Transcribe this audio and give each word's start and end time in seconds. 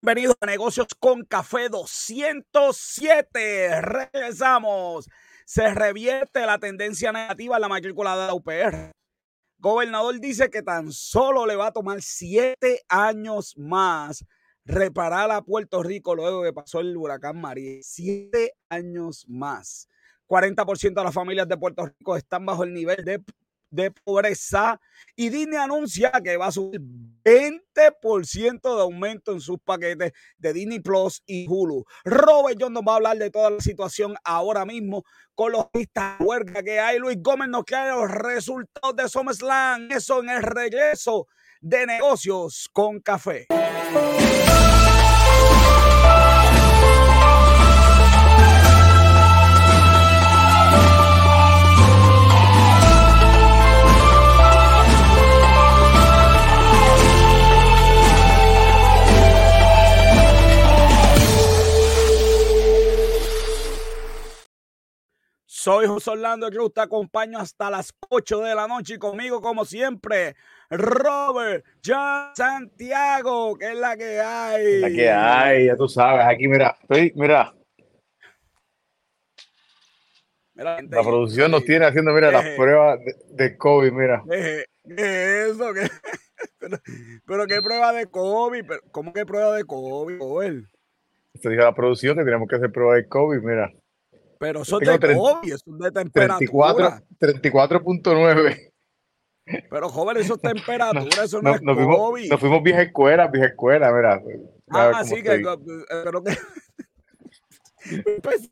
Bienvenidos 0.00 0.36
a 0.40 0.46
Negocios 0.46 0.86
con 1.00 1.24
Café 1.24 1.68
207. 1.68 3.80
Regresamos. 3.80 5.08
Se 5.44 5.74
revierte 5.74 6.46
la 6.46 6.60
tendencia 6.60 7.10
negativa 7.10 7.56
en 7.56 7.62
la 7.62 7.68
matrícula 7.68 8.16
de 8.16 8.26
la 8.28 8.34
UPR. 8.34 8.92
Gobernador 9.58 10.20
dice 10.20 10.50
que 10.50 10.62
tan 10.62 10.92
solo 10.92 11.46
le 11.46 11.56
va 11.56 11.66
a 11.66 11.72
tomar 11.72 12.00
siete 12.00 12.82
años 12.88 13.58
más 13.58 14.24
reparar 14.64 15.32
a 15.32 15.42
Puerto 15.42 15.82
Rico 15.82 16.14
luego 16.14 16.44
que 16.44 16.52
pasó 16.52 16.78
el 16.78 16.96
huracán 16.96 17.40
María. 17.40 17.80
Siete 17.82 18.52
años 18.68 19.24
más. 19.28 19.88
40% 20.28 20.94
de 20.94 21.04
las 21.04 21.14
familias 21.14 21.48
de 21.48 21.56
Puerto 21.56 21.86
Rico 21.86 22.14
están 22.14 22.46
bajo 22.46 22.62
el 22.62 22.72
nivel 22.72 23.04
de 23.04 23.20
de 23.70 23.90
pobreza 23.90 24.80
y 25.16 25.28
Disney 25.28 25.58
anuncia 25.58 26.10
que 26.22 26.36
va 26.36 26.46
a 26.46 26.52
subir 26.52 26.80
20% 27.24 28.76
de 28.76 28.82
aumento 28.82 29.32
en 29.32 29.40
sus 29.40 29.58
paquetes 29.58 30.12
de 30.38 30.52
Disney 30.52 30.80
Plus 30.80 31.22
y 31.26 31.46
Hulu. 31.48 31.84
Robert 32.04 32.58
John 32.60 32.72
nos 32.72 32.82
va 32.82 32.92
a 32.92 32.96
hablar 32.96 33.18
de 33.18 33.30
toda 33.30 33.50
la 33.50 33.60
situación 33.60 34.14
ahora 34.24 34.64
mismo 34.64 35.04
con 35.34 35.52
los 35.52 35.66
pistas 35.66 36.16
huelga 36.20 36.62
que 36.62 36.80
hay. 36.80 36.98
Luis 36.98 37.18
Gómez 37.20 37.48
nos 37.48 37.64
trae 37.64 37.90
los 37.90 38.10
resultados 38.10 38.96
de 38.96 39.08
SummerSlam. 39.08 39.90
Eso 39.90 40.20
en 40.20 40.30
el 40.30 40.42
regreso 40.42 41.26
de 41.60 41.86
negocios 41.86 42.68
con 42.72 43.00
café. 43.00 43.46
Soy 65.68 65.86
José 65.86 66.12
Orlando 66.12 66.48
Cruz, 66.48 66.72
te 66.72 66.80
acompaño 66.80 67.38
hasta 67.38 67.68
las 67.68 67.92
8 68.08 68.40
de 68.40 68.54
la 68.54 68.66
noche 68.66 68.94
y 68.94 68.98
conmigo, 68.98 69.42
como 69.42 69.66
siempre, 69.66 70.34
Robert 70.70 71.62
John 71.84 72.30
Santiago, 72.34 73.54
que 73.54 73.72
es 73.72 73.78
la 73.78 73.94
que 73.94 74.18
hay. 74.18 74.80
La 74.80 74.88
que 74.88 75.10
hay, 75.10 75.66
ya 75.66 75.76
tú 75.76 75.86
sabes. 75.86 76.24
Aquí, 76.24 76.48
mira, 76.48 76.74
estoy, 76.80 77.12
mira. 77.16 77.54
la 80.54 81.02
producción 81.02 81.50
nos 81.50 81.66
tiene 81.66 81.84
haciendo, 81.84 82.12
mira, 82.12 82.32
las 82.32 82.48
pruebas 82.56 83.00
de, 83.28 83.58
COVID, 83.58 83.92
mira. 83.92 84.22
¿Qué 84.26 84.64
es 84.86 85.50
eso? 85.50 85.74
¿Qué? 85.74 85.86
Pero, 87.26 87.46
qué 87.46 87.60
prueba 87.60 87.92
de 87.92 88.06
COVID, 88.06 88.64
¿cómo 88.90 89.12
que 89.12 89.26
prueba 89.26 89.54
de 89.54 89.64
COVID, 89.64 90.18
Joel? 90.18 90.66
Se 91.34 91.50
dijo 91.50 91.60
la 91.60 91.74
producción 91.74 92.16
que 92.16 92.24
tenemos 92.24 92.48
que 92.48 92.56
hacer 92.56 92.72
prueba 92.72 92.94
de 92.94 93.06
COVID, 93.06 93.40
mira. 93.42 93.70
Pero 94.38 94.62
eso 94.62 94.80
es 94.80 95.00
de 95.00 95.14
COVID, 95.14 95.52
eso 95.52 95.64
es 95.66 95.78
de 95.78 95.90
temperatura. 95.90 97.02
34.9. 97.20 98.72
Pero 99.70 99.88
joven, 99.88 100.16
eso 100.18 100.34
es 100.34 100.40
temperatura, 100.42 101.24
eso 101.24 101.42
no, 101.42 101.54
es 101.54 101.62
nos 101.62 101.76
COVID. 101.76 101.94
Fuimos, 101.94 102.30
nos 102.30 102.40
fuimos 102.40 102.62
vieja 102.62 102.82
escuela, 102.82 103.28
vieja 103.28 103.46
escuela, 103.48 103.92
mira. 103.92 104.22
Ah, 104.70 105.02
sí, 105.04 105.22
que, 105.22 105.42
pero 106.04 106.22
que 106.22 106.36
pues, 108.22 108.50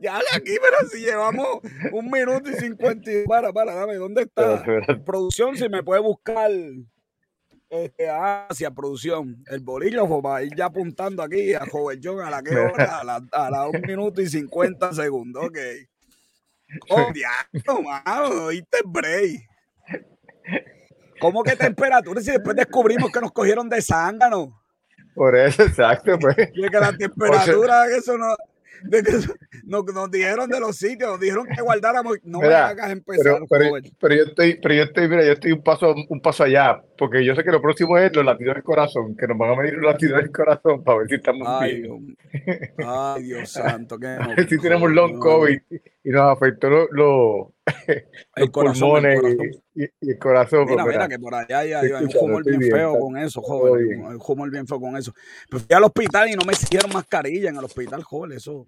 ya 0.00 0.18
aquí, 0.34 0.56
pero 0.62 0.88
si 0.90 1.00
llevamos 1.00 1.60
un 1.92 2.10
minuto 2.10 2.48
y 2.50 2.54
cincuenta. 2.54 3.10
Para, 3.26 3.52
para, 3.52 3.74
dame, 3.74 3.96
¿dónde 3.96 4.22
está? 4.22 4.64
Producción, 5.04 5.56
si 5.56 5.68
me 5.68 5.82
puede 5.82 6.00
buscar 6.00 6.50
este, 7.70 8.08
hacia 8.08 8.70
producción. 8.70 9.42
El 9.46 9.60
bolígrafo 9.60 10.22
va 10.22 10.36
a 10.36 10.42
ir 10.42 10.54
ya 10.56 10.66
apuntando 10.66 11.22
aquí 11.22 11.54
a 11.54 11.66
Joven 11.66 12.00
John 12.02 12.20
a 12.20 12.30
la 12.30 12.42
que 12.42 12.56
hora, 12.56 12.98
a 12.98 13.04
la, 13.04 13.20
a 13.32 13.50
la 13.50 13.68
un 13.68 13.80
minuto 13.82 14.20
y 14.20 14.28
cincuenta 14.28 14.92
segundos. 14.92 15.44
Ok. 15.46 15.58
Oh, 16.90 17.10
diablo, 17.14 17.82
mano, 17.82 18.44
oíste 18.44 18.80
break. 18.84 19.40
¿Cómo 21.18 21.42
que 21.42 21.56
temperatura? 21.56 22.20
Si 22.20 22.30
después 22.30 22.54
descubrimos 22.54 23.10
que 23.10 23.22
nos 23.22 23.32
cogieron 23.32 23.70
de 23.70 23.80
zángano. 23.80 24.60
Por 25.14 25.34
eso, 25.34 25.62
exacto, 25.62 26.18
pues. 26.18 26.36
Y 26.52 26.68
que 26.68 26.78
la 26.78 26.94
temperatura, 26.94 27.86
eso 27.86 28.18
no 28.18 28.36
nos, 29.64 29.84
nos, 29.84 30.10
dijeron 30.10 30.48
de 30.48 30.60
los 30.60 30.76
sitios, 30.76 31.10
nos 31.10 31.20
dijeron 31.20 31.46
que 31.46 31.62
guardáramos. 31.62 32.18
No 32.22 32.40
me 32.40 32.54
hagas 32.54 32.90
empezar. 32.90 33.40
Pero, 33.48 33.70
pero, 33.98 34.14
yo 34.14 34.22
estoy, 34.24 34.58
pero 34.60 34.74
yo 34.74 34.82
estoy, 34.84 35.08
mira, 35.08 35.24
yo 35.24 35.32
estoy 35.32 35.52
un 35.52 35.62
paso, 35.62 35.94
un 36.08 36.20
paso 36.20 36.44
allá, 36.44 36.82
porque 36.96 37.24
yo 37.24 37.34
sé 37.34 37.44
que 37.44 37.50
lo 37.50 37.60
próximo 37.60 37.98
es 37.98 38.14
los 38.14 38.24
latidos 38.24 38.54
del 38.54 38.64
corazón, 38.64 39.16
que 39.16 39.26
nos 39.26 39.38
van 39.38 39.50
a 39.50 39.56
medir 39.56 39.74
los 39.74 39.92
latidos 39.92 40.18
del 40.18 40.32
corazón 40.32 40.82
para 40.84 40.98
ver 40.98 41.08
si 41.08 41.14
estamos 41.16 41.46
ay, 41.48 41.82
bien. 41.82 42.16
ay, 42.86 43.22
Dios 43.22 43.50
santo, 43.50 43.98
que 43.98 44.46
si 44.48 44.58
tenemos 44.58 44.90
long 44.90 45.18
COVID 45.18 45.58
y 46.08 46.10
nos 46.10 46.32
afectó 46.32 46.70
los, 46.70 46.88
lo, 46.90 47.54
el 48.34 48.50
pulmones 48.50 49.20
Y, 49.74 50.10
el 50.10 50.18
corazón. 50.18 50.66
Mira, 50.66 50.86
mira, 50.86 51.06
que 51.06 51.18
por 51.18 51.34
allá 51.34 51.58
hay, 51.58 51.74
hay 51.74 51.90
un 51.90 52.10
humor 52.18 52.42
bien, 52.44 52.62
feo 52.62 52.98
con 52.98 53.18
eso, 53.18 53.42
joven. 53.42 54.06
Un 54.06 54.18
humor 54.26 54.50
bien 54.50 54.66
feo 54.66 54.80
con 54.80 54.96
eso. 54.96 55.12
Pero 55.50 55.62
fui 55.62 55.76
al 55.76 55.84
hospital 55.84 56.30
y 56.30 56.32
no 56.32 56.46
me 56.46 56.54
hicieron 56.54 56.90
mascarilla 56.94 57.50
en 57.50 57.56
el 57.58 57.64
hospital, 57.64 58.02
joven. 58.04 58.32
Eso, 58.32 58.66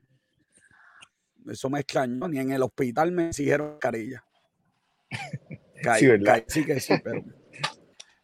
eso 1.50 1.70
me 1.70 1.80
extrañó. 1.80 2.28
Ni 2.28 2.40
en 2.40 2.52
el 2.52 2.62
hospital 2.62 3.10
me 3.10 3.28
exigieron 3.28 3.70
mascarilla. 3.70 4.22
sí, 5.98 6.06
¿verdad? 6.08 6.44
sí 6.46 6.66
que 6.66 6.78
sí, 6.78 6.92
pero. 7.02 7.24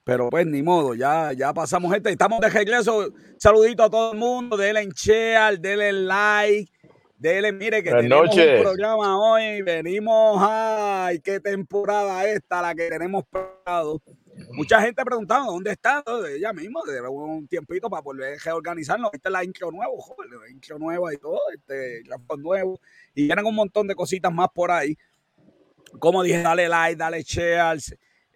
Pero 0.04 0.28
pues 0.28 0.46
ni 0.46 0.62
modo, 0.62 0.94
ya, 0.94 1.32
ya 1.32 1.54
pasamos 1.54 1.92
este. 1.96 2.10
Estamos 2.10 2.38
de 2.40 2.50
regreso. 2.50 3.12
Saludito 3.38 3.82
a 3.82 3.90
todo 3.90 4.12
el 4.12 4.18
mundo. 4.18 4.58
Denle 4.58 4.82
en 4.82 4.90
share, 4.90 5.58
denle 5.58 5.92
like 5.92 6.75
Dele, 7.18 7.50
mire 7.50 7.82
que 7.82 7.90
tenemos 7.90 8.36
un 8.36 8.62
programa 8.62 9.18
hoy. 9.18 9.62
Venimos, 9.62 10.38
ay, 10.40 11.18
qué 11.20 11.40
temporada 11.40 12.28
esta 12.28 12.60
la 12.60 12.74
que 12.74 12.88
tenemos 12.88 13.24
preparado. 13.24 14.02
Mucha 14.52 14.82
gente 14.82 15.02
preguntando 15.02 15.52
dónde 15.52 15.72
está, 15.72 16.04
ella 16.30 16.52
mismo, 16.52 16.82
de 16.84 17.00
un 17.00 17.48
tiempito 17.48 17.88
para 17.88 18.02
volver 18.02 18.34
a 18.34 18.44
reorganizarnos. 18.44 19.10
Esta 19.14 19.30
es 19.30 19.32
la 19.32 19.44
intro 19.44 19.70
nuevo, 19.70 19.98
joder, 19.98 20.30
la 20.30 20.50
intro 20.50 20.78
nueva 20.78 21.14
y 21.14 21.16
todo, 21.16 21.40
este 21.54 22.02
nuevo. 22.36 22.78
Y 23.14 23.24
vienen 23.26 23.46
un 23.46 23.54
montón 23.54 23.86
de 23.86 23.94
cositas 23.94 24.32
más 24.32 24.48
por 24.54 24.70
ahí. 24.70 24.94
Como 25.98 26.22
dije, 26.22 26.42
dale 26.42 26.68
like, 26.68 26.96
dale 26.96 27.22
share, 27.22 27.78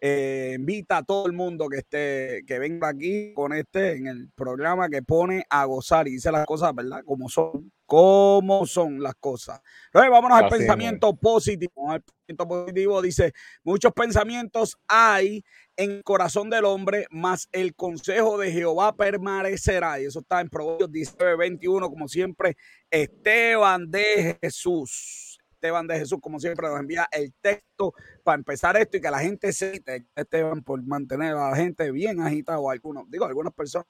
eh, 0.01 0.55
invita 0.59 0.99
a 0.99 1.03
todo 1.03 1.27
el 1.27 1.35
mundo 1.35 1.69
que 1.69 1.79
esté, 1.79 2.43
que 2.47 2.59
venga 2.59 2.89
aquí 2.89 3.35
con 3.35 3.53
este 3.53 3.97
en 3.97 4.07
el 4.07 4.31
programa 4.35 4.89
que 4.89 5.03
pone 5.03 5.45
a 5.51 5.67
gozar 5.67 6.09
y 6.09 6.13
dice 6.13 6.33
las 6.33 6.47
cosas, 6.47 6.75
¿verdad? 6.75 7.03
Como 7.05 7.29
son, 7.29 7.71
como 7.91 8.67
son 8.67 9.03
las 9.03 9.17
cosas. 9.17 9.61
Entonces, 9.87 10.13
vámonos 10.13 10.39
al 10.39 10.49
pensamiento 10.49 11.13
positivo. 11.17 11.91
Al 11.91 12.01
pensamiento 12.01 12.47
positivo 12.47 13.03
dice: 13.03 13.33
muchos 13.65 13.93
pensamientos 13.93 14.79
hay 14.87 15.43
en 15.77 15.91
el 15.91 16.05
corazón 16.05 16.51
del 16.51 16.67
hombre, 16.67 17.09
más 17.11 17.49
el 17.51 17.75
consejo 17.75 18.39
de 18.39 18.53
Jehová 18.53 18.95
permanecerá. 18.95 20.01
Y 20.01 20.05
eso 20.05 20.21
está 20.21 20.41
en 20.41 20.49
Proverbios 20.49 20.93
19, 20.93 21.37
21, 21.37 21.91
como 21.91 22.07
siempre, 22.07 22.57
Esteban 22.89 23.91
de 23.91 24.39
Jesús. 24.41 25.41
Esteban 25.55 25.89
de 25.89 25.99
Jesús, 25.99 26.21
como 26.21 26.39
siempre, 26.39 26.69
nos 26.69 26.79
envía 26.79 27.09
el 27.11 27.35
texto 27.41 27.93
para 28.23 28.37
empezar 28.37 28.77
esto 28.77 28.99
y 28.99 29.01
que 29.01 29.11
la 29.11 29.19
gente 29.19 29.53
se 29.53 29.83
Esteban 30.15 30.63
por 30.63 30.81
mantener 30.85 31.35
a 31.35 31.51
la 31.51 31.57
gente 31.57 31.91
bien 31.91 32.21
agitada 32.21 32.61
o 32.61 32.71
algunos, 32.71 33.11
digo, 33.11 33.25
algunas 33.25 33.53
personas. 33.53 33.87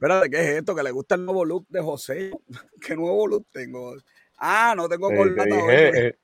Espérate, 0.02 0.30
¿qué 0.30 0.40
es 0.40 0.48
esto? 0.58 0.74
Que 0.74 0.82
le 0.82 0.90
gusta 0.90 1.14
el 1.14 1.24
nuevo 1.24 1.44
look 1.44 1.68
de 1.68 1.80
José. 1.80 2.32
¿Qué 2.84 2.96
nuevo 2.96 3.24
look 3.28 3.46
tengo? 3.52 3.94
Ah, 4.36 4.74
no 4.76 4.88
tengo 4.88 5.08
corbata 5.08 5.54
el, 5.54 6.16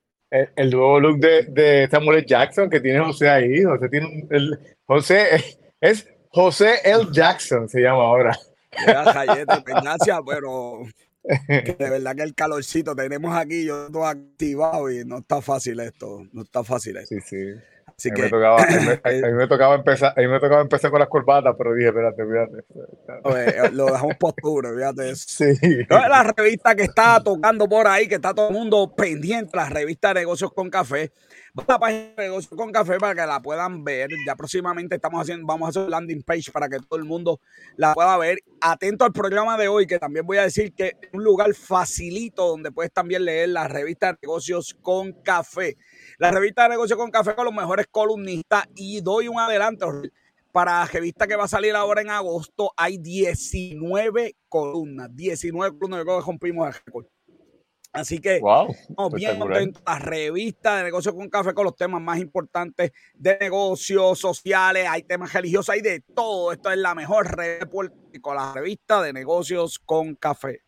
el, 0.57 0.71
nuevo 0.71 0.99
look 0.99 1.21
de, 1.21 1.45
de, 1.45 1.89
Samuel 1.89 2.27
Jackson 2.27 2.69
que 2.69 2.81
tiene 2.81 2.99
José 2.99 3.29
ahí. 3.29 3.63
José 3.63 3.89
tiene 3.89 4.27
el, 4.31 4.59
José 4.85 5.45
es 5.81 6.09
José 6.31 6.81
L. 6.83 7.07
Jackson, 7.13 7.69
se 7.69 7.81
llama 7.81 8.03
ahora. 8.03 8.37
gracias, 8.85 10.19
pero 10.27 10.83
de 11.23 11.77
verdad 11.79 12.17
que 12.17 12.23
el 12.25 12.35
calorcito 12.35 12.97
tenemos 12.97 13.33
aquí, 13.37 13.65
yo 13.65 13.89
todo 13.93 14.07
activado 14.07 14.91
y 14.91 15.05
no 15.05 15.19
está 15.19 15.41
fácil 15.41 15.79
esto, 15.79 16.27
no 16.33 16.43
está 16.43 16.65
fácil 16.65 16.97
esto. 16.97 17.15
Sí, 17.15 17.21
sí. 17.21 17.61
Así 17.97 18.09
a 18.09 18.13
mí, 18.13 18.17
que, 18.17 18.23
me 18.23 18.29
tocaba, 18.31 18.63
a, 18.63 18.67
mí, 18.67 19.23
me 19.37 19.49
tocaba 19.49 19.75
empezar, 19.75 20.13
a 20.17 20.21
mí 20.21 20.29
me 20.29 20.41
tocaba 20.41 20.61
empezar 20.61 20.91
con 20.91 21.01
las 21.01 21.09
corbatas, 21.09 21.55
pero 21.57 21.75
dije, 21.75 21.89
espérate. 21.89 22.65
Eh, 23.37 23.71
lo 23.73 23.87
dejamos 23.87 24.17
postura, 24.17 24.71
fíjate 24.75 25.15
Sí. 25.17 25.45
la 25.89 26.23
revista 26.37 26.75
que 26.75 26.85
está 26.85 27.23
tocando 27.23 27.69
por 27.69 27.87
ahí, 27.87 28.09
que 28.09 28.17
está 28.17 28.35
todo 28.35 28.49
el 28.49 28.55
mundo 28.55 28.95
pendiente, 28.95 29.57
la 29.57 29.69
revista 29.69 30.09
de 30.09 30.21
negocios 30.21 30.53
con 30.53 30.71
café. 30.71 31.13
Va 31.59 31.65
a 31.67 31.73
la 31.73 31.79
página 31.79 32.01
de 32.17 32.23
negocios 32.25 32.57
con 32.57 32.71
café 32.71 32.99
para 32.99 33.15
que 33.15 33.27
la 33.27 33.41
puedan 33.41 33.83
ver. 33.83 34.11
Ya 34.27 34.37
próximamente 34.37 34.95
estamos 34.95 35.23
haciendo, 35.23 35.47
vamos 35.47 35.67
a 35.67 35.71
hacer 35.71 35.91
landing 35.91 36.23
page 36.23 36.53
para 36.53 36.69
que 36.69 36.79
todo 36.79 36.99
el 36.99 37.05
mundo 37.05 37.41
la 37.77 37.95
pueda 37.95 38.17
ver. 38.19 38.39
Atento 38.61 39.05
al 39.05 39.13
programa 39.13 39.57
de 39.57 39.67
hoy, 39.67 39.87
que 39.87 39.99
también 39.99 40.27
voy 40.27 40.39
a 40.39 40.43
decir 40.43 40.73
que 40.75 40.97
es 41.01 41.09
un 41.13 41.25
lugar 41.25 41.53
facilito 41.55 42.47
donde 42.47 42.71
puedes 42.71 42.93
también 42.93 43.25
leer 43.25 43.49
la 43.49 43.67
revista 43.67 44.13
de 44.13 44.19
negocios 44.23 44.77
con 44.83 45.13
café. 45.23 45.77
La 46.19 46.33
revista 46.33 46.65
de 46.65 46.71
negocios 46.71 46.99
con 46.99 47.13
café 47.13 47.37
con 47.37 47.45
los 47.45 47.55
mejores 47.55 47.87
columnistas 47.89 48.65
y 48.75 49.01
doy 49.01 49.29
un 49.29 49.39
adelanto 49.39 50.03
Para 50.51 50.81
la 50.81 50.87
revista 50.87 51.29
que 51.29 51.37
va 51.37 51.45
a 51.45 51.49
salir 51.49 51.77
ahora 51.77 52.01
en 52.01 52.11
agosto, 52.11 52.73
hay 52.77 52.99
19 52.99 54.35
columnas. 54.49 55.15
19 55.15 55.79
columnas. 55.79 56.01
Yo 56.01 56.05
creo 56.05 56.19
que 56.19 56.27
rompimos 56.27 56.67
el 56.67 56.75
récord. 56.75 57.07
Así 57.93 58.19
que 58.21 58.41
wow, 58.41 58.75
bien 59.15 59.39
contentos. 59.39 59.83
La 59.87 59.99
revista 60.01 60.77
de 60.79 60.85
negocios 60.85 61.15
con 61.15 61.29
café 61.31 61.55
con 61.55 61.65
los 61.65 61.77
temas 61.77 62.03
más 62.03 62.19
importantes 62.19 62.93
de 63.15 63.39
negocios 63.41 64.19
sociales, 64.19 64.87
hay 64.89 65.05
temas 65.05 65.33
religiosos, 65.33 65.71
hay 65.71 65.83
de 65.83 66.01
todo. 66.01 66.53
Esto 66.53 66.71
es 66.71 66.79
la 66.79 66.95
mejor 66.97 67.37
red 67.37 67.61
con 68.21 68.37
la 68.37 68.53
revista 68.53 69.01
de 69.03 69.13
negocios 69.13 69.79
con 69.79 70.17
café. 70.17 70.63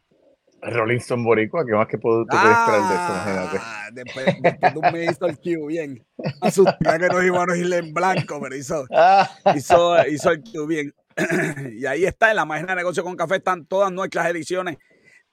Rolling 0.63 0.99
Stone 0.99 1.25
Boricua, 1.25 1.65
¿qué 1.65 1.73
más 1.73 1.87
que 1.87 1.99
puedo 1.99 2.25
tú 2.25 2.37
ah, 2.39 3.51
de 3.53 3.57
eso? 3.57 3.65
Después, 3.93 4.43
después 4.43 4.75
tú 4.75 4.81
me 4.93 5.05
hizo 5.05 5.27
el 5.27 5.37
Q 5.39 5.67
bien. 5.67 6.07
Asusté 6.41 6.99
que 6.99 7.09
nos 7.09 7.25
íbamos 7.25 7.55
a 7.55 7.57
ir 7.57 7.73
en 7.73 7.93
blanco, 7.93 8.41
pero 8.41 8.55
hizo, 8.57 8.87
hizo, 9.55 10.07
hizo 10.07 10.31
el 10.31 10.43
Q 10.43 10.67
bien. 10.67 10.95
y 11.73 11.87
ahí 11.87 12.05
está, 12.05 12.31
en 12.31 12.37
la 12.37 12.47
página 12.47 12.69
de 12.69 12.77
negocios 12.77 13.05
con 13.05 13.17
café 13.17 13.37
están 13.37 13.67
todas 13.67 13.91
nuestras 13.91 14.27
ediciones 14.29 14.77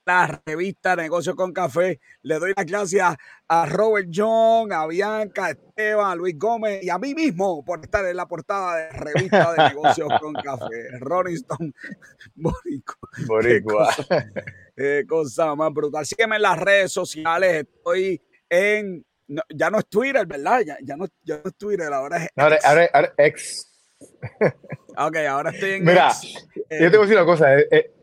la 0.08 0.40
revista 0.46 0.96
Negocios 0.96 1.36
con 1.36 1.52
Café. 1.52 2.00
Le 2.22 2.38
doy 2.38 2.54
las 2.56 2.64
gracias 2.64 3.14
a 3.46 3.66
Robert 3.66 4.08
John, 4.10 4.72
a 4.72 4.86
Bianca, 4.86 5.44
a 5.44 5.50
Esteban, 5.50 6.10
a 6.10 6.14
Luis 6.14 6.38
Gómez 6.38 6.82
y 6.82 6.88
a 6.88 6.96
mí 6.98 7.14
mismo 7.14 7.62
por 7.62 7.80
estar 7.80 8.06
en 8.06 8.16
la 8.16 8.26
portada 8.26 8.76
de 8.76 8.88
revista 8.88 9.52
de 9.52 9.68
Negocios 9.68 10.08
con 10.18 10.32
Café. 10.32 10.98
Rolling 11.00 11.34
Stone 11.34 11.72
Boricua. 12.34 12.96
Boricua. 13.26 13.94
Qué 14.78 15.04
cosa, 15.08 15.56
más 15.56 15.72
brutal. 15.72 16.06
Sígueme 16.06 16.36
en 16.36 16.42
las 16.42 16.56
redes 16.56 16.92
sociales. 16.92 17.66
Estoy 17.66 18.22
en. 18.48 19.04
ya 19.52 19.70
no 19.70 19.80
es 19.80 19.88
Twitter, 19.88 20.24
¿verdad? 20.24 20.60
Ya, 20.60 20.96
no, 20.96 21.06
ya 21.24 21.40
no 21.42 21.50
es 21.50 21.56
Twitter, 21.56 21.92
ahora 21.92 22.24
es. 22.24 22.30
Ahora, 22.36 22.58
ahora, 22.92 23.12
ex. 23.16 23.66
ok, 24.96 25.16
ahora 25.28 25.50
estoy 25.50 25.70
en. 25.70 25.84
Mira, 25.84 26.12
yo 26.70 26.90
te 26.90 26.96
voy 26.96 26.98
a 26.98 27.00
decir 27.00 27.16
una 27.16 27.26
cosa. 27.26 27.58
Eh, 27.58 27.68
eh 27.72 27.94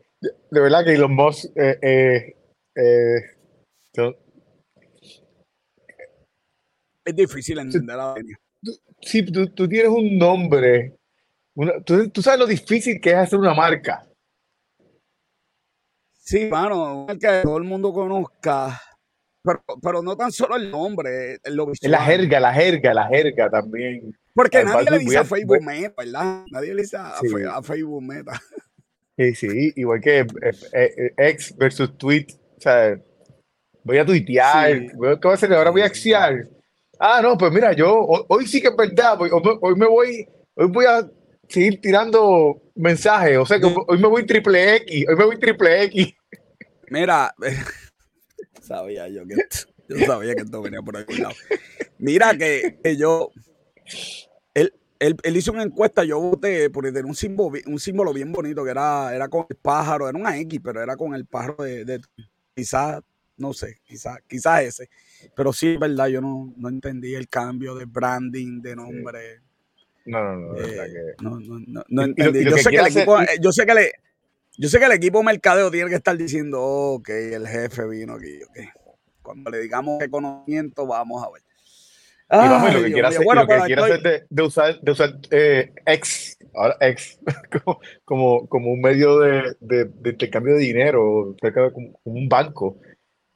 de 0.50 0.60
verdad 0.60 0.84
que 0.84 0.94
Elon 0.94 1.14
Musk 1.14 1.46
eh, 1.56 1.78
eh, 1.82 2.36
eh, 2.74 3.20
es 7.04 7.16
difícil 7.16 7.58
entender 7.58 7.96
la 7.96 8.14
Si 9.00 9.24
tú, 9.24 9.48
tú, 9.48 9.68
tienes 9.68 9.88
un 9.88 10.18
nombre, 10.18 10.96
tú, 11.84 12.10
tú, 12.10 12.22
sabes 12.22 12.40
lo 12.40 12.46
difícil 12.46 13.00
que 13.00 13.10
es 13.10 13.16
hacer 13.16 13.38
una 13.38 13.54
marca. 13.54 14.05
Sí, 16.26 16.46
mano, 16.46 17.06
que 17.20 17.40
todo 17.44 17.56
el 17.56 17.64
mundo 17.64 17.92
conozca. 17.92 18.80
Pero, 19.44 19.62
pero 19.80 20.02
no 20.02 20.16
tan 20.16 20.32
solo 20.32 20.56
el 20.56 20.72
nombre, 20.72 21.38
lo 21.44 21.70
La 21.82 22.00
jerga, 22.00 22.40
la 22.40 22.52
jerga, 22.52 22.92
la 22.92 23.06
jerga 23.06 23.48
también. 23.48 24.12
Porque 24.34 24.64
nadie 24.64 24.90
le 24.90 24.98
dice 24.98 25.18
a 25.18 25.24
Facebook 25.24 25.62
Meta, 25.62 25.94
¿verdad? 25.96 26.44
Nadie 26.50 26.74
le 26.74 26.82
dice 26.82 26.96
a, 26.96 27.14
a 27.54 27.62
Facebook 27.62 28.02
Meta. 28.02 28.32
Sí, 29.16 29.34
sí, 29.34 29.72
igual 29.76 30.00
que 30.00 30.18
eh, 30.18 30.52
eh, 30.72 31.14
ex 31.16 31.56
versus 31.56 31.96
tweet. 31.96 32.26
O 32.58 32.60
sea, 32.60 33.00
voy 33.84 33.98
a 33.98 34.04
tuitear, 34.04 34.80
¿qué 34.80 34.92
voy 34.96 35.16
a 35.22 35.34
hacer? 35.34 35.54
Ahora 35.54 35.70
voy 35.70 35.82
a 35.82 35.86
axiar. 35.86 36.48
Ah, 36.98 37.20
no, 37.22 37.38
pues 37.38 37.52
mira, 37.52 37.72
yo 37.72 37.94
hoy, 38.28 38.46
sí 38.46 38.60
que 38.60 38.68
es 38.68 38.76
verdad, 38.76 39.16
hoy, 39.20 39.74
me 39.76 39.86
voy, 39.86 40.26
hoy 40.54 40.66
voy 40.66 40.86
a 40.86 41.08
seguir 41.48 41.80
tirando 41.80 42.60
mensajes, 42.74 43.38
o 43.38 43.46
sea 43.46 43.60
que 43.60 43.72
hoy 43.86 43.98
me 43.98 44.08
voy 44.08 44.26
triple 44.26 44.76
X, 44.76 45.06
hoy 45.08 45.16
me 45.16 45.24
voy 45.24 45.38
triple 45.38 45.84
X. 45.84 46.15
Mira, 46.90 47.34
sabía 48.62 49.08
yo 49.08 49.26
que 49.26 49.36
yo 49.88 50.04
sabía 50.04 50.34
que 50.34 50.42
esto 50.42 50.62
venía 50.62 50.82
por 50.82 50.96
algún 50.96 51.18
lado. 51.18 51.34
Mira 51.98 52.36
que, 52.36 52.78
que 52.82 52.96
yo 52.96 53.30
él, 54.98 55.36
hizo 55.36 55.52
una 55.52 55.62
encuesta, 55.62 56.04
yo 56.04 56.20
voté 56.20 56.70
por 56.70 56.84
tener 56.84 57.04
un 57.04 57.14
símbolo, 57.14 57.58
un 57.66 57.78
símbolo 57.78 58.12
bien 58.12 58.32
bonito 58.32 58.64
que 58.64 58.70
era, 58.70 59.14
era 59.14 59.28
con 59.28 59.46
el 59.48 59.56
pájaro, 59.56 60.08
era 60.08 60.18
una 60.18 60.38
X, 60.38 60.60
pero 60.62 60.82
era 60.82 60.96
con 60.96 61.14
el 61.14 61.26
pájaro 61.26 61.64
de, 61.64 62.00
quizás, 62.54 63.00
no 63.36 63.52
sé, 63.52 63.78
quizás 63.84 64.18
quizá 64.26 64.62
ese. 64.62 64.88
Pero 65.34 65.52
sí, 65.52 65.74
es 65.74 65.78
verdad, 65.78 66.06
yo 66.06 66.20
no, 66.20 66.52
no 66.56 66.68
entendí 66.68 67.14
el 67.14 67.28
cambio 67.28 67.74
de 67.74 67.84
branding, 67.84 68.60
de 68.62 68.76
nombre. 68.76 69.40
No, 70.06 70.22
no, 70.22 70.52
no, 70.52 70.56
eh, 70.56 71.14
no, 71.20 71.40
no, 71.40 71.84
no, 71.88 72.02
entendí. 72.04 72.44
yo, 72.44 72.56
sé 72.56 72.70
que 72.70 72.76
el 72.76 72.86
equipo, 72.86 73.16
yo 73.40 73.52
sé 73.52 73.66
que 73.66 73.74
le, 73.74 73.92
yo 74.58 74.68
sé 74.68 74.78
que 74.78 74.86
el 74.86 74.92
equipo 74.92 75.22
mercadeo 75.22 75.70
tiene 75.70 75.90
que 75.90 75.96
estar 75.96 76.16
diciendo, 76.16 76.62
ok, 76.62 77.08
el 77.08 77.46
jefe 77.46 77.86
vino 77.88 78.14
aquí, 78.14 78.42
ok. 78.42 78.58
Cuando 79.22 79.50
le 79.50 79.60
digamos 79.60 80.00
reconocimiento, 80.00 80.86
vamos 80.86 81.24
a 81.24 81.30
ver 81.30 81.42
y 82.28 82.36
vamos, 82.36 82.74
lo 82.74 82.82
que 82.82 82.92
quiera 82.92 83.08
hacer, 83.08 83.24
lo 83.24 83.46
que 83.46 83.54
hacer 83.54 84.26
de, 84.28 84.42
usar, 84.42 84.80
de 84.80 84.90
usar 84.90 85.16
eh, 85.30 85.72
X, 85.86 86.38
ahora 86.54 86.76
X, 86.80 87.20
como, 88.04 88.48
como, 88.48 88.72
un 88.72 88.80
medio 88.80 89.20
de, 89.20 89.54
de, 89.60 90.10
intercambio 90.10 90.54
de 90.54 90.60
dinero, 90.60 91.36
como, 91.72 92.00
un 92.04 92.28
banco. 92.28 92.78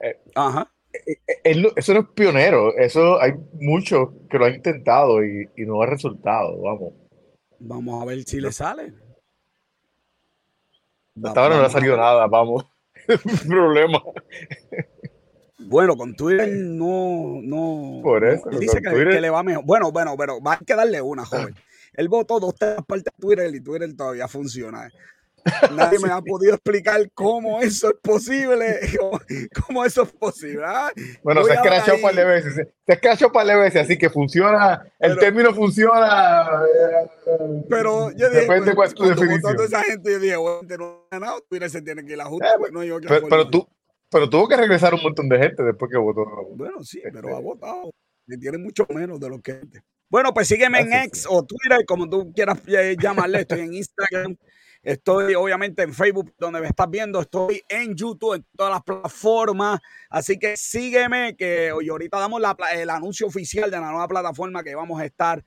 Eh, 0.00 0.18
Ajá. 0.34 0.72
Eh, 0.92 1.62
eso 1.76 1.94
no 1.94 2.00
es 2.00 2.06
pionero, 2.16 2.76
eso 2.76 3.20
hay 3.22 3.32
muchos 3.60 4.08
que 4.28 4.38
lo 4.38 4.46
han 4.46 4.56
intentado 4.56 5.24
y, 5.24 5.48
y 5.56 5.64
no 5.64 5.80
ha 5.82 5.86
resultado, 5.86 6.60
vamos. 6.60 6.94
Vamos 7.60 8.02
a 8.02 8.06
ver 8.06 8.24
si 8.24 8.40
le 8.40 8.50
sale. 8.50 8.92
Hasta 11.24 11.40
ahora 11.42 11.56
no 11.58 11.64
ha 11.64 11.70
salido 11.70 11.96
nada, 11.96 12.26
vamos. 12.26 12.64
problema. 13.48 14.02
Bueno, 15.58 15.96
con 15.96 16.14
Twitter 16.14 16.48
no, 16.48 17.40
no. 17.42 18.00
Por 18.02 18.24
eso. 18.24 18.48
dice 18.50 18.80
que, 18.80 19.20
le 19.20 19.30
va 19.30 19.42
mejor. 19.42 19.64
Bueno, 19.64 19.92
bueno, 19.92 20.16
pero 20.16 20.40
va 20.40 20.54
a 20.54 20.58
que 20.58 20.74
darle 20.74 21.00
una, 21.02 21.24
joven. 21.24 21.54
Él 21.94 22.08
votó 22.08 22.38
dos 22.40 22.54
partes 22.54 23.04
de 23.04 23.10
Twitter 23.18 23.54
y 23.54 23.60
Twitter 23.60 23.94
todavía 23.96 24.28
funciona. 24.28 24.88
Nadie 25.74 25.98
me 25.98 26.10
ha 26.10 26.20
podido 26.20 26.54
explicar 26.54 27.10
cómo 27.14 27.60
eso 27.60 27.90
es 27.90 27.96
posible. 28.02 28.80
Cómo, 29.66 29.84
eso 29.84 30.02
es 30.02 30.12
posible. 30.12 30.62
¿ah? 30.64 30.90
Bueno, 31.22 31.44
se 31.44 31.54
escrachó 31.54 31.94
un 31.94 32.02
par 32.02 32.14
de 32.14 32.24
veces. 32.24 32.54
Se 32.54 32.92
escrachó 32.92 33.26
un 33.28 33.32
par 33.32 33.46
de 33.46 33.56
veces, 33.56 33.82
así 33.82 33.98
que 33.98 34.10
funciona. 34.10 34.84
El 34.98 35.16
término 35.18 35.54
funciona. 35.54 36.48
Pero 37.68 38.10
yo 38.10 38.28
dije. 38.28 38.42
Depende 38.42 38.74
pues, 38.74 38.94
cuál 38.94 39.10
es 39.10 39.16
tu 39.16 39.22
definición. 39.22 39.56
esa 39.64 39.82
gente, 39.82 40.12
yo 40.12 40.18
dije, 40.18 40.36
bueno, 40.36 40.60
no 40.78 41.06
ganado. 41.10 41.40
Twitter 41.48 41.70
se 41.70 41.82
tiene 41.82 42.04
que 42.04 42.12
ir 42.12 42.20
a 42.20 42.26
justa. 42.26 42.48
Eh, 42.48 42.58
pues, 42.58 42.72
no, 42.72 42.84
yo 42.84 42.98
pero, 43.00 43.28
pero 43.28 43.50
tú, 43.50 43.68
pero 44.10 44.28
tuvo 44.28 44.48
que 44.48 44.56
regresar 44.56 44.94
un 44.94 45.02
montón 45.02 45.28
de 45.28 45.38
gente 45.38 45.62
después 45.62 45.90
que 45.90 45.98
votó. 45.98 46.24
Bueno, 46.54 46.82
sí, 46.82 47.00
pero 47.12 47.28
ha 47.28 47.32
este 47.32 47.44
votado. 47.44 47.90
Y 48.26 48.38
tiene 48.38 48.58
mucho 48.58 48.86
menos 48.90 49.18
de 49.18 49.28
lo 49.28 49.40
que 49.40 49.52
gente. 49.54 49.82
Bueno, 50.10 50.34
pues 50.34 50.48
sígueme 50.48 50.80
en 50.80 50.92
X 50.92 51.24
o 51.28 51.44
Twitter, 51.44 51.84
como 51.86 52.08
tú 52.08 52.32
quieras 52.32 52.60
eh, 52.66 52.96
llamarle. 53.00 53.42
Estoy 53.42 53.60
en 53.60 53.74
Instagram. 53.74 54.36
Estoy 54.82 55.34
obviamente 55.34 55.82
en 55.82 55.92
Facebook, 55.92 56.34
donde 56.38 56.60
me 56.60 56.68
estás 56.68 56.88
viendo. 56.88 57.20
Estoy 57.20 57.62
en 57.68 57.94
YouTube, 57.94 58.34
en 58.34 58.46
todas 58.56 58.72
las 58.72 58.82
plataformas. 58.82 59.80
Así 60.08 60.38
que 60.38 60.56
sígueme, 60.56 61.36
que 61.36 61.70
hoy 61.70 61.88
ahorita 61.88 62.18
damos 62.18 62.42
el 62.72 62.90
anuncio 62.90 63.26
oficial 63.26 63.70
de 63.70 63.78
la 63.78 63.90
nueva 63.90 64.08
plataforma 64.08 64.62
que 64.62 64.74
vamos 64.74 65.00
a 65.00 65.04
estar 65.04 65.44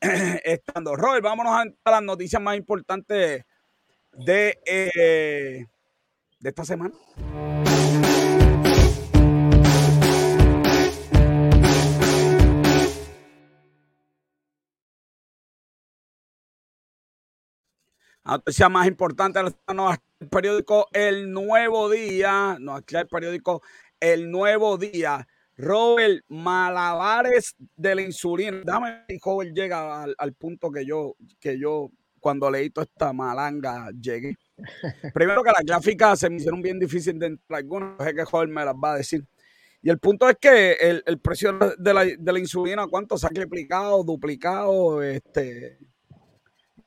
estando. 0.00 0.94
Robert, 0.94 1.24
vámonos 1.24 1.54
a 1.84 1.90
las 1.90 2.02
noticias 2.02 2.40
más 2.40 2.56
importantes 2.56 3.44
de, 4.12 4.58
eh, 4.64 5.66
de 6.38 6.48
esta 6.48 6.64
semana. 6.64 6.94
Noticia 18.32 18.68
más 18.68 18.86
importante 18.86 19.40
el 19.40 20.28
periódico 20.28 20.88
El 20.92 21.32
Nuevo 21.32 21.90
Día, 21.90 22.56
no, 22.60 22.74
aquí 22.74 22.96
el 22.96 23.06
periódico 23.06 23.62
El 24.00 24.30
Nuevo 24.30 24.76
Día. 24.76 25.26
Robert, 25.58 26.24
malabares 26.28 27.56
de 27.76 27.94
la 27.94 28.02
insulina. 28.02 28.62
Dame, 28.64 29.04
joven, 29.20 29.52
llega 29.52 30.04
al, 30.04 30.32
punto 30.34 30.70
que 30.70 30.86
yo, 30.86 31.16
que 31.40 31.58
yo, 31.58 31.90
cuando 32.20 32.48
leí 32.48 32.70
toda 32.70 32.84
esta 32.84 33.12
malanga, 33.12 33.90
llegué. 33.90 34.36
Primero 35.14 35.42
que 35.42 35.50
las 35.50 35.64
gráficas 35.64 36.20
se 36.20 36.30
me 36.30 36.36
hicieron 36.36 36.62
bien 36.62 36.78
difíciles 36.78 37.18
de 37.18 37.26
entrar. 37.26 37.58
Algunas, 37.58 37.96
que 38.14 38.24
joven 38.24 38.50
me 38.52 38.64
las 38.64 38.74
va 38.74 38.92
a 38.92 38.96
decir. 38.98 39.24
Y 39.82 39.90
el 39.90 39.98
punto 39.98 40.28
es 40.28 40.36
que 40.40 40.72
el, 40.74 41.20
precio 41.20 41.52
de 41.76 41.94
la, 41.94 42.04
de 42.04 42.32
la, 42.32 42.38
insulina, 42.38 42.86
¿cuánto 42.86 43.18
se 43.18 43.26
ha 43.26 43.30
triplicado, 43.30 44.04
duplicado? 44.04 45.02
Este, 45.02 45.78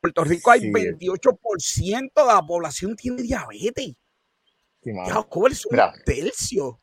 Puerto 0.02 0.24
Rico 0.24 0.50
hay 0.50 0.62
28% 0.62 2.12
de 2.16 2.26
la 2.26 2.42
población 2.42 2.96
tiene 2.96 3.22
diabetes. 3.22 3.94
ya, 4.84 5.24
¿cómo 5.30 5.48
es 5.48 5.66
un 5.68 5.78
tercio? 6.04 6.80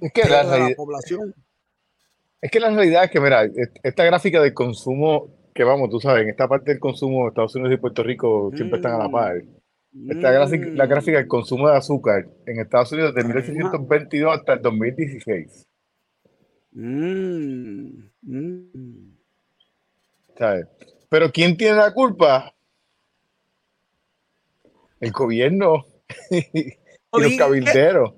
es 0.00 0.12
que 0.12 0.28
la, 0.28 0.44
de 0.46 0.70
la 0.70 0.74
población. 0.74 1.34
Es 2.40 2.50
que 2.50 2.60
la 2.60 2.70
realidad 2.70 3.04
es 3.04 3.10
que, 3.10 3.20
mira, 3.20 3.46
esta 3.82 4.04
gráfica 4.04 4.40
del 4.40 4.54
consumo, 4.54 5.50
que 5.54 5.64
vamos, 5.64 5.90
tú 5.90 6.00
sabes, 6.00 6.22
en 6.22 6.30
esta 6.30 6.48
parte 6.48 6.70
del 6.70 6.80
consumo 6.80 7.28
Estados 7.28 7.54
Unidos 7.56 7.74
y 7.74 7.76
Puerto 7.76 8.02
Rico 8.02 8.50
siempre 8.54 8.78
están 8.78 8.94
a 8.94 9.04
la 9.04 9.10
par. 9.10 9.42
Esta 10.08 10.32
gráfica, 10.32 10.66
la 10.70 10.86
gráfica 10.86 11.18
del 11.18 11.28
consumo 11.28 11.68
de 11.68 11.76
azúcar 11.76 12.26
en 12.46 12.58
Estados 12.58 12.90
Unidos 12.92 13.14
de 13.14 13.22
1822 13.22 14.34
hasta 14.34 14.54
el 14.54 14.62
2016. 14.62 15.66
Mm, 16.72 18.10
mm. 18.22 19.16
¿Sabes? 20.36 20.66
Pero 21.14 21.30
¿quién 21.30 21.56
tiene 21.56 21.76
la 21.76 21.94
culpa? 21.94 22.52
El 24.98 25.12
gobierno 25.12 25.86
y 26.30 26.76
los 27.12 27.36
cabilderos. 27.38 28.14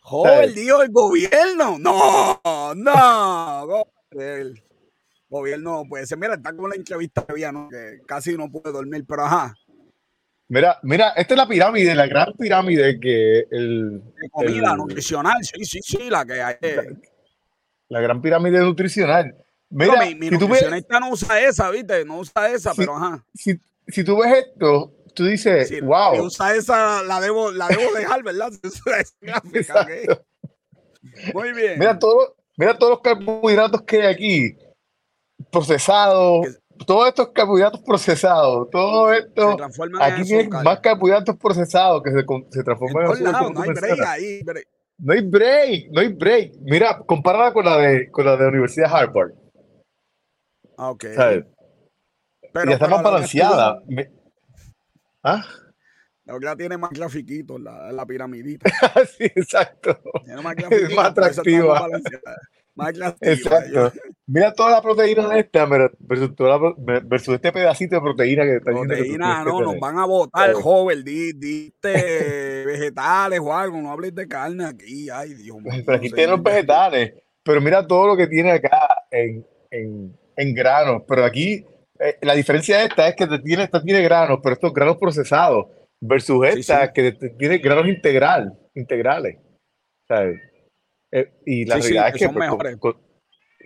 Joder, 0.00 0.52
dios 0.52 0.84
el 0.84 0.90
gobierno. 0.90 1.78
No, 1.78 2.38
no. 2.74 3.82
El 4.10 4.62
gobierno 5.26 5.84
puede 5.88 6.06
ser. 6.06 6.18
Mira, 6.18 6.34
está 6.34 6.54
como 6.54 6.68
la 6.68 6.74
entrevista 6.74 7.24
que 7.24 7.50
¿no? 7.50 7.70
Que 7.70 8.00
casi 8.06 8.36
no 8.36 8.52
puede 8.52 8.72
dormir, 8.72 9.06
pero 9.08 9.24
ajá. 9.24 9.54
Mira, 10.48 10.78
mira, 10.82 11.14
esta 11.16 11.32
es 11.32 11.38
la 11.38 11.48
pirámide, 11.48 11.94
la 11.94 12.08
gran 12.08 12.34
pirámide 12.34 13.00
que 13.00 13.46
el. 13.50 14.02
De 14.20 14.28
comida 14.30 14.76
nutricional, 14.76 15.42
sí, 15.42 15.64
sí, 15.64 15.80
sí, 15.82 16.10
la 16.10 16.26
que 16.26 16.42
hay. 16.42 16.56
La, 17.88 18.02
gran 18.02 18.20
pirámide 18.20 18.58
nutricional. 18.58 19.34
Mira, 19.70 20.04
mi, 20.06 20.14
mi 20.14 20.30
nutricionista 20.30 21.00
no 21.00 21.10
usa 21.10 21.40
esa, 21.40 21.70
¿viste? 21.70 22.04
No 22.04 22.18
usa 22.18 22.50
esa, 22.50 22.74
pero 22.74 22.96
ajá. 22.96 23.24
Si, 23.34 23.58
si, 23.86 24.02
tú 24.04 24.18
ves 24.18 24.46
esto, 24.46 24.94
tú 25.14 25.24
dices, 25.24 25.80
wow. 25.82 26.14
Si 26.14 26.20
usa 26.20 26.54
esa, 26.54 27.02
la 27.02 27.20
debo, 27.20 27.50
la 27.50 27.68
debo 27.68 27.92
dejar, 27.92 28.22
¿verdad? 28.22 28.50
es 28.62 29.16
gráfica, 29.20 29.86
Muy 31.34 31.52
bien. 31.52 31.78
Mira, 31.78 31.98
todo, 31.98 32.36
mira 32.56 32.78
todos 32.78 32.92
los 32.92 33.00
carbohidratos 33.00 33.82
que 33.82 34.02
hay 34.02 34.14
aquí, 34.14 34.56
procesados 35.50 36.46
todos 36.86 37.08
estos 37.08 37.28
carbohidratos 37.30 37.80
procesados, 37.80 38.70
todo 38.70 39.12
esto, 39.12 39.56
aquí 40.00 40.22
tienes 40.22 40.48
más 40.48 40.80
carbohidratos 40.80 41.36
procesados 41.36 42.02
que 42.02 42.10
se, 42.10 42.24
se 42.50 42.62
transforman 42.62 43.04
en 43.04 43.26
azúcar. 43.26 43.52
no 43.52 43.62
hay 43.62 43.70
break 43.70 44.00
ahí. 44.06 44.40
No 45.00 45.12
hay 45.12 45.20
break, 45.20 45.90
no 45.92 46.00
hay 46.00 46.08
break. 46.08 46.52
Mira, 46.62 46.98
compárala 46.98 47.52
con 47.52 47.64
la 47.64 47.76
de, 47.76 48.10
con 48.10 48.24
la 48.24 48.36
de 48.36 48.46
Universidad 48.46 48.92
Harvard. 48.92 49.32
Ah, 50.78 50.90
ok. 50.90 51.04
Pero, 52.52 52.70
ya 52.70 52.74
está 52.74 52.88
más 52.88 53.02
balanceada. 53.02 53.82
¿Ah? 55.24 55.44
La 56.24 56.34
verdad 56.34 56.56
tiene 56.56 56.78
más 56.78 56.90
grafiquitos, 56.90 57.60
la, 57.60 57.90
la 57.90 58.06
piramidita. 58.06 58.70
sí, 59.18 59.24
exacto. 59.24 59.98
Tiene 60.24 60.40
más 60.40 60.56
es 60.70 60.94
más 60.94 61.06
atractiva. 61.06 61.88
Más 62.74 62.94
Exacto. 63.20 63.92
Mira 64.26 64.52
toda 64.52 64.70
la 64.70 64.80
proteína 64.80 65.28
de 65.30 65.40
esta 65.40 65.66
versus, 65.66 67.34
este 67.34 67.50
pedacito 67.50 67.96
de 67.96 68.00
proteína 68.00 68.44
que 68.44 68.56
está 68.56 68.70
Proteína, 68.70 69.42
no, 69.42 69.60
nos 69.60 69.80
van 69.80 69.98
a 69.98 70.04
botar, 70.04 70.52
joven, 70.52 71.02
diste 71.02 72.64
vegetales 72.64 73.40
o 73.42 73.52
algo, 73.52 73.78
no 73.78 73.90
hables 73.90 74.14
de 74.14 74.28
carne 74.28 74.64
aquí, 74.64 75.10
ay 75.10 75.34
Dios 75.34 75.56
mío. 75.60 75.82
Pero 75.84 75.96
aquí 75.96 76.10
tiene 76.10 76.32
los 76.32 76.42
vegetales, 76.42 77.14
pero 77.42 77.60
mira 77.60 77.84
todo 77.84 78.06
lo 78.06 78.16
que 78.16 78.28
tiene 78.28 78.52
acá 78.52 78.86
en, 79.10 79.44
en, 79.72 80.16
en 80.38 80.54
granos, 80.54 81.02
pero 81.06 81.24
aquí 81.24 81.66
eh, 81.98 82.16
la 82.22 82.34
diferencia 82.34 82.78
de 82.78 82.84
esta 82.84 83.08
es 83.08 83.16
que 83.16 83.26
tiene, 83.40 83.64
esta 83.64 83.82
tiene 83.82 84.00
granos, 84.02 84.38
pero 84.40 84.54
estos 84.54 84.72
granos 84.72 84.96
procesados, 84.96 85.66
versus 86.00 86.46
esta 86.46 86.92
que 86.92 87.12
tiene 87.36 87.58
granos 87.58 87.88
integral, 87.88 88.56
integrales. 88.74 89.36
¿sabes? 90.06 90.40
Eh, 91.10 91.32
y 91.44 91.64
la 91.64 91.76
realidad 91.76 92.08
es 92.08 92.14
que, 92.14 92.28
pues, 92.28 92.76
con, 92.78 92.96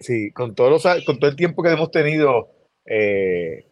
sí, 0.00 0.32
con, 0.32 0.54
todos 0.54 0.82
con 1.04 1.18
todo 1.18 1.30
el 1.30 1.36
tiempo 1.36 1.62
que 1.62 1.70
hemos 1.70 1.90
tenido, 1.90 2.48
eh, 2.86 3.66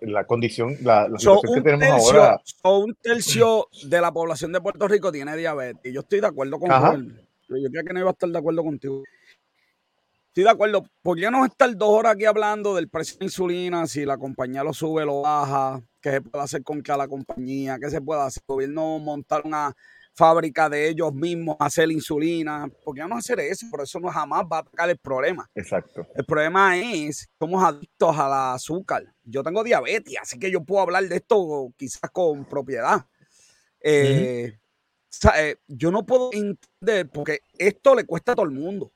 la 0.00 0.26
condición, 0.26 0.76
la, 0.82 1.08
situación 1.16 1.54
que 1.54 1.60
tenemos 1.60 2.12
ahora. 2.12 2.40
un 2.64 2.94
tercio 3.00 3.68
de 3.84 4.00
la 4.00 4.10
población 4.10 4.52
de 4.52 4.60
Puerto 4.60 4.88
Rico 4.88 5.12
tiene 5.12 5.36
diabetes. 5.36 5.80
Y 5.84 5.94
yo 5.94 6.00
estoy 6.00 6.20
de 6.20 6.26
acuerdo 6.26 6.58
con 6.58 6.72
él. 6.72 7.28
Yo 7.48 7.70
creo 7.70 7.84
que 7.84 7.92
no 7.92 8.00
iba 8.00 8.10
a 8.10 8.12
estar 8.12 8.28
de 8.28 8.38
acuerdo 8.38 8.64
contigo. 8.64 9.02
Estoy 10.30 10.44
de 10.44 10.50
acuerdo. 10.50 10.86
¿Por 11.02 11.18
qué 11.18 11.28
no 11.28 11.44
estar 11.44 11.76
dos 11.76 11.88
horas 11.88 12.14
aquí 12.14 12.24
hablando 12.24 12.76
del 12.76 12.88
precio 12.88 13.18
de 13.18 13.24
insulina? 13.24 13.84
Si 13.88 14.04
la 14.04 14.16
compañía 14.16 14.62
lo 14.62 14.72
sube, 14.72 15.04
lo 15.04 15.22
baja. 15.22 15.82
¿Qué 16.00 16.12
se 16.12 16.20
puede 16.20 16.44
hacer 16.44 16.62
con 16.62 16.80
cada 16.82 17.08
compañía? 17.08 17.80
¿Qué 17.80 17.90
se 17.90 18.00
puede 18.00 18.20
hacer? 18.22 18.40
El 18.46 18.54
gobierno 18.54 19.00
montar 19.00 19.42
una 19.44 19.74
fábrica 20.14 20.68
de 20.68 20.88
ellos 20.88 21.12
mismos 21.12 21.56
hacer 21.58 21.90
insulina. 21.90 22.70
¿Por 22.84 22.94
qué 22.94 23.04
no 23.08 23.16
hacer 23.16 23.40
eso? 23.40 23.66
Por 23.68 23.82
eso 23.82 23.98
no 23.98 24.08
jamás 24.08 24.44
va 24.44 24.58
a 24.58 24.60
atacar 24.60 24.88
el 24.88 24.98
problema. 24.98 25.50
Exacto. 25.52 26.06
El 26.14 26.24
problema 26.24 26.78
es 26.78 27.26
que 27.26 27.32
somos 27.40 27.64
adictos 27.64 28.16
al 28.16 28.54
azúcar. 28.54 29.12
Yo 29.24 29.42
tengo 29.42 29.64
diabetes, 29.64 30.14
así 30.22 30.38
que 30.38 30.48
yo 30.48 30.62
puedo 30.62 30.82
hablar 30.82 31.08
de 31.08 31.16
esto 31.16 31.72
quizás 31.76 32.08
con 32.12 32.44
propiedad. 32.44 33.04
Eh, 33.80 34.60
eh, 35.36 35.56
yo 35.66 35.90
no 35.90 36.06
puedo 36.06 36.30
entender 36.32 37.08
porque 37.10 37.40
esto 37.58 37.96
le 37.96 38.04
cuesta 38.06 38.30
a 38.30 38.34
todo 38.36 38.46
el 38.46 38.52
mundo. 38.52 38.92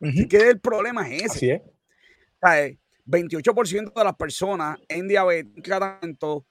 Así 0.00 0.28
que 0.28 0.50
el 0.50 0.60
problema 0.60 1.08
es 1.08 1.24
ese. 1.24 1.62
Así 2.40 2.60
es. 2.60 2.78
28% 3.06 3.92
de 3.94 4.04
las 4.04 4.16
personas 4.16 4.78
en 4.88 5.08
diabetes, 5.08 5.62
tratamiento, 5.62 6.44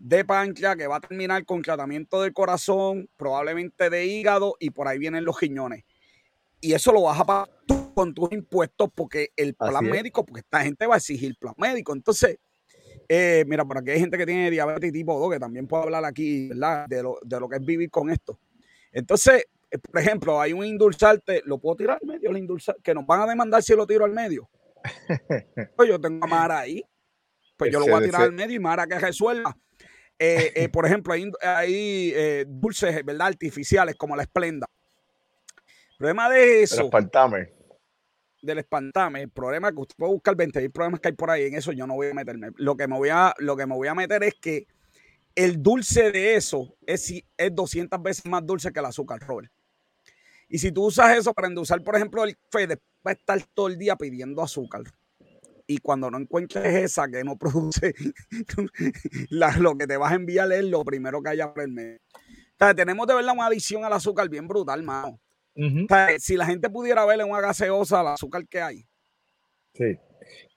de 0.00 0.24
páncreas 0.24 0.76
que 0.76 0.86
va 0.86 0.96
a 0.96 1.00
terminar 1.00 1.44
con 1.44 1.60
tratamiento 1.60 2.22
del 2.22 2.32
corazón, 2.32 3.08
probablemente 3.16 3.90
de 3.90 4.06
hígado 4.06 4.56
y 4.58 4.70
por 4.70 4.88
ahí 4.88 4.98
vienen 4.98 5.24
los 5.24 5.38
riñones. 5.38 5.84
Y 6.60 6.72
eso 6.72 6.90
lo 6.92 7.02
vas 7.02 7.20
a 7.20 7.24
pagar 7.24 7.48
con 7.94 8.14
tus 8.14 8.32
impuestos 8.32 8.88
porque 8.94 9.28
el 9.36 9.54
plan 9.54 9.84
médico, 9.84 10.24
porque 10.24 10.40
esta 10.40 10.62
gente 10.62 10.86
va 10.86 10.94
a 10.94 10.98
exigir 10.98 11.36
plan 11.38 11.54
médico. 11.58 11.92
Entonces, 11.92 12.38
eh, 13.08 13.44
mira, 13.46 13.64
por 13.64 13.76
aquí 13.78 13.90
hay 13.90 14.00
gente 14.00 14.16
que 14.16 14.24
tiene 14.24 14.50
diabetes 14.50 14.90
tipo 14.90 15.18
2, 15.18 15.32
que 15.32 15.38
también 15.38 15.66
puedo 15.66 15.82
hablar 15.82 16.04
aquí, 16.04 16.48
¿verdad? 16.48 16.86
De 16.88 17.02
lo, 17.02 17.18
de 17.22 17.40
lo 17.40 17.48
que 17.48 17.56
es 17.56 17.64
vivir 17.64 17.90
con 17.90 18.08
esto. 18.08 18.38
Entonces, 18.92 19.44
eh, 19.44 19.46
por 19.78 20.00
ejemplo, 20.00 20.40
hay 20.40 20.52
un 20.52 20.64
indulsante, 20.64 21.42
¿lo 21.44 21.58
puedo 21.58 21.76
tirar 21.76 21.98
al 22.00 22.06
medio? 22.06 22.30
El 22.30 22.38
indulsante, 22.38 22.80
que 22.82 22.94
nos 22.94 23.06
van 23.06 23.22
a 23.22 23.26
demandar 23.26 23.62
si 23.62 23.74
lo 23.74 23.86
tiro 23.86 24.04
al 24.04 24.12
medio. 24.12 24.48
pues 25.76 25.88
yo 25.88 26.00
tengo 26.00 26.24
a 26.24 26.28
Mara 26.28 26.60
ahí. 26.60 26.82
Pues 27.56 27.70
yo 27.70 27.78
lo 27.78 27.86
voy 27.86 28.02
a 28.02 28.04
tirar 28.04 28.22
al 28.22 28.32
medio 28.32 28.56
y 28.56 28.58
Mara 28.58 28.86
que 28.86 28.98
resuelva. 28.98 29.56
Eh, 30.18 30.52
eh, 30.54 30.68
por 30.68 30.86
ejemplo, 30.86 31.14
hay, 31.14 32.12
eh, 32.14 32.44
dulces, 32.46 33.04
¿verdad? 33.04 33.28
Artificiales 33.28 33.96
como 33.96 34.16
la 34.16 34.22
esplenda. 34.22 34.66
El 35.92 35.96
problema 35.96 36.28
de 36.28 36.62
eso. 36.62 36.76
Del 36.76 36.84
espantame. 36.86 37.52
Del 38.42 38.58
espantame. 38.58 39.22
El 39.22 39.30
problema 39.30 39.68
es 39.68 39.74
que 39.74 39.80
usted 39.80 39.96
puede 39.96 40.12
buscar 40.12 40.36
20 40.36 40.60
mil 40.60 40.70
problemas 40.70 41.00
que 41.00 41.08
hay 41.08 41.14
por 41.14 41.30
ahí. 41.30 41.44
En 41.44 41.54
eso 41.54 41.72
yo 41.72 41.86
no 41.86 41.94
voy 41.94 42.08
a 42.08 42.14
meterme. 42.14 42.48
Lo 42.56 42.76
que 42.76 42.88
me 42.88 42.96
voy 42.96 43.10
a, 43.10 43.34
lo 43.38 43.56
que 43.56 43.66
me 43.66 43.74
voy 43.74 43.88
a 43.88 43.94
meter 43.94 44.22
es 44.24 44.34
que 44.34 44.66
el 45.34 45.62
dulce 45.62 46.10
de 46.10 46.36
eso 46.36 46.76
es, 46.86 47.12
es 47.36 47.54
200 47.54 48.02
veces 48.02 48.26
más 48.26 48.44
dulce 48.44 48.72
que 48.72 48.80
el 48.80 48.86
azúcar, 48.86 49.20
Robert. 49.20 49.50
Y 50.50 50.58
si 50.58 50.72
tú 50.72 50.84
usas 50.86 51.16
eso 51.16 51.32
para 51.32 51.48
endulzar, 51.48 51.82
por 51.82 51.96
ejemplo, 51.96 52.24
el 52.24 52.36
café, 52.36 52.66
va 52.66 53.10
a 53.10 53.12
estar 53.12 53.42
todo 53.54 53.68
el 53.68 53.78
día 53.78 53.96
pidiendo 53.96 54.42
azúcar 54.42 54.82
y 55.70 55.78
cuando 55.78 56.10
no 56.10 56.18
encuentres 56.18 56.74
esa 56.74 57.08
que 57.08 57.22
no 57.22 57.36
produce 57.38 57.94
lo 59.30 59.78
que 59.78 59.86
te 59.86 59.96
vas 59.96 60.10
a 60.10 60.16
enviar 60.16 60.50
es 60.50 60.64
lo 60.64 60.84
primero 60.84 61.22
que 61.22 61.28
haya 61.28 61.54
por 61.54 61.62
el 61.62 61.70
medio. 61.70 62.00
tenemos 62.74 63.06
de 63.06 63.14
verdad 63.14 63.34
una 63.34 63.46
adicción 63.46 63.84
al 63.84 63.92
azúcar 63.92 64.28
bien 64.28 64.48
brutal, 64.48 64.82
mano. 64.82 65.20
si 66.18 66.36
la 66.36 66.46
gente 66.46 66.68
pudiera 66.70 67.04
ver 67.06 67.20
en 67.20 67.30
una 67.30 67.40
gaseosa 67.40 68.00
el 68.00 68.08
azúcar 68.08 68.48
que 68.48 68.60
hay. 68.60 68.84
Sí. 69.74 69.96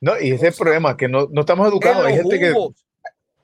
No, 0.01 0.19
y 0.19 0.31
ese 0.31 0.47
es 0.47 0.53
el 0.55 0.63
problema, 0.63 0.97
que 0.97 1.07
no, 1.07 1.27
no 1.31 1.41
estamos 1.41 1.67
educados. 1.67 2.05
Hay 2.05 2.15
gente 2.15 2.39
que. 2.39 2.53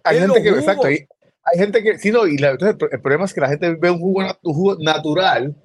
Hay 0.04 0.20
gente 0.20 0.42
que, 0.42 0.50
exacto, 0.50 0.88
hay, 0.88 1.08
gente 1.56 1.84
que, 1.84 2.00
sí, 2.00 2.12
no, 2.12 2.26
y 2.26 2.36
el, 2.38 2.78
problema 3.02 3.26
es 3.26 3.34
que 3.34 3.42
la 3.42 3.50
gente 3.50 3.76
ve 3.76 3.92
un 3.92 4.00
jugo, 4.00 4.22
un 4.42 4.54
jugo 4.54 4.78
natural, 4.80 5.56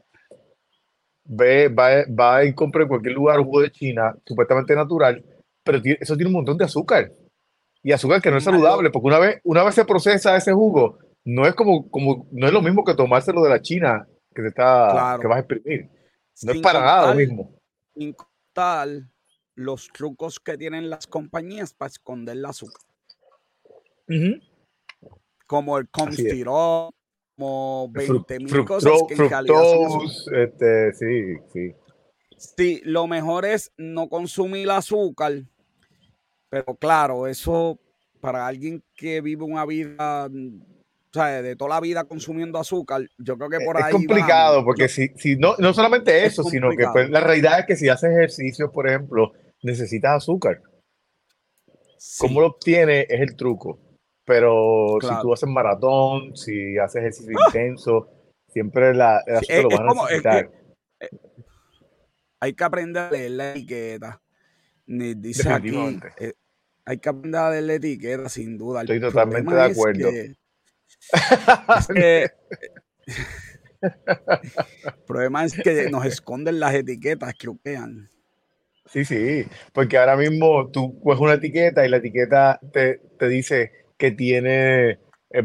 ve, 1.24 1.68
va, 1.68 2.04
va 2.06 2.44
y 2.44 2.54
compra 2.54 2.82
en 2.82 2.88
cualquier 2.88 3.14
lugar 3.14 3.40
jugo 3.40 3.62
de 3.62 3.72
China, 3.72 4.14
supuestamente 4.24 4.74
natural, 4.74 5.24
pero 5.62 5.80
eso 6.00 6.16
tiene 6.16 6.28
un 6.28 6.34
montón 6.34 6.58
de 6.58 6.64
azúcar. 6.64 7.12
Y 7.82 7.92
azúcar 7.92 8.22
que 8.22 8.30
no 8.30 8.38
es 8.38 8.44
saludable, 8.44 8.90
porque 8.90 9.08
una 9.08 9.18
vez, 9.18 9.40
una 9.44 9.62
vez 9.62 9.74
se 9.74 9.84
procesa 9.84 10.36
ese 10.36 10.52
jugo, 10.52 10.98
no 11.24 11.46
es 11.46 11.54
como, 11.54 11.90
como 11.90 12.26
no 12.30 12.46
es 12.46 12.52
lo 12.52 12.62
mismo 12.62 12.84
que 12.84 12.94
tomárselo 12.94 13.42
de 13.42 13.50
la 13.50 13.60
China 13.60 14.06
que 14.34 14.42
te 14.42 14.48
está 14.48 15.18
que 15.20 15.26
vas 15.26 15.36
a 15.36 15.40
exprimir. 15.40 15.90
No 16.42 16.52
es 16.52 16.60
para 16.60 16.80
nada 16.80 17.08
lo 17.08 17.14
mismo. 17.14 17.60
Sin 17.94 18.14
los 19.56 19.88
trucos 19.88 20.40
que 20.40 20.56
tienen 20.56 20.90
las 20.90 21.06
compañías 21.06 21.72
para 21.74 21.90
esconder 21.90 22.36
el 22.36 22.44
azúcar. 22.44 22.82
Como 25.46 25.78
el 25.78 25.88
Constirol, 25.88 26.90
como 27.36 27.88
20 27.90 28.38
mil 28.38 28.64
cosas 28.64 28.92
que 29.08 29.14
en 29.14 30.42
este, 30.42 30.92
sí, 30.94 31.36
sí. 31.52 31.74
Sí, 32.36 32.82
lo 32.84 33.06
mejor 33.06 33.44
es 33.44 33.72
no 33.76 34.08
consumir 34.08 34.70
azúcar 34.70 35.44
pero 36.54 36.76
claro, 36.76 37.26
eso 37.26 37.80
para 38.20 38.46
alguien 38.46 38.80
que 38.94 39.20
vive 39.20 39.42
una 39.42 39.66
vida, 39.66 40.26
o 40.26 41.12
sea, 41.12 41.42
de 41.42 41.56
toda 41.56 41.70
la 41.70 41.80
vida 41.80 42.04
consumiendo 42.04 42.60
azúcar, 42.60 43.02
yo 43.18 43.36
creo 43.36 43.50
que 43.50 43.64
por 43.64 43.76
ahí. 43.76 43.88
Es 43.88 43.90
complicado, 43.90 44.64
porque 44.64 44.86
si, 44.86 45.08
si 45.16 45.34
no, 45.34 45.56
no 45.58 45.74
solamente 45.74 46.24
eso, 46.24 46.44
sino 46.44 46.70
que 46.70 46.86
pues, 46.92 47.10
la 47.10 47.18
realidad 47.18 47.58
es 47.58 47.66
que 47.66 47.74
si 47.74 47.88
haces 47.88 48.12
ejercicio, 48.12 48.70
por 48.70 48.88
ejemplo, 48.88 49.32
necesitas 49.62 50.18
azúcar. 50.18 50.62
¿Cómo 52.18 52.40
lo 52.40 52.46
obtienes? 52.46 53.06
Es 53.08 53.20
el 53.20 53.34
truco. 53.34 53.80
Pero 54.24 54.98
si 55.00 55.08
tú 55.20 55.32
haces 55.32 55.48
maratón, 55.48 56.36
si 56.36 56.78
haces 56.78 57.00
ejercicio 57.00 57.36
¡Ah! 57.38 57.48
intenso, 57.48 58.08
siempre 58.48 58.94
la, 58.94 59.22
lo 59.26 59.68
vas 59.68 59.80
a 59.80 60.04
necesitar. 60.04 60.50
Eh, 61.00 61.08
hay 62.40 62.54
que 62.54 62.64
aprender 62.64 63.02
a 63.02 63.10
leer 63.10 63.30
la 63.32 63.50
etiqueta. 63.52 64.22
Dice 64.86 65.50
aquí, 65.50 65.74
hay 66.84 66.98
que 66.98 67.08
aprender 67.08 67.40
a 67.40 67.50
darle 67.50 67.74
etiqueta, 67.74 68.28
sin 68.28 68.58
duda. 68.58 68.82
Estoy 68.82 69.00
totalmente 69.00 69.54
de 69.54 69.62
acuerdo. 69.62 70.08
el 71.94 72.30
problema 75.06 75.44
es 75.44 75.54
que 75.54 75.90
nos 75.90 76.06
esconden 76.06 76.60
las 76.60 76.74
etiquetas, 76.74 77.34
que 77.34 77.48
opean. 77.48 78.10
Sí, 78.86 79.04
sí, 79.04 79.46
porque 79.72 79.96
ahora 79.96 80.16
mismo 80.16 80.70
tú 80.70 81.00
coges 81.00 81.20
una 81.20 81.34
etiqueta 81.34 81.86
y 81.86 81.88
la 81.88 81.96
etiqueta 81.98 82.60
te, 82.72 83.00
dice 83.28 83.72
que 84.04 84.12
tiene, 84.12 84.90
eh, 84.90 84.98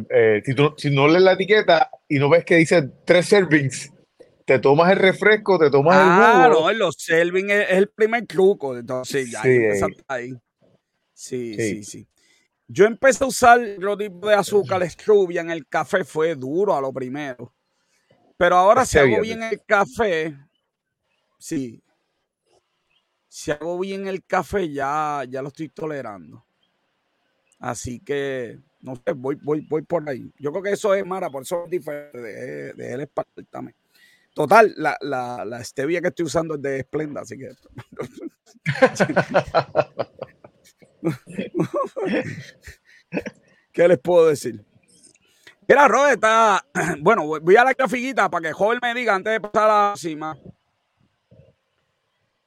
eh, 0.09 0.41
si, 0.43 0.53
tú, 0.53 0.73
si 0.77 0.89
no 0.89 1.07
lees 1.07 1.23
la 1.23 1.33
etiqueta 1.33 1.89
y 2.07 2.19
no 2.19 2.29
ves 2.29 2.43
que 2.43 2.57
dice 2.57 2.89
tres 3.05 3.27
servings, 3.27 3.91
te 4.45 4.59
tomas 4.59 4.91
el 4.91 4.99
refresco, 4.99 5.57
te 5.57 5.69
tomas 5.69 5.95
el 5.95 6.03
jugo. 6.03 6.25
Ah, 6.25 6.49
no, 6.49 6.73
los 6.73 6.95
servings 6.97 7.51
es, 7.51 7.69
el 7.71 7.89
primer 7.89 8.25
truco, 8.25 8.77
entonces 8.77 9.31
ya 9.31 9.41
sí, 9.43 9.59
ahí. 10.07 10.33
Sí, 11.13 11.55
sí, 11.57 11.83
sí, 11.83 12.07
Yo 12.67 12.85
empecé 12.85 13.23
a 13.23 13.27
usar 13.27 13.59
otro 13.59 13.97
tipo 13.97 14.27
de 14.27 14.35
azúcar 14.35 14.89
stevia 14.89 15.41
en 15.41 15.51
el 15.51 15.67
café, 15.67 16.03
fue 16.03 16.35
duro 16.35 16.75
a 16.75 16.81
lo 16.81 16.91
primero. 16.93 17.53
Pero 18.37 18.55
ahora 18.55 18.85
si 18.85 18.97
hago 18.97 19.21
bien 19.21 19.43
el 19.43 19.61
café, 19.65 20.35
sí, 21.37 21.81
si 23.27 23.51
hago 23.51 23.79
bien 23.79 24.07
el 24.07 24.25
café, 24.25 24.71
ya, 24.71 25.23
ya 25.29 25.41
lo 25.41 25.49
estoy 25.49 25.69
tolerando. 25.69 26.45
Así 27.59 27.99
que, 27.99 28.59
no 28.81 28.95
sé, 28.95 29.13
voy, 29.13 29.35
voy, 29.35 29.61
voy 29.61 29.81
por 29.81 30.07
ahí. 30.09 30.31
Yo 30.39 30.51
creo 30.51 30.63
que 30.63 30.71
eso 30.71 30.93
es 30.93 31.05
Mara, 31.05 31.29
por 31.29 31.43
eso 31.43 31.65
es 31.65 31.71
diferente 31.71 32.17
de, 32.17 32.73
de 32.73 32.93
él 32.93 33.09
también. 33.49 33.75
Total, 34.33 34.73
la, 34.77 34.97
la, 35.01 35.43
la 35.43 35.63
stevia 35.63 36.01
que 36.01 36.07
estoy 36.07 36.25
usando 36.25 36.55
es 36.55 36.61
de 36.61 36.81
Splenda, 36.81 37.21
así 37.21 37.37
que. 37.37 37.49
¿Qué 43.73 43.87
les 43.87 43.99
puedo 43.99 44.27
decir? 44.27 44.63
Mira, 45.67 45.87
Robert, 45.87 46.13
está. 46.13 46.65
Bueno, 47.01 47.25
voy 47.25 47.55
a 47.55 47.63
la 47.63 47.73
grafiquita 47.73 48.29
para 48.29 48.49
que 48.49 48.53
joven 48.53 48.79
me 48.81 48.93
diga 48.93 49.15
antes 49.15 49.33
de 49.33 49.41
pasar 49.41 49.69
a 49.69 49.91
la 49.91 49.97
cima. 49.97 50.37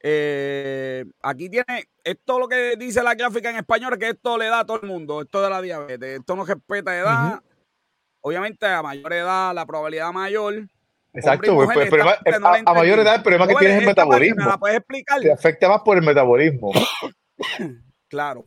Eh, 0.05 1.05
aquí 1.23 1.49
tiene, 1.49 1.85
esto 2.03 2.41
lo 2.41 2.49
que 2.49 2.75
dice 2.77 3.03
la 3.03 3.15
gráfica 3.15 3.51
en 3.51 3.57
español, 3.57 3.97
que 3.99 4.09
esto 4.11 4.37
le 4.37 4.47
da 4.47 4.61
a 4.61 4.67
todo 4.67 4.81
el 4.83 4.89
mundo, 4.89 5.23
esto 5.23 5.41
de 5.41 5.49
la 5.49 5.63
diabetes, 5.63 6.19
esto 6.19 6.35
no 6.35 6.45
respeta 6.45 6.99
edad. 6.99 7.41
Obviamente 8.21 8.67
a 8.67 8.83
mayor 8.83 9.13
edad 9.13 9.55
la 9.55 9.65
probabilidad 9.65 10.13
mayor. 10.13 10.67
Exacto, 11.15 11.55
pues, 11.55 11.69
a, 12.65 12.75
mayor 12.75 12.99
edad 13.01 13.17
el 13.17 13.23
problema 13.23 13.47
que 13.47 13.55
tienes 13.57 13.77
es 13.77 13.83
el 13.83 13.89
metabolismo. 13.89 14.47
la 14.47 14.59
puedes 14.59 14.79
explicar? 14.79 15.21
Te 15.21 15.33
afecta 15.33 15.69
más 15.69 15.83
por 15.83 15.99
el 15.99 16.05
metabolismo. 16.05 16.73
claro. 18.09 18.47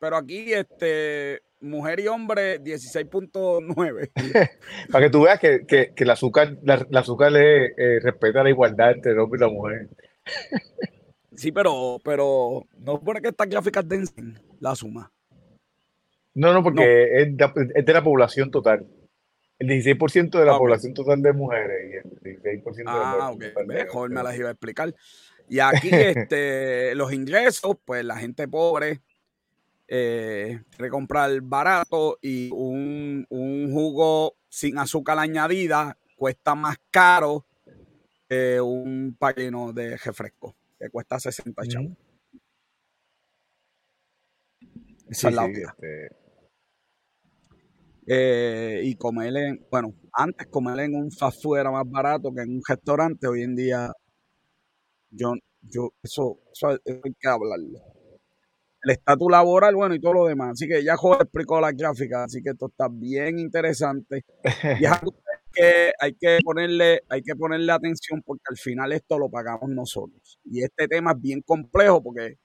Pero 0.00 0.16
aquí, 0.16 0.52
este, 0.52 1.42
mujer 1.60 2.00
y 2.00 2.08
hombre, 2.08 2.62
16.9. 2.62 4.10
Para 4.92 5.04
que 5.04 5.10
tú 5.10 5.22
veas 5.22 5.38
que, 5.38 5.66
que, 5.66 5.92
que 5.94 6.04
el 6.04 6.10
azúcar, 6.10 6.56
la, 6.62 6.86
azúcar 6.94 7.32
le 7.32 7.66
eh, 7.66 8.00
respeta 8.00 8.42
la 8.42 8.50
igualdad 8.50 8.92
entre 8.92 9.12
el 9.12 9.18
hombre 9.18 9.38
y 9.38 9.40
la 9.40 9.48
mujer. 9.48 9.88
Sí, 11.38 11.52
pero, 11.52 11.98
pero 12.02 12.66
no 12.78 13.00
pone 13.00 13.20
que 13.20 13.28
estas 13.28 13.48
gráficas 13.48 13.88
densen 13.88 14.40
la 14.58 14.74
suma. 14.74 15.12
No, 16.34 16.52
no, 16.52 16.62
porque 16.62 17.22
Es, 17.22 17.36
de, 17.36 17.92
la 17.92 18.02
población 18.02 18.50
total. 18.50 18.86
El 19.58 19.68
16% 19.68 20.30
de 20.38 20.44
la 20.44 20.54
ah, 20.54 20.58
población 20.58 20.94
total 20.94 21.22
de 21.22 21.32
mujeres 21.32 21.92
y 21.92 22.28
el 22.28 22.62
16% 22.62 22.84
ah, 22.86 23.32
de 23.38 23.50
ok. 23.50 23.66
Mejor 23.66 24.10
me 24.10 24.22
las 24.22 24.36
iba 24.36 24.48
a 24.48 24.52
explicar. 24.52 24.94
Y 25.48 25.60
aquí 25.60 25.90
este, 25.92 26.94
los 26.94 27.12
ingresos, 27.12 27.76
pues 27.84 28.04
la 28.04 28.16
gente 28.16 28.48
pobre 28.48 29.00
eh, 29.88 30.60
quiere 30.76 30.90
comprar 30.90 31.40
barato 31.40 32.18
y 32.20 32.50
un, 32.52 33.26
un 33.30 33.72
jugo 33.72 34.36
sin 34.48 34.78
azúcar 34.78 35.18
añadida 35.18 35.96
cuesta 36.16 36.54
más 36.54 36.76
caro 36.90 37.46
un 38.60 39.16
paquino 39.18 39.72
de 39.72 39.96
refresco 39.96 40.54
que 40.78 40.90
cuesta 40.90 41.18
60 41.18 41.62
chavos. 41.66 41.92
Esa 45.08 45.28
es 45.28 45.34
la 45.34 45.46
este 45.46 46.08
eh, 48.10 48.80
y 48.84 48.94
comer 48.94 49.36
en, 49.36 49.66
bueno, 49.70 49.92
antes 50.14 50.46
comer 50.46 50.80
en 50.80 50.94
un 50.94 51.12
fast 51.12 51.42
food 51.42 51.58
era 51.58 51.70
más 51.70 51.84
barato 51.86 52.32
que 52.34 52.40
en 52.40 52.56
un 52.56 52.62
restaurante. 52.66 53.26
Hoy 53.26 53.42
en 53.42 53.54
día, 53.54 53.92
yo, 55.10 55.34
yo, 55.60 55.90
eso, 56.02 56.40
eso, 56.50 56.68
hay 56.68 57.14
que 57.20 57.28
hablarlo. 57.28 57.80
El 58.82 58.92
estatus 58.92 59.30
laboral, 59.30 59.74
bueno, 59.74 59.94
y 59.94 60.00
todo 60.00 60.14
lo 60.14 60.26
demás. 60.26 60.52
Así 60.52 60.66
que 60.66 60.82
ya 60.82 60.96
Jorge 60.96 61.24
explicó 61.24 61.60
la 61.60 61.72
gráfica, 61.72 62.24
así 62.24 62.42
que 62.42 62.50
esto 62.50 62.68
está 62.68 62.88
bien 62.90 63.38
interesante. 63.38 64.24
Y 64.80 64.86
es 64.86 64.92
que, 65.58 65.92
hay 65.98 66.14
que 66.14 66.38
ponerle, 66.44 67.02
hay 67.08 67.22
que 67.22 67.34
ponerle 67.34 67.72
atención 67.72 68.22
porque 68.24 68.44
al 68.48 68.56
final 68.56 68.92
esto 68.92 69.18
lo 69.18 69.28
pagamos 69.28 69.68
nosotros. 69.70 70.38
Y 70.44 70.62
este 70.62 70.86
tema 70.86 71.12
es 71.12 71.20
bien 71.20 71.42
complejo 71.42 72.02
porque 72.02 72.38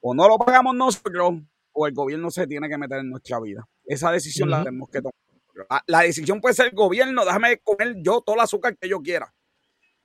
o 0.00 0.14
no 0.14 0.28
lo 0.28 0.38
pagamos 0.38 0.74
nosotros 0.74 1.34
o 1.72 1.86
el 1.86 1.94
gobierno 1.94 2.30
se 2.30 2.46
tiene 2.46 2.68
que 2.68 2.78
meter 2.78 2.98
en 2.98 3.10
nuestra 3.10 3.40
vida. 3.40 3.66
Esa 3.84 4.10
decisión 4.10 4.50
la 4.50 4.64
tenemos 4.64 4.88
que 4.88 4.98
tomar. 4.98 5.82
La, 5.86 6.00
decisión 6.00 6.40
puede 6.40 6.54
ser 6.54 6.66
el 6.66 6.72
gobierno, 6.72 7.24
déjame 7.24 7.58
comer 7.58 7.96
yo 8.02 8.20
todo 8.20 8.36
el 8.36 8.42
azúcar 8.42 8.76
que 8.76 8.88
yo 8.88 9.00
quiera. 9.00 9.32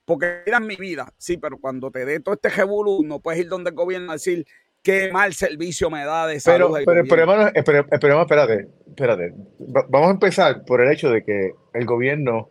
Porque 0.06 0.44
era 0.46 0.60
mi 0.60 0.76
vida. 0.76 1.14
Sí, 1.18 1.38
pero 1.38 1.60
cuando 1.60 1.92
te 1.92 2.06
dé 2.06 2.20
todo 2.20 2.36
este 2.36 2.50
revolú, 2.50 3.04
no 3.04 3.20
puedes 3.20 3.42
ir 3.42 3.48
donde 3.48 3.70
el 3.70 3.76
gobierno 3.76 4.12
a 4.12 4.16
decir, 4.16 4.46
qué 4.84 5.12
mal 5.12 5.34
servicio 5.34 5.90
me 5.90 6.06
da 6.06 6.28
de 6.28 6.40
salud. 6.40 6.74
Pero, 6.74 6.86
pero, 6.86 7.02
el 7.02 7.08
problema, 7.08 7.52
espérate, 7.56 8.68
espérate. 8.88 9.34
Vamos 9.90 10.08
a 10.08 10.12
empezar 10.12 10.66
por 10.66 10.82
el 10.82 10.92
hecho 10.92 11.10
de 11.10 11.24
que 11.24 11.52
el 11.74 11.86
gobierno 11.86 12.50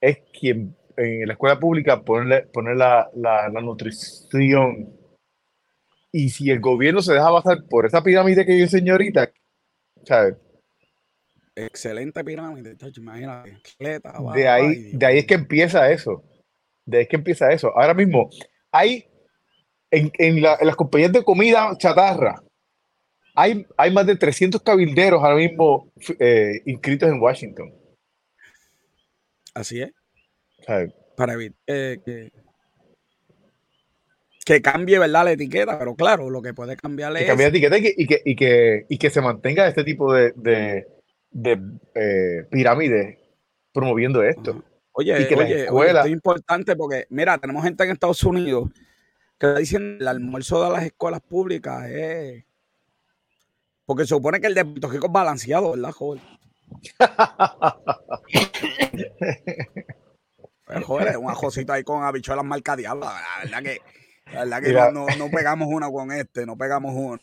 es 0.00 0.18
quien 0.38 0.76
en 0.96 1.26
la 1.26 1.32
escuela 1.34 1.58
pública 1.58 2.02
pone, 2.02 2.44
la, 2.74 3.10
la, 3.14 3.48
nutrición. 3.62 4.96
Y 6.10 6.28
si 6.28 6.50
el 6.50 6.60
gobierno 6.60 7.00
se 7.00 7.14
deja 7.14 7.30
basar 7.30 7.64
por 7.68 7.86
esa 7.86 8.02
pirámide 8.02 8.44
que 8.44 8.58
yo 8.58 8.66
señorita, 8.66 9.32
¿sabes? 10.04 10.36
Excelente 11.54 12.22
pirámide, 12.24 12.76
imagínate. 12.96 13.58
De 14.34 14.48
ahí, 14.48 14.92
de 14.92 15.06
ahí 15.06 15.18
es 15.18 15.26
que 15.26 15.34
empieza 15.34 15.90
eso. 15.90 16.24
De 16.84 16.98
ahí 16.98 17.02
es 17.04 17.08
que 17.08 17.16
empieza 17.16 17.52
eso. 17.52 17.76
Ahora 17.76 17.94
mismo, 17.94 18.28
hay 18.70 19.06
en, 19.92 20.42
las 20.42 20.76
compañías 20.76 21.12
de 21.12 21.22
comida 21.22 21.76
chatarra, 21.76 22.42
hay, 23.34 23.66
hay 23.76 23.90
más 23.92 24.06
de 24.06 24.16
300 24.16 24.62
cabilderos 24.62 25.22
ahora 25.22 25.36
mismo 25.36 25.92
eh, 26.18 26.60
inscritos 26.66 27.08
en 27.08 27.20
Washington. 27.20 27.72
Así 29.54 29.82
es. 29.82 29.92
Para 31.16 31.34
evitar 31.34 31.56
que, 31.66 32.32
que, 34.44 34.62
cambie 34.62 34.98
¿verdad? 34.98 35.24
la 35.24 35.32
etiqueta, 35.32 35.78
pero 35.78 35.94
claro, 35.94 36.30
lo 36.30 36.40
que 36.40 36.54
puede 36.54 36.76
cambiar 36.76 37.12
es. 37.12 37.22
Que 37.22 37.26
cambie 37.26 37.46
la 37.46 37.50
etiqueta 37.50 37.78
y 37.78 37.82
que, 37.82 37.94
y 38.24 38.36
que, 38.36 38.86
y 38.88 38.98
que, 38.98 39.10
se 39.10 39.20
mantenga 39.20 39.68
este 39.68 39.84
tipo 39.84 40.12
de, 40.14 40.32
de, 41.30 41.60
eh, 41.94 42.46
pirámides 42.50 43.18
promoviendo 43.72 44.22
esto. 44.22 44.64
Oye, 44.92 45.14
oye, 45.70 46.00
es 46.00 46.06
importante 46.06 46.76
porque, 46.76 47.06
mira, 47.10 47.38
tenemos 47.38 47.62
gente 47.64 47.84
en 47.84 47.90
Estados 47.90 48.22
Unidos 48.24 48.70
que 49.42 49.54
dicen 49.54 49.96
el 49.98 50.06
almuerzo 50.06 50.62
de 50.62 50.70
las 50.70 50.84
escuelas 50.84 51.20
públicas 51.20 51.90
es. 51.90 52.44
Porque 53.84 54.04
se 54.04 54.10
supone 54.10 54.40
que 54.40 54.46
el 54.46 54.54
de 54.54 54.64
Puerto 54.64 54.88
Rico 54.88 55.06
es 55.06 55.12
balanceado, 55.12 55.72
¿verdad, 55.72 55.90
joven? 55.90 56.22
pues, 60.64 60.84
joder, 60.84 61.08
es 61.08 61.16
una 61.16 61.34
cosita 61.34 61.72
ahí 61.74 61.82
con 61.82 62.04
habichuelas 62.04 62.44
marcadeadas. 62.44 63.00
La 63.02 63.42
verdad 63.42 63.62
que, 63.64 63.80
la 64.32 64.44
verdad 64.44 64.62
que 64.62 64.72
no, 64.92 65.06
no, 65.18 65.28
pegamos 65.28 65.66
una 65.68 65.90
con 65.90 66.12
este, 66.12 66.46
no 66.46 66.56
pegamos 66.56 66.94
una. 66.94 67.20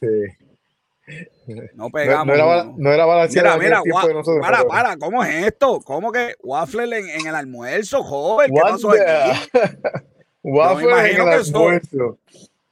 No 1.75 1.89
pegamos. 1.89 2.27
No, 2.27 2.33
era, 2.33 2.65
no 2.75 2.91
era 2.91 3.05
balanceado. 3.05 3.57
Mira, 3.59 3.81
mira, 3.81 4.07
de 4.07 4.13
nosotros, 4.13 4.45
para, 4.45 4.65
para, 4.65 4.97
¿cómo 4.97 5.23
es 5.23 5.47
esto? 5.47 5.79
¿Cómo 5.85 6.11
que 6.11 6.35
waffle 6.41 6.99
en, 6.99 7.09
en 7.09 7.27
el 7.27 7.35
almuerzo, 7.35 8.03
joven? 8.03 8.51
¿Qué 8.53 8.59
pasó 8.61 8.91
aquí? 8.91 9.49
Waffle 10.49 11.11
en 11.11 11.27
el 11.27 12.17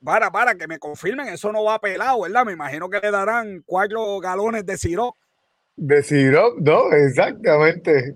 Para, 0.04 0.32
para, 0.32 0.56
que 0.56 0.68
me 0.68 0.80
confirmen, 0.80 1.28
eso 1.28 1.52
no 1.52 1.63
va 1.63 1.80
pelado, 1.80 2.22
¿verdad? 2.22 2.46
Me 2.46 2.54
imagino 2.54 2.90
que 2.90 3.00
le 3.00 3.12
darán 3.12 3.63
cuatro 3.66 4.20
galones 4.20 4.66
de 4.66 4.78
sirop. 4.78 5.16
De 5.76 6.02
sirop, 6.02 6.58
no, 6.60 6.92
exactamente. 6.92 8.16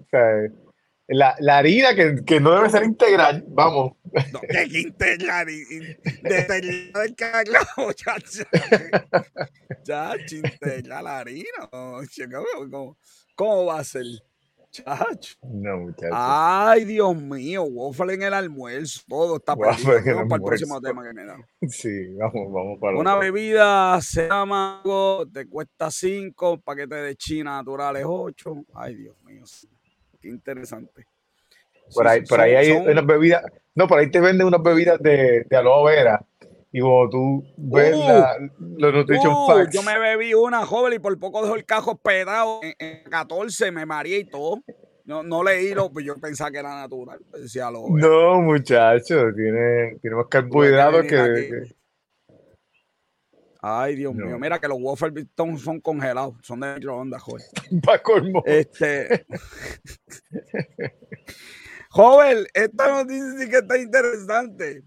la, 1.07 1.35
la, 1.39 1.57
harina 1.57 1.93
que, 1.93 2.23
que, 2.25 2.39
no 2.39 2.55
debe 2.55 2.69
ser 2.69 2.83
integral, 2.83 3.43
vamos. 3.47 3.93
No, 4.33 4.41
que 4.41 4.79
integral, 4.79 5.45
de 5.45 6.91
del 6.93 7.15
cacao, 7.15 7.93
chacha. 7.93 8.43
Chacha, 9.83 10.35
integral 10.35 11.03
la 11.03 11.19
harina. 11.19 11.69
¿Cómo, 11.71 12.97
cómo 13.35 13.65
va 13.65 13.79
a 13.79 13.83
ser? 13.83 14.05
Chacho. 14.71 15.35
No, 15.43 15.77
muchachos. 15.77 16.09
Ay, 16.13 16.85
Dios 16.85 17.15
mío, 17.15 17.63
waffle 17.63 18.13
en 18.13 18.23
el 18.23 18.33
almuerzo. 18.33 19.01
Todo 19.07 19.35
está 19.35 19.55
perdido. 19.55 20.15
Vamos 20.15 20.29
para 20.29 20.35
el 20.35 20.43
próximo 20.43 20.81
tema 20.81 21.03
que 21.03 21.13
me 21.13 21.25
da. 21.25 21.37
Sí, 21.67 22.15
vamos, 22.15 22.51
vamos 22.51 22.79
para 22.79 22.97
Una 22.97 23.15
bebida 23.17 23.99
se 24.01 24.27
llama 24.27 24.81
te 25.33 25.47
cuesta 25.47 25.91
5, 25.91 26.61
paquete 26.61 26.95
de 26.95 27.15
China 27.15 27.57
naturales 27.57 28.05
8. 28.07 28.65
Ay, 28.75 28.95
Dios 28.95 29.15
mío. 29.23 29.43
Qué 30.21 30.29
interesante. 30.29 31.05
Por 31.93 32.07
ahí, 32.07 32.21
por 32.21 32.39
ahí 32.39 32.55
hay 32.55 32.71
unas 32.71 33.05
bebidas. 33.05 33.43
No, 33.75 33.87
por 33.87 33.99
ahí 33.99 34.09
te 34.09 34.21
venden 34.21 34.47
unas 34.47 34.63
bebidas 34.63 34.99
de, 34.99 35.45
de 35.49 35.57
aloe 35.57 35.91
vera 35.91 36.25
y 36.71 36.79
como 36.79 37.09
tú 37.09 37.43
ves 37.57 37.95
uh, 37.95 38.49
los 38.77 38.93
nutrition 38.93 39.33
uh, 39.33 39.47
facts. 39.47 39.73
Yo 39.73 39.83
me 39.83 39.99
bebí 39.99 40.33
una 40.33 40.65
joven 40.65 40.93
y 40.93 40.99
por 40.99 41.17
poco 41.19 41.41
dejó 41.41 41.55
el 41.55 41.65
cajo 41.65 41.97
pedado 41.97 42.61
en, 42.79 43.03
14, 43.09 43.71
me 43.71 43.85
mareé 43.85 44.19
y 44.19 44.23
todo. 44.25 44.63
No, 45.03 45.23
no 45.23 45.43
leí 45.43 45.73
lo, 45.73 45.91
pues 45.91 46.05
yo 46.05 46.15
pensaba 46.15 46.51
que 46.51 46.59
era 46.59 46.75
natural. 46.75 47.19
Decía 47.33 47.69
lo, 47.69 47.89
no, 47.89 48.41
muchacho, 48.41 49.33
tiene, 49.35 49.97
tiene 50.01 50.15
más 50.15 50.27
carbohidratos 50.29 51.05
que, 51.05 51.75
Ay, 53.63 53.95
Dios 53.95 54.15
mío, 54.15 54.39
mira 54.39 54.57
que 54.57 54.67
los 54.67 54.79
waffles 54.81 55.27
son 55.35 55.81
congelados, 55.81 56.35
son 56.41 56.61
de 56.61 56.73
microondas, 56.73 57.21
joven. 57.21 57.43
Para 57.85 58.01
colmo. 58.01 58.41
Este. 58.43 59.27
joven, 61.91 62.47
esta 62.55 62.87
noticia 62.87 63.33
sí 63.37 63.49
que 63.49 63.57
está 63.57 63.77
interesante. 63.77 64.83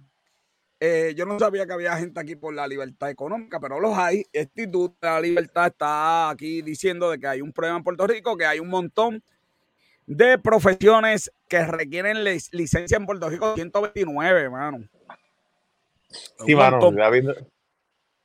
Eh, 0.81 1.15
yo 1.17 1.25
no 1.25 1.39
sabía 1.39 1.67
que 1.67 1.73
había 1.73 1.97
gente 1.97 2.21
aquí 2.21 2.37
por 2.37 2.53
la 2.55 2.67
libertad 2.67 3.09
económica, 3.09 3.61
pero 3.61 3.81
los 3.81 3.97
hay. 3.97 4.25
Este 4.33 4.63
Instituto 4.63 4.97
de 5.01 5.09
la 5.09 5.21
Libertad 5.21 5.67
está 5.69 6.31
aquí 6.31 6.63
diciendo 6.63 7.11
de 7.11 7.19
que 7.19 7.27
hay 7.27 7.41
un 7.41 7.53
problema 7.53 7.79
en 7.79 7.85
Puerto 7.85 8.07
Rico, 8.07 8.37
que 8.37 8.45
hay 8.45 8.59
un 8.59 8.69
montón 8.69 9.23
de 10.07 10.39
profesiones 10.39 11.33
que 11.49 11.65
requieren 11.65 12.23
licencia 12.25 12.97
en 12.97 13.07
Puerto 13.07 13.29
Rico 13.31 13.55
129, 13.55 14.41
hermano. 14.41 14.85
Sí, 16.45 16.55
mano, 16.55 16.91
mira, 16.91 17.11
mira, 17.11 17.35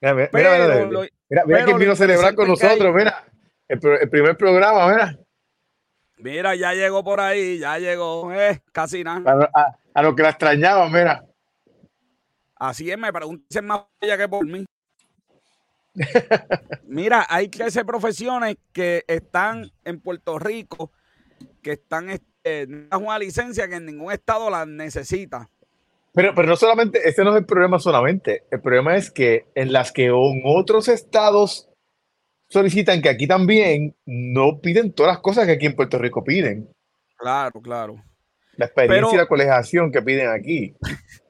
mira, 0.01 0.29
mira, 0.31 1.45
mira, 1.45 1.65
quién 1.65 1.77
vino 1.77 1.93
a 1.93 1.95
celebrar 1.95 2.35
con 2.35 2.47
nosotros, 2.47 2.93
mira, 2.93 3.23
el, 3.67 3.79
primer 4.09 4.37
programa, 4.37 4.91
mira. 4.91 5.19
Mira, 6.17 6.55
ya 6.55 6.73
llegó 6.73 7.03
por 7.03 7.21
ahí, 7.21 7.59
ya 7.59 7.79
llegó, 7.79 8.31
eh, 8.33 8.61
casi 8.73 9.03
nada. 9.03 9.49
A, 9.53 9.77
a 9.93 10.03
lo 10.03 10.15
que 10.15 10.23
la 10.23 10.29
extrañaba, 10.29 10.87
mira. 10.89 11.28
Así 12.59 12.91
es, 12.91 12.97
me 12.97 13.13
pregunten 13.13 13.65
más 13.65 13.83
ella 14.01 14.17
que 14.17 14.27
por 14.27 14.45
mí. 14.45 14.65
Mira, 16.87 17.25
hay 17.29 17.49
clases 17.49 17.85
profesiones 17.85 18.57
que 18.73 19.05
están 19.07 19.71
en 19.85 20.01
Puerto 20.01 20.37
Rico, 20.37 20.91
que 21.61 21.71
están 21.73 22.09
en 22.09 22.21
este, 22.43 22.67
una 22.95 23.17
licencia 23.17 23.67
que 23.67 23.75
en 23.75 23.85
ningún 23.85 24.11
estado 24.11 24.49
la 24.49 24.65
necesita. 24.65 25.49
Pero, 26.13 26.35
pero 26.35 26.49
no 26.49 26.55
solamente, 26.57 27.07
ese 27.07 27.23
no 27.23 27.31
es 27.31 27.37
el 27.37 27.45
problema 27.45 27.79
solamente. 27.79 28.43
El 28.51 28.61
problema 28.61 28.97
es 28.97 29.09
que 29.09 29.45
en 29.55 29.71
las 29.71 29.93
que 29.93 30.07
en 30.07 30.41
otros 30.43 30.89
estados 30.89 31.69
solicitan 32.49 33.01
que 33.01 33.09
aquí 33.09 33.27
también 33.27 33.95
no 34.05 34.59
piden 34.59 34.91
todas 34.91 35.13
las 35.13 35.21
cosas 35.21 35.45
que 35.45 35.53
aquí 35.53 35.67
en 35.67 35.75
Puerto 35.75 35.97
Rico 35.97 36.23
piden. 36.23 36.69
Claro, 37.15 37.61
claro. 37.61 38.03
La 38.57 38.65
experiencia 38.65 39.15
y 39.15 39.17
la 39.17 39.27
colegiación 39.27 39.91
que 39.91 40.01
piden 40.01 40.29
aquí. 40.29 40.75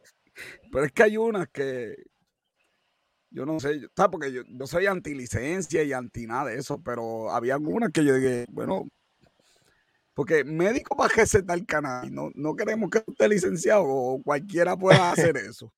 Pero 0.71 0.86
es 0.86 0.91
que 0.91 1.03
hay 1.03 1.17
unas 1.17 1.47
que 1.49 1.95
yo 3.32 3.45
no 3.45 3.60
sé, 3.60 3.79
¿sabes? 3.95 4.12
Porque 4.12 4.32
yo, 4.32 4.41
no 4.47 4.65
soy 4.65 4.88
anti 4.88 5.13
licencia 5.13 5.84
y 5.84 5.93
anti 5.93 6.25
nada 6.25 6.49
de 6.49 6.58
eso, 6.58 6.82
pero 6.82 7.32
había 7.32 7.55
algunas 7.55 7.91
que 7.91 8.03
yo 8.03 8.15
dije, 8.15 8.45
bueno, 8.49 8.88
porque 10.13 10.43
médico 10.43 10.95
para 10.97 11.13
recetar 11.13 11.58
el 11.58 11.65
canal, 11.65 12.13
no, 12.13 12.32
no 12.34 12.55
queremos 12.55 12.89
que 12.89 13.03
esté 13.05 13.27
licenciado 13.29 13.84
o 13.86 14.21
cualquiera 14.23 14.75
pueda 14.75 15.12
hacer 15.12 15.38
eso. 15.49 15.71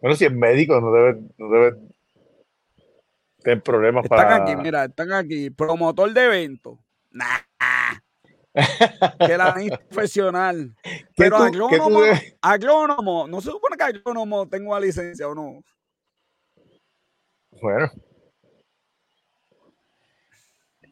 bueno, 0.00 0.16
si 0.16 0.24
es 0.24 0.32
médico, 0.32 0.80
no 0.80 0.92
debe, 0.92 1.20
no 1.36 1.50
debe 1.50 1.76
tener 3.42 3.62
problemas 3.62 4.04
están 4.04 4.18
para. 4.18 4.32
Están 4.36 4.42
aquí, 4.42 4.62
mira, 4.62 4.84
están 4.86 5.12
aquí. 5.12 5.50
Promotor 5.50 6.12
de 6.12 6.24
eventos. 6.24 6.78
Nah 7.10 7.38
que 9.26 9.36
la 9.36 9.54
profesional. 9.88 10.74
Pero 11.16 11.36
agrónomo, 11.36 12.00
agrónomo, 12.40 13.28
no 13.28 13.40
se 13.40 13.50
supone 13.50 13.76
que 13.76 13.84
agrónomo 13.84 14.48
tengo 14.48 14.78
licencia 14.78 15.28
o 15.28 15.34
no. 15.34 15.62
Bueno. 17.60 17.90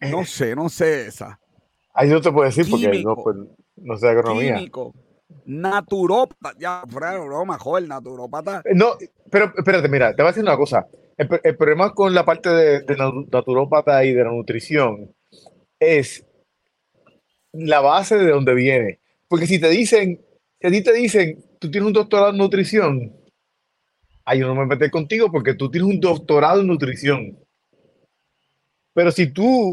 No 0.01 0.25
sé, 0.25 0.55
no 0.55 0.69
sé 0.69 1.07
esa. 1.07 1.41
Ahí 1.95 2.11
no 2.11 2.21
te 2.21 2.31
puedo 2.31 2.47
decir 2.47 2.67
porque 2.71 3.03
no, 3.03 3.17
pues, 3.17 3.37
no 3.77 3.97
sé 3.97 4.09
agronomía. 4.09 4.57
Químico, 4.57 4.93
naturópata, 5.47 6.55
ya 6.59 6.83
fuera 6.89 7.19
broma, 7.19 7.59
joder, 7.59 7.89
naturópata. 7.89 8.63
Eh, 8.65 8.75
no, 8.75 8.97
pero 9.31 9.53
espérate, 9.57 9.89
mira, 9.89 10.15
te 10.15 10.23
voy 10.23 10.29
a 10.29 10.33
decir 10.33 10.43
una 10.43 10.57
cosa. 10.57 10.87
El, 11.17 11.57
problema 11.57 11.95
con 11.95 12.15
la 12.15 12.27
parte 12.27 12.51
de, 12.51 12.81
de 12.81 12.97
naturópata 12.97 14.05
y 14.05 14.13
de 14.13 14.23
la 14.23 14.31
nutrición 14.31 15.15
es 15.81 16.26
la 17.59 17.81
base 17.81 18.17
de 18.17 18.31
donde 18.31 18.55
viene. 18.55 18.99
Porque 19.29 19.47
si 19.47 19.59
te 19.59 19.69
dicen, 19.69 20.21
si 20.61 20.67
a 20.67 20.71
ti 20.71 20.83
te 20.83 20.93
dicen, 20.93 21.45
tú 21.59 21.71
tienes 21.71 21.87
un 21.87 21.93
doctorado 21.93 22.31
en 22.31 22.39
nutrición, 22.39 23.13
ay, 24.25 24.41
yo 24.41 24.47
no 24.47 24.55
me 24.55 24.67
meter 24.67 24.91
contigo 24.91 25.31
porque 25.31 25.55
tú 25.55 25.71
tienes 25.71 25.89
un 25.89 26.01
doctorado 26.01 26.61
en 26.61 26.67
nutrición. 26.67 27.39
Pero 28.93 29.11
si 29.11 29.27
tú 29.33 29.73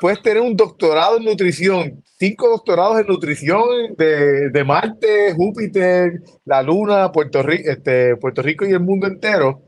puedes 0.00 0.22
tener 0.22 0.42
un 0.42 0.56
doctorado 0.56 1.16
en 1.16 1.24
nutrición, 1.24 2.02
cinco 2.18 2.48
doctorados 2.48 3.00
en 3.00 3.06
nutrición 3.06 3.62
de, 3.96 4.64
Marte, 4.64 5.32
Júpiter, 5.34 6.20
la 6.44 6.62
Luna, 6.62 7.10
Puerto 7.10 7.42
Rico, 7.42 7.70
este, 7.70 8.16
Puerto 8.16 8.42
Rico 8.42 8.66
y 8.66 8.72
el 8.72 8.80
mundo 8.80 9.06
entero, 9.06 9.62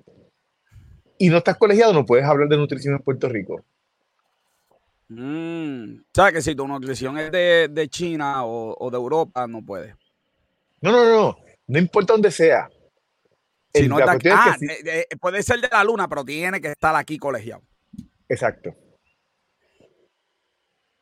y 1.18 1.28
no 1.28 1.38
estás 1.38 1.56
colegiado, 1.56 1.92
no 1.92 2.06
puedes 2.06 2.24
hablar 2.24 2.48
de 2.48 2.56
nutrición 2.56 2.94
en 2.94 3.02
Puerto 3.02 3.28
Rico. 3.28 3.64
Mm, 5.10 6.02
¿Sabes 6.14 6.34
que 6.34 6.42
si 6.42 6.54
tu 6.54 6.68
nutrición 6.68 7.18
es 7.18 7.32
de, 7.32 7.88
China 7.90 8.44
o, 8.44 8.90
de 8.90 8.96
Europa, 8.96 9.44
no 9.48 9.60
puedes? 9.60 9.96
No, 10.80 10.92
no, 10.92 11.04
no, 11.04 11.36
no 11.66 11.78
importa 11.78 12.12
dónde 12.12 12.30
sea. 12.30 12.70
Si 13.74 13.88
no 13.88 13.98
ah, 13.98 14.16
eh, 14.60 15.06
eh, 15.10 15.16
puede 15.20 15.42
ser 15.42 15.60
de 15.60 15.68
la 15.68 15.82
luna, 15.82 16.08
pero 16.08 16.24
tiene 16.24 16.60
que 16.60 16.68
estar 16.68 16.94
aquí 16.94 17.18
colegiado. 17.18 17.62
Exacto. 18.28 18.74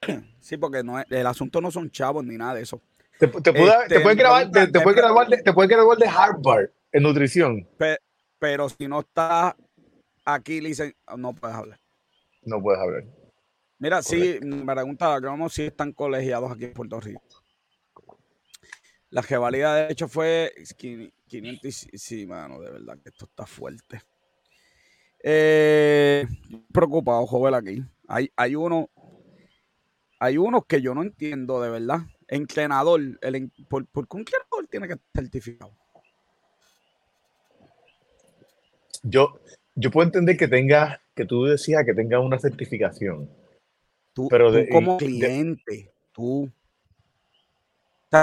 Sí, 0.40 0.56
porque 0.56 0.82
no 0.82 0.98
el 0.98 1.26
asunto 1.26 1.60
no 1.60 1.70
son 1.70 1.90
chavos 1.90 2.24
ni 2.24 2.38
nada 2.38 2.54
de 2.54 2.62
eso. 2.62 2.80
Te, 3.18 3.28
te, 3.28 3.36
este, 3.36 3.52
puede 4.00 4.14
grabar, 4.14 4.50
te, 4.50 4.66
te, 4.68 4.78
grabar 4.80 5.28
de, 5.28 5.42
te 5.42 5.52
puede 5.52 5.68
grabar 5.68 5.98
de 5.98 6.06
Harvard 6.06 6.70
en 6.90 7.02
nutrición. 7.02 7.68
pero 8.38 8.70
si 8.70 8.88
no 8.88 9.00
está 9.00 9.54
aquí, 10.24 10.62
no 11.18 11.34
puedes 11.34 11.54
hablar. 11.54 11.78
No 12.44 12.62
puedes 12.62 12.80
hablar. 12.80 13.17
Mira, 13.80 14.02
sí, 14.02 14.40
me 14.42 14.74
preguntaba, 14.74 15.20
¿cómo 15.20 15.48
si 15.48 15.62
están 15.62 15.92
colegiados 15.92 16.50
aquí 16.50 16.64
en 16.64 16.72
Puerto 16.72 17.00
Rico? 17.00 17.22
La 19.10 19.22
que 19.22 19.36
valía 19.36 19.72
de 19.74 19.92
hecho 19.92 20.08
fue 20.08 20.52
500 20.76 21.88
sí, 21.92 22.26
mano, 22.26 22.60
de 22.60 22.72
verdad 22.72 22.98
que 23.02 23.08
esto 23.08 23.26
está 23.26 23.46
fuerte. 23.46 24.02
Eh, 25.22 26.26
preocupado, 26.72 27.24
joven, 27.26 27.54
aquí. 27.54 27.84
Hay, 28.08 28.30
hay 28.36 28.56
uno, 28.56 28.90
hay 30.18 30.38
unos 30.38 30.66
que 30.66 30.82
yo 30.82 30.94
no 30.94 31.02
entiendo, 31.02 31.62
de 31.62 31.70
verdad. 31.70 32.00
Entrenador, 32.26 33.00
el, 33.20 33.50
¿por, 33.68 33.86
¿por 33.86 34.08
qué 34.08 34.16
un 34.16 34.20
entrenador 34.20 34.66
tiene 34.68 34.88
que 34.88 34.94
estar 34.94 35.22
certificado? 35.22 35.72
Yo, 39.04 39.40
yo 39.76 39.90
puedo 39.90 40.06
entender 40.06 40.36
que 40.36 40.48
tenga, 40.48 41.00
que 41.14 41.24
tú 41.24 41.44
decías 41.44 41.84
que 41.86 41.94
tenga 41.94 42.18
una 42.18 42.38
certificación 42.38 43.30
Tú, 44.18 44.26
Pero 44.28 44.52
como 44.72 44.96
cliente, 44.96 45.92
tú, 46.10 46.50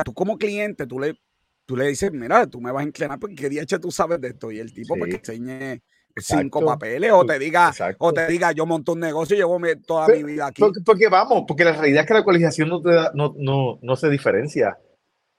tú 0.03 0.13
como 0.13 0.37
cliente, 0.37 0.85
tú 0.85 0.99
le, 0.99 1.17
tú 1.65 1.77
le 1.77 1.87
dices, 1.87 2.11
mira, 2.11 2.45
tú 2.47 2.59
me 2.59 2.69
vas 2.69 2.83
a 2.83 2.87
inclinar 2.87 3.17
porque 3.17 3.35
qué 3.35 3.47
día 3.47 3.65
tú 3.65 3.91
sabes 3.91 4.19
de 4.19 4.27
esto. 4.27 4.51
Y 4.51 4.59
el 4.59 4.73
tipo 4.73 4.97
pues 4.97 5.09
que 5.09 5.15
enseñe 5.15 5.81
cinco 6.17 6.65
papeles 6.65 7.13
o 7.13 7.25
te 7.25 7.39
diga, 7.39 7.71
o 7.99 8.11
te 8.11 8.27
diga, 8.27 8.51
yo 8.51 8.65
monto 8.65 8.91
un 8.91 8.99
negocio 8.99 9.37
y 9.37 9.39
llevo 9.39 9.57
toda 9.87 10.09
mi 10.09 10.21
vida 10.21 10.47
aquí. 10.47 10.61
Porque, 10.85 11.07
vamos, 11.07 11.45
porque 11.47 11.63
la 11.63 11.71
realidad 11.71 12.01
es 12.01 12.07
que 12.09 12.13
la 12.13 12.25
colegiación 12.25 12.67
no, 12.67 12.81
te 12.81 12.89
no, 13.13 13.33
no, 13.37 13.79
no 13.81 13.95
se 13.95 14.09
diferencia. 14.09 14.77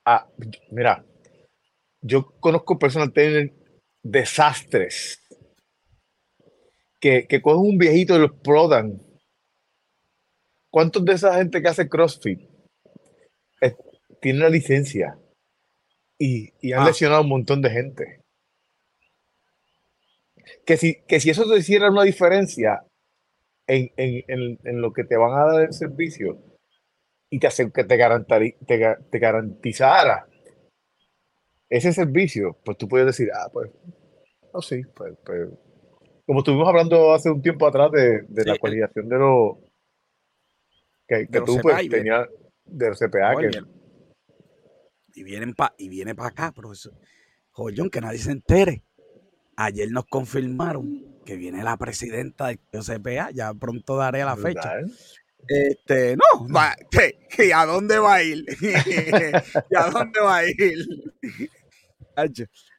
Ah, 0.05 0.27
mira, 0.71 1.05
yo 2.01 2.33
conozco 2.39 2.79
personas 2.79 3.09
que 3.09 3.21
tienen 3.21 3.53
desastres 4.01 5.21
que, 6.99 7.27
que 7.27 7.43
cogen 7.43 7.73
un 7.73 7.77
viejito 7.77 8.15
y 8.15 8.19
lo 8.21 8.25
explotan 8.25 9.05
¿Cuántos 10.69 11.05
de 11.05 11.13
esa 11.13 11.35
gente 11.35 11.61
que 11.61 11.67
hace 11.67 11.89
CrossFit 11.89 12.41
eh, 13.61 13.75
tiene 14.21 14.39
una 14.39 14.49
licencia 14.49 15.17
y, 16.19 16.73
han 16.73 16.81
ah. 16.81 16.85
lesionado 16.85 17.19
a 17.19 17.23
un 17.23 17.29
montón 17.29 17.61
de 17.61 17.69
gente? 17.69 18.21
Que 20.65 20.77
si, 20.77 21.01
que 21.07 21.19
si 21.19 21.29
eso 21.29 21.49
te 21.49 21.57
hiciera 21.57 21.89
una 21.89 22.03
diferencia 22.03 22.83
en, 23.67 24.81
lo 24.81 24.93
que 24.93 25.03
te 25.03 25.17
van 25.17 25.33
a 25.33 25.45
dar 25.45 25.61
el 25.63 25.73
servicio, 25.73 26.41
y 27.29 27.39
te, 27.39 27.49
que 27.73 27.83
te, 27.83 28.57
te, 29.09 29.19
garantizara 29.19 30.27
ese 31.69 31.91
servicio, 31.91 32.57
pues 32.63 32.77
tú 32.77 32.87
puedes 32.87 33.07
decir, 33.07 33.29
ah, 33.33 33.49
pues, 33.51 33.69
no, 34.53 34.61
sí, 34.61 34.81
pues, 34.95 35.13
pues 35.25 35.49
como 36.25 36.39
estuvimos 36.39 36.67
hablando 36.67 37.13
hace 37.13 37.29
un 37.31 37.41
tiempo 37.41 37.65
atrás 37.65 37.89
de, 37.91 38.25
la 38.45 38.53
actualización 38.53 39.07
de 39.07 39.17
los 39.17 39.57
que, 41.07 41.27
tú 41.45 41.59
pues, 41.61 41.89
tenías 41.89 42.27
de 42.65 42.89
los 42.89 42.99
CPA. 42.99 43.35
que, 43.37 43.49
y 45.17 45.23
vienen 45.23 45.55
pa, 45.55 45.73
y 45.77 45.89
viene 45.89 46.13
para 46.13 46.29
acá, 46.29 46.51
profesor. 46.51 46.93
Joyón, 47.51 47.89
que 47.89 48.01
nadie 48.01 48.19
se 48.19 48.31
entere. 48.31 48.83
Ayer 49.55 49.89
nos 49.91 50.05
confirmaron 50.05 51.17
que 51.25 51.35
viene 51.35 51.63
la 51.63 51.75
presidenta 51.75 52.47
del 52.47 52.83
CPA, 52.83 53.31
ya 53.31 53.51
pronto 53.55 53.97
daré 53.97 54.23
la 54.23 54.37
fecha. 54.37 54.75
Este, 55.47 56.15
no, 56.15 56.47
va, 56.53 56.75
¿y 57.37 57.51
a 57.51 57.65
dónde 57.65 57.97
va 57.97 58.15
a 58.15 58.23
ir? 58.23 58.45
¿Y 58.61 59.75
a 59.75 59.89
dónde 59.89 60.19
va 60.19 60.37
a 60.37 60.45
ir? 60.45 60.85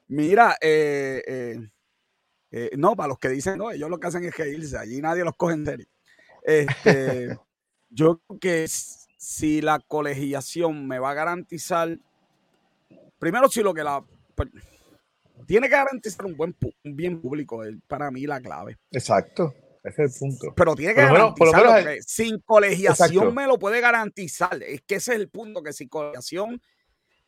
Mira, 0.06 0.56
eh, 0.60 1.22
eh, 1.26 1.68
eh, 2.50 2.70
no, 2.76 2.94
para 2.94 3.08
los 3.08 3.18
que 3.18 3.30
dicen, 3.30 3.58
no, 3.58 3.70
ellos 3.72 3.90
lo 3.90 3.98
que 3.98 4.06
hacen 4.06 4.24
es 4.24 4.34
que 4.34 4.48
irse, 4.48 4.78
allí 4.78 5.00
nadie 5.00 5.24
los 5.24 5.34
coge 5.36 5.54
en 5.54 5.66
serio. 5.66 5.86
Este, 6.44 7.36
yo 7.90 8.20
creo 8.26 8.38
que 8.40 8.66
si 8.68 9.60
la 9.60 9.78
colegiación 9.80 10.86
me 10.86 10.98
va 10.98 11.10
a 11.10 11.14
garantizar, 11.14 11.98
primero 13.18 13.48
si 13.48 13.62
lo 13.62 13.74
que 13.74 13.82
la... 13.82 14.04
Pues, 14.34 14.48
tiene 15.46 15.68
que 15.68 15.76
garantizar 15.76 16.26
un 16.26 16.36
buen 16.36 16.56
un 16.84 16.96
bien 16.96 17.20
público, 17.20 17.64
es 17.64 17.76
para 17.86 18.10
mí 18.10 18.26
la 18.26 18.40
clave. 18.40 18.76
Exacto. 18.90 19.54
Ese 19.84 20.04
es 20.04 20.14
el 20.14 20.18
punto. 20.18 20.54
Pero 20.54 20.74
tiene 20.74 20.94
que 20.94 21.02
garantizarlo. 21.02 21.90
sin 22.04 22.40
colegiación 22.40 23.34
me 23.34 23.46
lo 23.46 23.58
puede 23.58 23.80
garantizar. 23.80 24.62
Es 24.62 24.82
que 24.82 24.96
ese 24.96 25.12
es 25.12 25.20
el 25.20 25.28
punto, 25.28 25.62
que 25.62 25.72
sin 25.72 25.88
colegiación 25.88 26.60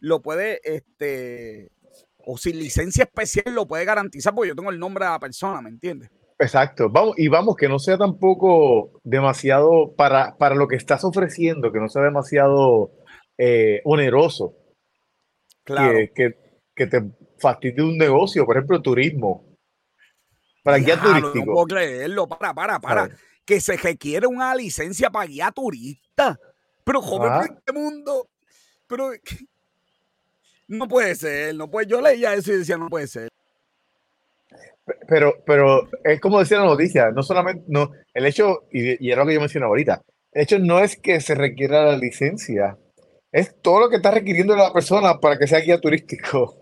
lo 0.00 0.20
puede, 0.20 0.60
este, 0.64 1.70
o 2.18 2.36
sin 2.36 2.58
licencia 2.58 3.04
especial 3.04 3.54
lo 3.54 3.66
puede 3.66 3.84
garantizar, 3.84 4.34
porque 4.34 4.48
yo 4.48 4.56
tengo 4.56 4.70
el 4.70 4.78
nombre 4.78 5.04
de 5.04 5.10
la 5.10 5.20
persona, 5.20 5.60
¿me 5.60 5.70
entiendes? 5.70 6.10
Exacto, 6.40 6.88
vamos, 6.88 7.18
y 7.18 7.28
vamos, 7.28 7.54
que 7.54 7.68
no 7.68 7.78
sea 7.78 7.98
tampoco 7.98 8.98
demasiado 9.04 9.92
para, 9.94 10.38
para 10.38 10.54
lo 10.54 10.68
que 10.68 10.76
estás 10.76 11.04
ofreciendo, 11.04 11.70
que 11.70 11.78
no 11.78 11.90
sea 11.90 12.00
demasiado 12.00 12.92
eh, 13.36 13.82
oneroso. 13.84 14.56
Claro. 15.64 15.98
Que, 16.14 16.34
que, 16.74 16.86
te 16.86 17.02
fastidie 17.38 17.82
un 17.82 17.98
negocio, 17.98 18.46
por 18.46 18.56
ejemplo, 18.56 18.80
turismo. 18.80 19.44
Para 20.64 20.78
guía 20.78 20.98
turístico. 20.98 21.44
No 21.44 21.52
puedo 21.52 21.66
creerlo, 21.66 22.26
para, 22.26 22.54
para, 22.54 22.80
para. 22.80 23.10
Que 23.44 23.60
se 23.60 23.76
requiere 23.76 24.26
una 24.26 24.54
licencia 24.54 25.10
para 25.10 25.26
guía 25.26 25.52
turista. 25.52 26.40
Pero, 26.84 27.02
joven, 27.02 27.32
en 27.34 27.54
este 27.58 27.72
mundo. 27.74 28.30
Pero 28.86 29.10
no 30.68 30.88
puede 30.88 31.14
ser, 31.16 31.54
no 31.54 31.70
puede. 31.70 31.86
Yo 31.86 32.00
leía 32.00 32.32
eso 32.32 32.50
y 32.50 32.56
decía, 32.56 32.78
no 32.78 32.88
puede 32.88 33.08
ser. 33.08 33.28
Pero, 35.06 35.42
pero 35.46 35.88
es 36.04 36.20
como 36.20 36.38
decía 36.40 36.58
la 36.58 36.64
noticia, 36.64 37.10
no 37.10 37.22
solamente, 37.22 37.64
no, 37.68 37.90
el 38.12 38.26
hecho, 38.26 38.64
y, 38.72 39.06
y 39.06 39.10
era 39.10 39.22
lo 39.22 39.28
que 39.28 39.34
yo 39.34 39.40
mencioné 39.40 39.66
ahorita, 39.66 40.02
el 40.32 40.42
hecho 40.42 40.58
no 40.58 40.80
es 40.80 40.96
que 40.96 41.20
se 41.20 41.34
requiera 41.34 41.84
la 41.84 41.96
licencia, 41.96 42.76
es 43.32 43.54
todo 43.60 43.80
lo 43.80 43.88
que 43.88 43.96
está 43.96 44.10
requiriendo 44.10 44.56
la 44.56 44.72
persona 44.72 45.18
para 45.20 45.38
que 45.38 45.46
sea 45.46 45.60
guía 45.60 45.80
turístico. 45.80 46.56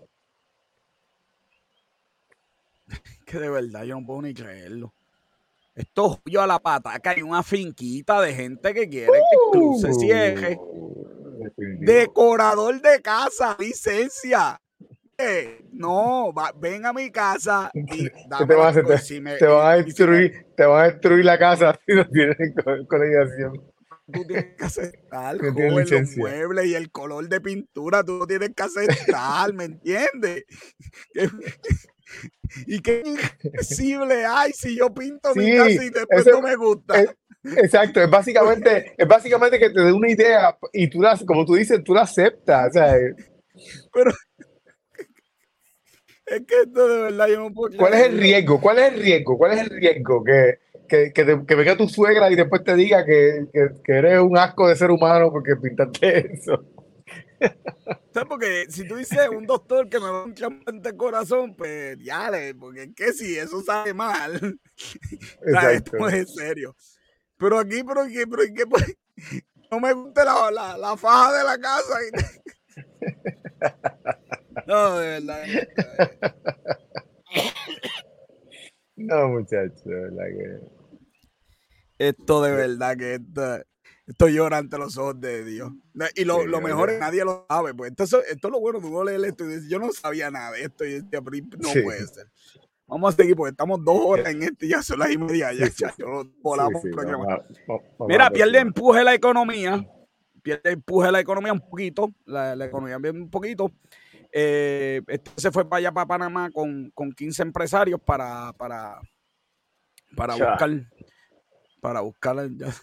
Que 3.25 3.37
de 3.37 3.49
verdad 3.49 3.83
yo 3.83 3.99
no 3.99 4.07
puedo 4.07 4.23
ni 4.23 4.33
creerlo. 4.33 4.91
Esto 5.75 6.19
yo 6.25 6.41
a 6.41 6.47
la 6.47 6.57
pataca 6.57 7.11
hay 7.11 7.21
una 7.21 7.43
finquita 7.43 8.19
de 8.21 8.33
gente 8.33 8.73
que 8.73 8.89
quiere 8.89 9.11
que 9.11 9.51
cruce 9.51 9.93
cierre. 9.93 10.59
Decorador 11.55 12.81
de 12.81 13.01
casa, 13.01 13.55
licencia. 13.59 14.59
Eh, 15.21 15.65
no, 15.73 16.33
ven 16.61 16.85
a 16.85 16.93
mi 16.93 17.11
casa 17.11 17.69
y 17.73 18.09
te, 18.09 18.55
van 18.55 18.67
a, 18.67 19.75
destruir, 19.75 20.45
te 20.55 20.65
van 20.65 20.81
a 20.81 20.87
destruir 20.91 21.25
la 21.25 21.37
casa 21.37 21.77
si 21.87 21.93
no 21.93 22.07
tienes 22.07 22.37
colegiación. 22.87 23.69
Tú 24.11 24.25
tienes 24.25 24.55
que 24.57 24.65
aceptar 24.65 25.35
los 25.41 25.53
muebles 26.15 26.65
y 26.67 26.73
el 26.73 26.89
color 26.89 27.27
de 27.27 27.41
pintura, 27.41 28.01
tú 28.01 28.25
tienes 28.25 28.51
que 28.55 28.63
aceptar, 28.63 29.53
¿me 29.53 29.65
entiendes? 29.65 30.45
y 32.65 32.79
qué 32.79 33.03
invisible 33.05 34.25
ay 34.25 34.51
si 34.53 34.75
yo 34.75 34.91
pinto 34.91 35.35
mi 35.35 35.55
casa 35.55 35.83
y 35.83 35.89
después 35.89 36.25
no 36.27 36.41
me 36.41 36.55
gusta. 36.55 37.03
Exacto, 37.43 38.01
es 38.01 38.09
básicamente, 38.09 38.95
es 38.97 39.07
básicamente 39.07 39.59
que 39.59 39.69
te 39.69 39.81
dé 39.81 39.91
una 39.91 40.09
idea 40.09 40.57
y 40.71 40.89
tú 40.89 41.01
las, 41.01 41.23
como 41.25 41.45
tú 41.45 41.55
dices, 41.55 41.83
tú 41.83 41.93
la 41.93 42.01
aceptas. 42.03 42.71
Pero 43.93 44.11
es 46.29 46.41
que 46.45 46.61
esto 46.61 46.87
de 46.87 47.01
verdad 47.03 47.27
yo 47.27 47.39
no 47.39 47.53
puedo. 47.53 47.77
¿Cuál 47.77 47.93
es 47.93 48.05
el 48.07 48.17
riesgo? 48.17 48.59
¿Cuál 48.61 48.79
es 48.79 48.93
el 48.93 49.01
riesgo? 49.01 49.37
¿Cuál 49.37 49.53
es 49.53 49.61
el 49.61 49.69
riesgo? 49.69 50.23
Que, 50.23 50.59
que, 50.87 51.13
que, 51.13 51.55
venga 51.55 51.77
tu 51.77 51.87
suegra 51.87 52.31
y 52.31 52.35
después 52.35 52.63
te 52.63 52.75
diga 52.75 53.05
que, 53.05 53.45
que, 53.51 53.93
eres 53.93 54.19
un 54.19 54.37
asco 54.37 54.67
de 54.67 54.75
ser 54.75 54.91
humano 54.91 55.31
porque 55.31 55.55
pintaste 55.55 56.33
eso. 56.33 56.65
¿Sabes? 58.13 58.27
Porque 58.27 58.65
si 58.69 58.87
tú 58.87 58.95
dices 58.95 59.29
un 59.29 59.45
doctor 59.45 59.87
que 59.87 59.99
me 59.99 60.09
va 60.09 60.23
a 60.23 60.23
un 60.23 60.81
de 60.81 60.97
corazón, 60.97 61.55
pues 61.55 61.97
ya, 61.99 62.31
porque 62.59 62.83
es 62.83 62.95
que 62.95 63.13
si 63.13 63.37
eso 63.37 63.61
sale 63.61 63.93
mal, 63.93 64.59
esto 65.71 66.09
es 66.09 66.33
serio. 66.33 66.75
Pero 67.37 67.57
aquí, 67.59 67.83
pero 67.83 68.01
aquí, 68.01 68.25
pero 68.29 68.43
aquí, 68.43 68.63
pues, 68.69 68.97
no 69.71 69.79
me 69.79 69.93
gusta 69.93 70.25
la, 70.25 70.51
la, 70.51 70.77
la, 70.77 70.97
faja 70.97 71.37
de 71.37 71.43
la 71.43 71.57
casa. 71.57 71.95
No, 74.67 74.97
de 74.97 75.07
verdad. 75.07 75.43
No, 78.95 79.29
muchachos, 79.29 79.83
de 79.85 79.95
verdad 79.95 80.25
que. 80.25 80.59
Esto 81.99 82.41
de 82.41 82.51
verdad 82.51 82.97
que 82.97 83.15
esto, 83.15 83.63
esto 84.07 84.27
llora 84.27 84.57
ante 84.57 84.77
los 84.77 84.97
ojos 84.97 85.19
de 85.21 85.45
Dios. 85.45 85.71
Y 86.15 86.25
lo, 86.25 86.45
lo 86.45 86.61
mejor 86.61 86.89
es 86.89 86.99
nadie 86.99 87.23
lo 87.23 87.45
sabe. 87.49 87.73
Pues 87.73 87.91
esto, 87.97 88.21
esto 88.23 88.47
es 88.47 88.51
lo 88.51 88.59
bueno, 88.59 88.79
tú 88.79 88.89
no 88.89 89.03
lees 89.03 89.23
esto 89.23 89.45
y 89.45 89.47
dices, 89.47 89.69
yo 89.69 89.79
no 89.79 89.91
sabía 89.91 90.31
nada 90.31 90.51
de 90.51 90.63
esto 90.63 90.85
y 90.85 91.01
no 91.01 91.21
puede 91.83 92.07
ser. 92.07 92.27
Vamos 92.87 93.13
a 93.13 93.17
seguir 93.17 93.35
porque 93.35 93.51
estamos 93.51 93.85
dos 93.85 94.01
horas 94.03 94.33
en 94.33 94.41
este 94.41 94.65
y 94.65 94.69
ya 94.69 94.81
son 94.81 94.99
las 94.99 95.11
y 95.11 95.17
media. 95.17 95.53
Ya, 95.53 95.69
ya, 95.69 95.93
volamos 96.41 96.81
Mira, 98.07 98.31
pierde 98.31 98.59
empuje 98.59 99.03
la 99.03 99.13
economía. 99.13 99.87
Pierde 100.41 100.71
empuje 100.71 101.11
la 101.11 101.19
economía 101.19 101.53
un 101.53 101.61
poquito. 101.61 102.11
La, 102.25 102.55
la 102.55 102.65
economía 102.65 102.97
un 103.11 103.29
poquito. 103.29 103.71
Eh, 104.31 105.01
este 105.07 105.31
se 105.37 105.51
fue 105.51 105.67
para 105.67 105.79
allá, 105.79 105.91
para 105.91 106.05
Panamá, 106.05 106.49
con, 106.51 106.91
con 106.91 107.11
15 107.11 107.41
empresarios 107.41 107.99
para, 108.01 108.53
para, 108.53 108.99
para 110.15 110.33
buscar 110.33 110.69
para 111.81 112.01
buscar, 112.01 112.35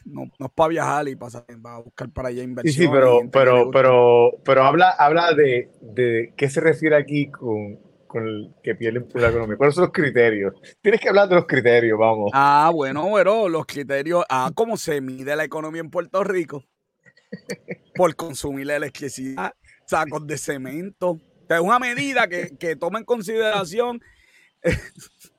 no, 0.04 0.24
no 0.38 0.46
es 0.46 0.52
para 0.54 0.68
viajar 0.68 1.08
y 1.08 1.16
para, 1.16 1.44
para 1.62 1.78
buscar 1.78 2.10
para 2.10 2.28
allá 2.28 2.42
inversión. 2.42 2.74
Sí, 2.74 2.82
sí, 2.82 2.88
pero, 2.90 3.20
pero, 3.30 3.70
pero, 3.70 4.30
pero 4.44 4.64
habla, 4.64 4.90
habla 4.90 5.32
de, 5.34 5.70
de 5.80 6.32
qué 6.36 6.48
se 6.48 6.60
refiere 6.60 6.96
aquí 6.96 7.30
con, 7.30 7.78
con 8.06 8.26
el 8.26 8.54
que 8.62 8.74
pierden 8.74 9.06
la 9.14 9.28
economía. 9.28 9.56
¿Cuáles 9.56 9.74
son 9.74 9.84
los 9.84 9.92
criterios? 9.92 10.54
Tienes 10.80 11.00
que 11.00 11.08
hablar 11.08 11.28
de 11.28 11.36
los 11.36 11.46
criterios, 11.46 11.98
vamos. 11.98 12.30
Ah, 12.32 12.70
bueno, 12.72 13.08
bueno, 13.08 13.48
los 13.48 13.66
criterios, 13.66 14.24
ah, 14.28 14.50
cómo 14.54 14.76
se 14.76 15.00
mide 15.00 15.36
la 15.36 15.44
economía 15.44 15.80
en 15.80 15.90
Puerto 15.90 16.24
Rico. 16.24 16.64
Por 17.94 18.14
consumir 18.16 18.66
la 18.66 18.76
electricidad, 18.76 19.52
sacos 19.86 20.26
de 20.26 20.38
cemento. 20.38 21.20
Es 21.48 21.60
una 21.60 21.78
medida 21.78 22.28
que, 22.28 22.56
que 22.58 22.76
toma 22.76 22.98
en 22.98 23.04
consideración 23.04 24.00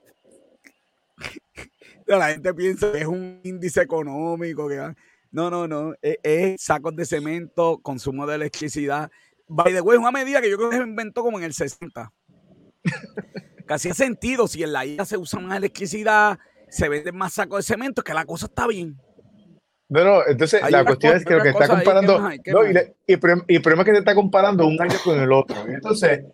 la 2.08 2.30
gente 2.30 2.54
piensa 2.54 2.92
que 2.92 3.00
es 3.00 3.08
un 3.08 3.40
índice 3.44 3.82
económico. 3.82 4.68
Que, 4.68 4.96
no, 5.32 5.50
no, 5.50 5.68
no. 5.68 5.94
Es, 6.02 6.62
sacos 6.62 6.96
de 6.96 7.06
cemento, 7.06 7.80
consumo 7.82 8.26
de 8.26 8.36
electricidad. 8.36 9.12
By 9.48 9.74
the 9.74 9.82
way, 9.82 9.98
es 9.98 10.02
una 10.02 10.12
medida 10.12 10.42
que 10.42 10.50
yo 10.50 10.58
creo 10.58 10.70
que 10.70 10.78
se 10.78 10.84
inventó 10.84 11.24
como 11.24 11.38
en 11.38 11.46
el 11.46 11.54
60. 11.54 12.12
Casi 13.66 13.90
hace 13.90 14.06
sentido. 14.06 14.48
Si 14.48 14.64
en 14.64 14.74
la 14.74 14.86
isla 14.86 15.06
se 15.06 15.18
usa 15.18 15.40
más 15.40 15.58
electricidad, 15.58 16.40
se 16.70 16.90
venden 16.90 17.18
más 17.18 17.34
sacos 17.34 17.60
de 17.60 17.74
cemento, 17.74 18.04
que 18.04 18.14
la 18.14 18.26
cosa 18.26 18.46
está 18.46 18.68
bien. 18.68 19.00
No, 19.90 20.04
no, 20.04 20.28
entonces 20.28 20.62
la 20.70 20.84
cuestión 20.84 21.16
es 21.16 21.24
que 21.24 21.36
lo 21.36 21.44
que 21.44 21.50
está 21.50 21.68
comparando. 21.68 22.20
no, 22.20 22.32
y, 22.36 22.44
el 23.08 23.20
problema 23.20 23.82
es 23.82 23.86
que 23.86 23.92
se 23.92 24.00
está 24.00 24.16
comparando 24.16 24.68
un 24.68 24.82
año 24.82 24.98
con 25.04 25.20
el 25.20 25.32
otro. 25.32 25.56
Entonces, 25.68 26.26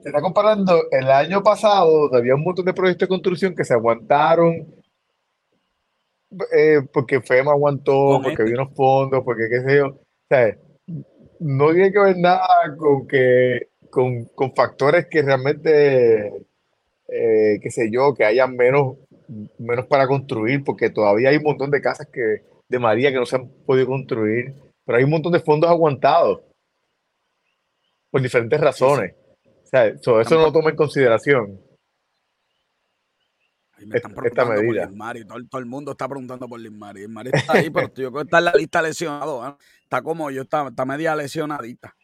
se 0.00 0.08
está 0.08 0.20
comparando 0.20 0.80
el 0.90 1.10
año 1.10 1.42
pasado, 1.42 2.14
había 2.14 2.34
un 2.34 2.44
montón 2.44 2.64
de 2.64 2.72
proyectos 2.72 3.08
de 3.08 3.10
construcción 3.10 3.54
que 3.54 3.64
se 3.64 3.74
aguantaron 3.74 4.66
eh, 6.52 6.80
porque 6.92 7.20
FEMA 7.20 7.52
aguantó, 7.52 8.20
porque 8.22 8.42
había 8.42 8.54
unos 8.54 8.74
fondos, 8.74 9.22
porque 9.24 9.48
qué 9.48 9.60
sé 9.62 9.76
yo. 9.78 9.86
O 9.88 9.98
sea, 10.28 10.56
no 11.40 11.72
tiene 11.72 11.92
que 11.92 11.98
ver 11.98 12.16
nada 12.18 12.46
con 12.78 13.06
que 13.06 13.68
con, 13.90 14.24
con 14.26 14.54
factores 14.54 15.06
que 15.06 15.22
realmente, 15.22 16.28
eh, 17.08 17.58
qué 17.60 17.70
sé 17.70 17.90
yo, 17.90 18.14
que 18.14 18.24
haya 18.24 18.46
menos, 18.46 18.96
menos 19.58 19.86
para 19.86 20.06
construir, 20.06 20.62
porque 20.62 20.90
todavía 20.90 21.30
hay 21.30 21.38
un 21.38 21.42
montón 21.42 21.70
de 21.70 21.80
casas 21.80 22.06
que, 22.12 22.42
de 22.70 22.78
María 22.78 23.10
que 23.10 23.18
no 23.18 23.26
se 23.26 23.36
han 23.36 23.48
podido 23.66 23.88
construir. 23.88 24.54
pero 24.86 24.96
hay 24.96 25.04
un 25.04 25.10
montón 25.10 25.32
de 25.32 25.40
fondos 25.40 25.68
aguantados 25.68 26.40
por 28.10 28.22
diferentes 28.22 28.58
razones. 28.60 29.14
O 29.44 29.66
sea, 29.66 29.86
eso, 29.86 30.22
no 30.30 30.42
lo 30.42 30.52
toma 30.52 30.70
en 30.70 30.76
consideración. 30.76 31.60
me 33.84 33.96
están 33.96 34.14
preguntando 34.14 34.54
por 34.54 34.74
Lismari, 34.74 35.24
todo, 35.24 35.38
todo, 35.48 35.60
el 35.60 35.66
mundo 35.66 35.90
está 35.92 36.08
preguntando 36.08 36.48
por 36.48 36.60
Lismari. 36.60 37.00
Lismari 37.02 37.30
está 37.32 37.54
ahí, 37.54 37.70
pero 37.70 37.88
yo 37.88 37.94
creo 37.94 38.12
que 38.12 38.20
está 38.22 38.38
en 38.38 38.44
la 38.44 38.52
lista 38.52 38.82
lesionado. 38.82 39.48
¿eh? 39.48 39.54
Está 39.82 40.02
como 40.02 40.30
yo, 40.30 40.42
está, 40.42 40.68
está 40.68 40.84
media 40.84 41.14
lesionadita. 41.16 41.94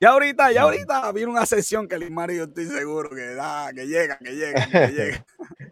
Y 0.00 0.04
ahorita, 0.04 0.50
ya 0.50 0.62
ahorita 0.62 1.12
viene 1.12 1.30
una 1.30 1.46
sesión 1.46 1.86
que 1.86 1.96
Lismari 1.96 2.36
yo 2.36 2.44
estoy 2.44 2.66
seguro 2.66 3.10
que, 3.10 3.34
da, 3.34 3.70
que 3.72 3.86
llega, 3.86 4.18
que 4.18 4.32
llega, 4.32 4.68
que 4.68 4.88
llega. 4.88 5.26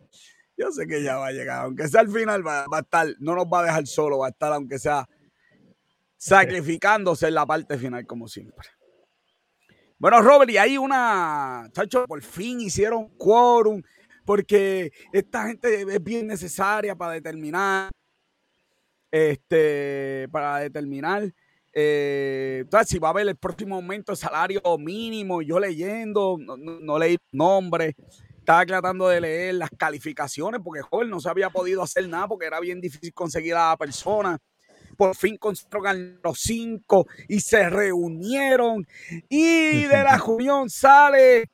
yo 0.61 0.70
sé 0.70 0.87
que 0.87 1.03
ya 1.03 1.16
va 1.16 1.29
a 1.29 1.33
llegar. 1.33 1.64
Aunque 1.64 1.88
sea 1.88 2.03
al 2.03 2.11
final, 2.11 2.46
va, 2.46 2.66
va, 2.73 2.79
a 2.79 2.81
estar, 2.81 3.09
no 3.18 3.35
nos 3.35 3.46
va 3.46 3.61
a 3.61 3.64
dejar 3.64 3.87
solo, 3.87 4.18
va 4.18 4.27
a 4.27 4.31
estar, 4.31 4.53
aunque 4.53 4.79
sea 4.79 5.09
sacrificándose 6.16 7.29
en 7.29 7.35
la 7.35 7.46
parte 7.46 7.79
final, 7.79 8.07
como 8.07 8.29
siempre. 8.29 8.68
Bueno, 9.99 10.20
Robert, 10.23 10.51
y 10.51 10.59
hay 10.59 10.79
una, 10.79 11.68
chacho, 11.73 12.05
por 12.07 12.23
fin 12.23 12.61
hicieron 12.61 13.09
quórum, 13.16 13.83
porque 14.25 14.92
esta 15.12 15.46
gente 15.46 15.83
es 15.83 16.03
bien 16.03 16.27
necesaria 16.27 16.94
para 16.94 17.12
determinar, 17.12 17.90
este, 19.11 20.29
para 20.31 20.59
determinar, 20.59 21.33
eh, 21.73 22.64
si 22.87 22.99
va 22.99 23.09
a 23.09 23.11
haber 23.12 23.29
el 23.29 23.37
próximo 23.37 23.77
aumento 23.77 24.12
de 24.12 24.16
salario 24.16 24.61
mínimo, 24.79 25.42
yo 25.42 25.61
leyendo, 25.61 26.37
no, 26.38 26.99
leí 26.99 27.16
nombre, 27.33 27.94
estaba 28.40 28.66
tratando 28.66 29.09
de 29.09 29.20
leer 29.20 29.55
las 29.55 29.70
calificaciones, 29.70 30.61
porque 30.64 30.83
joven 30.83 31.09
no 31.09 31.20
se 31.20 31.29
había 31.29 31.50
podido 31.50 31.83
hacer 31.83 32.09
nada, 32.09 32.29
porque 32.29 32.46
era 32.46 32.61
bien 32.61 32.81
difícil 32.81 33.12
conseguir 33.14 33.55
a 33.55 33.70
la 33.70 33.76
persona 33.76 34.38
por 35.00 35.16
fin 35.16 35.38
construyeron 35.38 36.20
los 36.22 36.38
cinco 36.40 37.07
y 37.26 37.40
se 37.40 37.70
reunieron. 37.70 38.87
Y 39.31 39.85
de 39.85 40.03
la 40.03 40.18
reunión 40.26 40.68
sale 40.68 41.50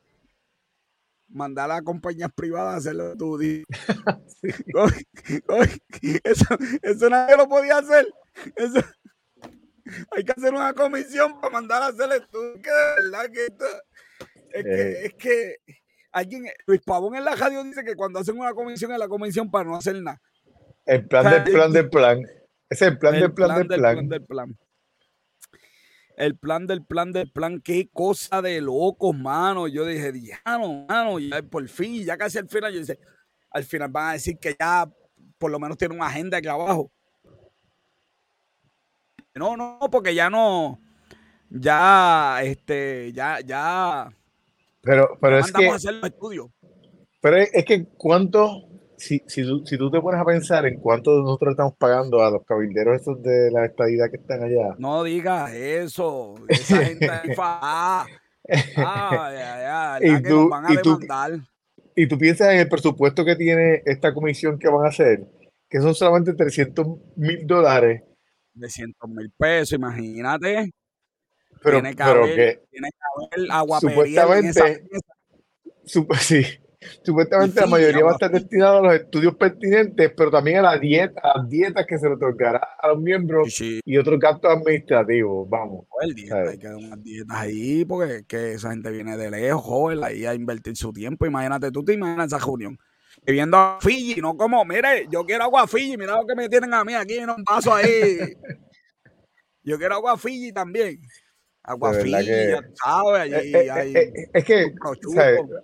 mandar 1.29 1.71
a 1.71 1.81
compañías 1.81 2.29
privadas 2.35 2.73
a 2.73 2.77
hacerlo 2.77 3.15
tú. 3.15 3.39
eso, 6.23 6.45
eso 6.81 7.09
nadie 7.09 7.37
lo 7.37 7.47
podía 7.47 7.77
hacer. 7.77 8.05
hay 10.11 10.25
que 10.25 10.33
hacer 10.33 10.53
una 10.53 10.73
comisión 10.73 11.39
para 11.39 11.53
mandar 11.53 11.83
a 11.83 11.87
hacer 11.87 12.11
el 12.11 12.21
estudio. 12.21 12.61
Que 12.61 12.69
de 12.69 12.95
verdad 13.01 13.31
que 13.31 13.45
es, 13.45 13.53
que, 14.63 14.81
eh. 14.81 15.05
es 15.05 15.13
que 15.13 15.55
alguien, 16.17 16.45
Luis 16.65 16.81
Pavón 16.85 17.15
en 17.15 17.25
la 17.25 17.35
radio 17.35 17.63
dice 17.63 17.83
que 17.83 17.95
cuando 17.95 18.19
hacen 18.19 18.37
una 18.37 18.53
comisión 18.53 18.91
es 18.91 18.99
la 18.99 19.07
comisión 19.07 19.49
para 19.49 19.69
no 19.69 19.75
hacer 19.75 20.01
nada. 20.01 20.21
El 20.85 21.07
plan 21.07 21.29
del 21.29 21.43
plan 21.43 21.71
del 21.71 21.89
plan. 21.89 22.21
Es 22.69 22.81
el 22.81 22.97
plan 22.97 23.13
del 23.13 23.33
plan, 23.33 23.67
del 23.67 23.79
plan. 23.79 24.09
del 24.09 24.25
plan. 24.25 24.57
El 26.17 26.35
plan 26.35 26.65
del 26.65 26.83
plan 26.83 27.11
del 27.11 27.31
plan, 27.31 27.61
qué 27.61 27.89
cosa 27.93 28.41
de 28.41 28.59
locos, 28.59 29.15
mano. 29.15 29.67
Yo 29.67 29.85
dije, 29.85 30.11
diano, 30.11 30.85
mano, 30.87 31.19
ya 31.19 31.43
por 31.43 31.67
fin, 31.67 32.03
ya 32.03 32.17
casi 32.17 32.39
al 32.39 32.49
final, 32.49 32.73
yo 32.73 32.79
dije, 32.79 32.99
al 33.51 33.63
final 33.63 33.89
van 33.89 34.09
a 34.09 34.13
decir 34.13 34.37
que 34.39 34.55
ya 34.59 34.89
por 35.37 35.51
lo 35.51 35.59
menos 35.59 35.77
tiene 35.77 35.95
una 35.95 36.07
agenda 36.07 36.37
aquí 36.37 36.47
abajo. 36.47 36.91
No, 39.35 39.55
no, 39.55 39.77
porque 39.91 40.15
ya 40.15 40.29
no, 40.29 40.81
ya, 41.49 42.39
este, 42.41 43.13
ya, 43.13 43.39
ya. 43.41 44.11
Pero, 44.87 45.17
pero 45.21 45.39
es 45.39 45.51
que. 45.51 45.69
Pero 47.21 47.37
es 47.37 47.65
que 47.65 47.85
cuánto 47.97 48.67
si, 48.97 49.21
si, 49.27 49.43
tú, 49.43 49.63
si 49.65 49.77
tú 49.77 49.91
te 49.91 50.01
pones 50.01 50.19
a 50.19 50.25
pensar 50.25 50.65
en 50.65 50.79
cuánto 50.79 51.21
nosotros 51.21 51.51
estamos 51.51 51.75
pagando 51.77 52.23
a 52.23 52.31
los 52.31 52.43
cabilderos 52.43 53.01
esos 53.01 53.21
de 53.21 53.51
la 53.51 53.65
estadidad 53.65 54.09
que 54.09 54.17
están 54.17 54.43
allá. 54.43 54.75
No 54.79 55.03
digas 55.03 55.53
eso. 55.53 56.35
Esa 56.47 56.83
gente 56.83 57.09
ah, 57.37 58.05
ya, 58.77 59.99
ya, 59.99 59.99
y 60.01 60.23
tú, 60.23 60.49
van 60.49 60.65
a 60.65 60.73
y, 60.73 60.77
tú, 60.77 60.99
y 61.95 62.07
tú 62.07 62.17
piensas 62.17 62.53
en 62.53 62.59
el 62.59 62.69
presupuesto 62.69 63.23
que 63.23 63.35
tiene 63.35 63.81
esta 63.85 64.13
comisión 64.13 64.57
que 64.57 64.69
van 64.69 64.85
a 64.85 64.89
hacer, 64.89 65.27
que 65.69 65.79
son 65.79 65.93
solamente 65.93 66.33
300 66.33 66.87
mil 67.17 67.45
dólares. 67.45 68.01
300 68.57 69.09
mil 69.09 69.31
pesos, 69.37 69.73
imagínate. 69.73 70.71
Pero, 71.67 71.81
tiene 71.81 71.95
que 71.95 72.03
haber, 72.03 72.61
tiene 72.71 72.89
que 72.89 73.35
haber 73.35 73.51
agua 73.51 73.79
supuestamente, 73.79 74.83
sí, 76.19 76.45
Supuestamente 77.03 77.59
la 77.59 77.67
mayoría 77.67 78.03
va 78.03 78.11
a 78.11 78.13
estar 78.13 78.31
destinada 78.31 78.77
a 78.77 78.81
los 78.81 78.93
estudios 78.93 79.35
pertinentes, 79.35 80.11
pero 80.15 80.29
también 80.29 80.59
a 80.59 80.61
la 80.61 80.77
dieta, 80.77 81.19
a 81.23 81.39
las 81.39 81.49
dietas 81.49 81.85
que 81.87 81.97
se 81.97 82.07
le 82.07 82.15
otorgará 82.15 82.61
a 82.79 82.89
los 82.89 82.99
miembros 82.99 83.59
y 83.59 83.97
otros 83.97 84.19
gastos 84.19 84.51
administrativos. 84.51 85.49
Vamos. 85.49 85.85
Hay 86.01 86.13
que 86.15 86.67
dar 86.67 86.75
unas 86.75 87.03
dietas 87.03 87.35
ahí 87.35 87.83
porque 87.83 88.25
que 88.27 88.53
esa 88.53 88.71
gente 88.71 88.91
viene 88.91 89.17
de 89.17 89.31
lejos, 89.31 89.63
joven, 89.63 90.03
ahí 90.03 90.25
a 90.25 90.35
invertir 90.35 90.77
su 90.77 90.93
tiempo. 90.93 91.25
Imagínate, 91.25 91.71
tú 91.71 91.83
te 91.83 91.93
imaginas 91.93 92.27
esa 92.27 92.37
reunión. 92.37 92.77
Viviendo 93.25 93.57
a 93.57 93.79
Fiji, 93.81 94.21
no 94.21 94.37
como, 94.37 94.63
mire, 94.63 95.07
yo 95.09 95.25
quiero 95.25 95.45
agua 95.45 95.67
Fiji, 95.67 95.97
mira 95.97 96.15
lo 96.15 96.27
que 96.27 96.35
me 96.35 96.47
tienen 96.47 96.73
a 96.73 96.83
mí 96.85 96.93
aquí 96.93 97.17
en 97.17 97.31
un 97.31 97.43
vaso 97.43 97.73
ahí. 97.73 98.19
yo 99.63 99.77
quiero 99.77 99.95
agua 99.95 100.17
Fiji 100.17 100.53
también. 100.53 101.01
Agua 101.67 101.93
fría, 101.95 102.61
¿sabes? 102.81 103.21
Allí, 103.23 103.53
eh, 103.53 103.67
eh, 103.67 103.93
eh, 103.93 104.29
es 104.33 104.45
que, 104.45 104.73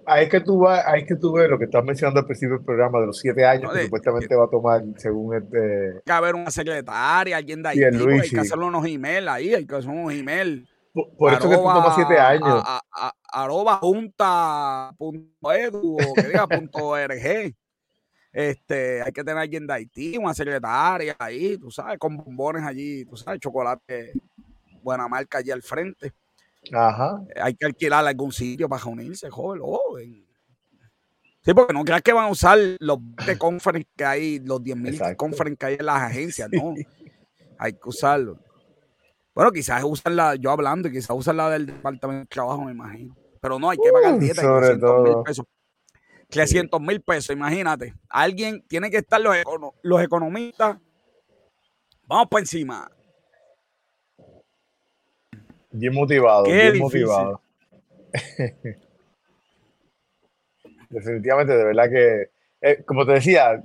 ahí 0.05 0.23
es 0.25 0.29
que 0.29 0.41
tú 0.41 0.59
vas, 0.59 0.85
ahí 0.85 1.03
es 1.03 1.07
que 1.07 1.15
tú 1.15 1.31
ves 1.31 1.49
lo 1.49 1.57
que 1.57 1.63
estás 1.63 1.81
mencionando 1.81 2.19
al 2.19 2.25
principio 2.25 2.57
del 2.57 2.65
programa 2.65 2.99
de 2.99 3.05
los 3.05 3.17
siete 3.17 3.45
años 3.45 3.71
que 3.71 3.83
supuestamente 3.83 4.35
va 4.35 4.43
a 4.43 4.49
tomar 4.49 4.83
según 4.97 5.37
este. 5.37 5.93
Hay 5.95 6.01
que 6.05 6.11
haber 6.11 6.35
una 6.35 6.51
secretaria, 6.51 7.37
alguien 7.37 7.63
de 7.63 7.69
ahí. 7.69 7.83
hay 7.83 8.29
que 8.29 8.39
hacerle 8.41 8.65
unos 8.65 8.85
emails 8.85 9.29
ahí, 9.29 9.53
hay 9.53 9.65
que 9.65 9.75
hacer 9.75 9.89
unos 9.89 10.11
emails. 10.11 10.67
Por, 10.91 11.31
eso 11.31 11.49
que 11.49 11.55
tú 11.55 11.63
tomas 11.63 11.95
siete 11.95 12.19
años. 12.19 12.61
A, 12.65 12.81
a, 12.91 13.13
arroba 13.31 13.77
junta 13.77 14.91
punto 14.97 15.53
edu 15.53 15.95
o 15.95 16.13
que 16.13 16.23
diga 16.23 16.45
punto 16.47 16.85
org. 16.85 17.55
Este, 18.33 19.01
hay 19.03 19.11
que 19.13 19.23
tener 19.23 19.37
alguien 19.37 19.65
de 19.65 19.73
Haití, 19.73 20.17
una 20.17 20.33
secretaria 20.33 21.15
ahí, 21.17 21.57
tú 21.57 21.71
sabes, 21.71 21.97
con 21.97 22.17
bombones 22.17 22.63
allí, 22.63 23.05
tú 23.05 23.15
sabes, 23.15 23.39
chocolate 23.39 24.11
buena 24.83 25.07
marca 25.07 25.39
allí 25.39 25.51
al 25.51 25.63
frente. 25.63 26.13
Ajá. 26.71 27.21
Eh, 27.35 27.41
hay 27.41 27.55
que 27.55 27.65
alquilar 27.65 28.05
algún 28.05 28.31
sitio 28.31 28.69
para 28.69 28.83
reunirse, 28.83 29.29
joven. 29.29 30.25
Sí, 31.41 31.53
porque 31.53 31.73
no 31.73 31.83
creas 31.83 32.01
que 32.01 32.13
van 32.13 32.25
a 32.25 32.29
usar 32.29 32.57
los 32.79 32.99
de 33.25 33.37
conference 33.37 33.89
que 33.97 34.05
hay, 34.05 34.39
los 34.39 34.61
10.000 34.61 35.15
conference 35.17 35.57
que 35.57 35.65
hay 35.65 35.75
en 35.77 35.85
las 35.85 36.01
agencias, 36.01 36.49
no. 36.51 36.73
hay 37.59 37.73
que 37.73 37.89
usarlo. 37.89 38.39
Bueno, 39.35 39.51
quizás 39.51 39.83
usan 39.83 40.15
la, 40.15 40.35
yo 40.35 40.51
hablando, 40.51 40.89
quizás 40.89 41.15
usan 41.17 41.37
la 41.37 41.49
del 41.49 41.65
departamento 41.65 42.21
de 42.21 42.27
trabajo, 42.27 42.63
me 42.63 42.71
imagino. 42.71 43.15
Pero 43.41 43.59
no, 43.59 43.69
hay 43.69 43.77
que 43.77 43.91
pagar 43.91 44.17
dieta, 44.19 44.41
uh, 44.41 44.45
sobre 44.45 44.67
300 44.67 45.03
mil 45.03 45.23
pesos. 45.25 45.45
300 46.29 46.81
mil 46.81 47.01
pesos, 47.01 47.35
imagínate. 47.35 47.93
Alguien 48.09 48.63
tiene 48.67 48.89
que 48.89 48.97
estar 48.97 49.19
los, 49.19 49.35
los 49.81 50.01
economistas. 50.01 50.77
Vamos 52.05 52.27
por 52.29 52.39
encima. 52.39 52.89
Bien 55.73 55.93
motivado, 55.93 56.45
bien 56.45 56.77
motivado. 56.77 57.41
Definitivamente, 60.89 61.57
de 61.57 61.63
verdad 61.63 61.89
que, 61.89 62.29
eh, 62.61 62.83
como 62.85 63.07
te 63.07 63.13
decía, 63.13 63.63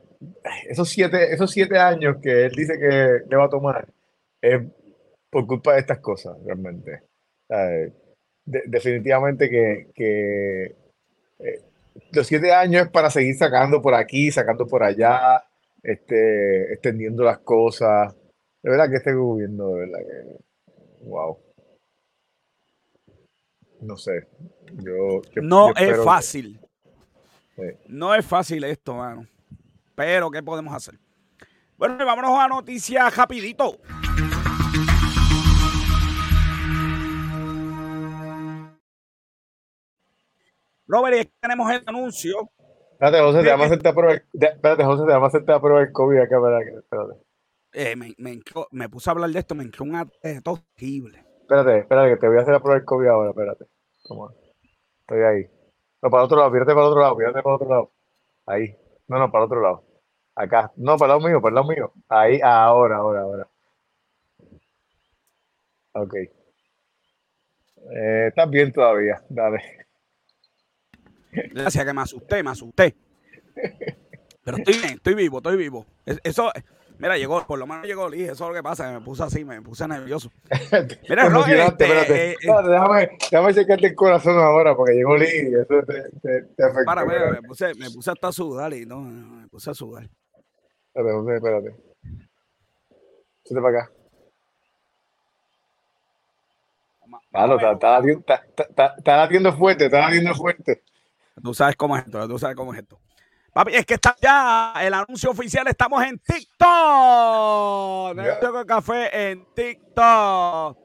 esos 0.66 0.88
siete, 0.88 1.34
esos 1.34 1.50
siete 1.50 1.78
años 1.78 2.16
que 2.22 2.46
él 2.46 2.52
dice 2.52 2.78
que 2.78 3.20
le 3.28 3.36
va 3.36 3.44
a 3.44 3.50
tomar 3.50 3.86
es 4.40 4.62
por 5.28 5.46
culpa 5.46 5.74
de 5.74 5.80
estas 5.80 5.98
cosas, 5.98 6.34
realmente. 6.46 7.02
definitivamente 8.46 9.50
que, 9.50 10.74
eh, 11.38 11.62
los 12.12 12.26
siete 12.26 12.52
años 12.52 12.86
es 12.86 12.88
para 12.90 13.10
seguir 13.10 13.34
sacando 13.34 13.82
por 13.82 13.92
aquí, 13.92 14.30
sacando 14.30 14.66
por 14.66 14.82
allá, 14.82 15.44
este, 15.82 16.72
extendiendo 16.72 17.22
las 17.22 17.40
cosas. 17.40 18.14
De 18.62 18.70
verdad 18.70 18.88
que 18.88 18.96
este 18.96 19.12
gobierno, 19.12 19.74
de 19.74 19.80
verdad 19.80 19.98
que, 19.98 21.04
wow 21.04 21.47
no 23.80 23.96
sé. 23.96 24.28
Yo, 24.72 25.22
no 25.42 25.74
es 25.74 26.04
fácil. 26.04 26.60
No 27.88 28.14
es 28.14 28.24
fácil 28.24 28.64
esto, 28.64 28.94
mano. 28.94 29.26
Pero, 29.94 30.30
¿qué 30.30 30.42
podemos 30.42 30.74
hacer? 30.74 30.98
Bueno, 31.76 31.96
vámonos 32.04 32.38
a 32.38 32.48
noticias 32.48 33.16
rapidito. 33.16 33.78
Robert, 40.86 41.30
tenemos 41.40 41.70
el 41.70 41.82
anuncio. 41.86 42.50
Espérate, 42.92 43.20
José, 43.20 43.42
te 43.42 43.50
vamos 43.50 43.64
a 43.64 43.66
hacer 43.66 43.84
la 43.84 43.92
prueba. 43.92 44.14
Espérate, 44.14 44.84
José, 44.84 45.04
te 45.04 45.12
vamos 45.12 45.34
a 45.34 45.78
del 45.78 45.92
COVID 45.92 46.18
acá. 46.18 46.36
Espérate. 46.78 47.28
Eh, 47.72 47.94
me, 47.94 48.14
me, 48.70 48.88
puse 48.88 49.10
a 49.10 49.12
hablar 49.12 49.30
de 49.30 49.38
esto, 49.38 49.54
me 49.54 49.62
entró 49.62 49.84
un 49.84 49.94
ato 49.94 50.60
horrible. 50.76 51.27
Espérate, 51.48 51.78
espérate, 51.78 52.10
que 52.10 52.16
te 52.18 52.28
voy 52.28 52.36
a 52.36 52.42
hacer 52.42 52.52
la 52.52 52.60
prueba 52.60 52.78
del 52.78 52.84
COVID 52.84 53.06
ahora, 53.06 53.30
espérate. 53.30 53.64
¿Cómo? 54.02 54.30
Estoy 55.00 55.22
ahí. 55.22 55.50
No, 56.02 56.10
para 56.10 56.22
el 56.22 56.26
otro 56.26 56.36
lado, 56.36 56.52
fíjate 56.52 56.74
para 56.74 56.82
el 56.82 56.88
otro 56.88 57.00
lado, 57.00 57.16
fíjate 57.16 57.42
para 57.42 57.48
el 57.48 57.54
otro 57.54 57.68
lado. 57.70 57.90
Ahí. 58.44 58.76
No, 59.06 59.18
no, 59.18 59.32
para 59.32 59.44
el 59.44 59.46
otro 59.46 59.62
lado. 59.62 59.82
Acá. 60.34 60.70
No, 60.76 60.98
para 60.98 61.14
el 61.14 61.18
lado 61.18 61.26
mío, 61.26 61.40
para 61.40 61.48
el 61.48 61.54
lado 61.54 61.68
mío. 61.68 61.90
Ahí, 62.06 62.38
ahora, 62.42 62.96
ahora, 62.96 63.22
ahora. 63.22 63.48
Ok. 65.92 66.14
Eh, 66.16 66.30
estás 68.28 68.50
bien 68.50 68.70
todavía, 68.70 69.24
dale. 69.30 69.86
Gracias 71.32 71.82
que 71.82 71.94
me 71.94 72.02
asusté, 72.02 72.42
me 72.42 72.50
asusté. 72.50 72.94
Pero 74.44 74.58
estoy 74.58 74.74
estoy 74.74 75.14
vivo, 75.14 75.38
estoy 75.38 75.56
vivo. 75.56 75.86
Eso, 76.04 76.52
Mira, 76.98 77.16
llegó, 77.16 77.46
por 77.46 77.58
lo 77.58 77.66
menos 77.66 77.86
llegó 77.86 78.08
Lee, 78.08 78.24
eso 78.24 78.32
es 78.32 78.40
lo 78.40 78.52
que 78.52 78.62
pasa, 78.62 78.92
me 78.92 79.00
puse 79.00 79.22
así, 79.22 79.44
me 79.44 79.62
puse 79.62 79.86
nervioso. 79.86 80.30
Mira, 81.08 81.28
no, 81.28 81.46
este, 81.46 81.62
espérate. 81.62 82.30
Eh, 82.30 82.36
eh, 82.42 82.68
déjame, 82.68 83.10
déjame 83.30 83.54
checarte 83.54 83.86
el 83.86 83.94
corazón 83.94 84.36
ahora, 84.36 84.74
porque 84.74 84.94
llegó 84.94 85.16
y 85.16 85.22
eso 85.22 85.82
te, 85.86 86.02
te, 86.20 86.42
te 86.56 86.64
afectó. 86.64 86.84
Para, 86.84 87.04
mira, 87.04 87.30
me 87.30 87.42
puse, 87.42 87.72
me 87.76 87.88
puse 87.90 88.10
hasta 88.10 88.28
a 88.28 88.32
sudar 88.32 88.72
y 88.74 88.84
no, 88.84 89.00
me 89.00 89.46
puse 89.46 89.70
a 89.70 89.74
sudar. 89.74 90.08
Espérate, 90.92 91.36
espérate. 91.36 91.76
Siete 93.44 93.62
para 93.62 93.78
acá. 93.78 93.92
Claro, 97.30 97.58
está 98.98 99.16
latiendo 99.16 99.52
fuerte, 99.52 99.84
está 99.84 100.00
latiendo 100.00 100.34
fuerte. 100.34 100.82
Tú 101.42 101.54
sabes 101.54 101.76
cómo 101.76 101.96
es 101.96 102.04
esto, 102.04 102.28
tú 102.28 102.38
sabes 102.38 102.56
cómo 102.56 102.74
es 102.74 102.80
esto. 102.80 102.98
Papi, 103.58 103.74
es 103.74 103.84
que 103.84 103.94
está 103.94 104.14
ya 104.22 104.72
el 104.80 104.94
anuncio 104.94 105.32
oficial. 105.32 105.66
Estamos 105.66 106.00
en 106.04 106.16
TikTok. 106.20 106.54
Yeah. 108.14 108.64
Café 108.64 109.30
en 109.30 109.44
TikTok. 109.52 110.78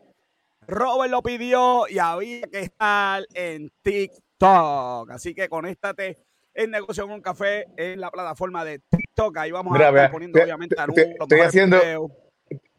Robert 0.65 1.11
lo 1.11 1.21
pidió 1.21 1.87
y 1.87 1.99
había 1.99 2.41
que 2.51 2.61
estar 2.61 3.23
en 3.35 3.71
TikTok. 3.83 5.11
Así 5.11 5.35
que 5.35 5.47
conéctate 5.49 6.17
en 6.51 6.71
Negocio 6.71 7.07
con 7.07 7.21
Café 7.21 7.67
en 7.77 8.01
la 8.01 8.09
plataforma 8.09 8.65
de 8.65 8.79
TikTok. 8.79 9.37
Ahí 9.37 9.51
vamos 9.51 9.79
a 9.79 9.89
estar 9.89 10.11
poniendo, 10.11 10.41
obviamente, 10.41 10.75
anuncios. 10.75 11.09
Estoy 11.21 11.41
haciendo, 11.41 11.77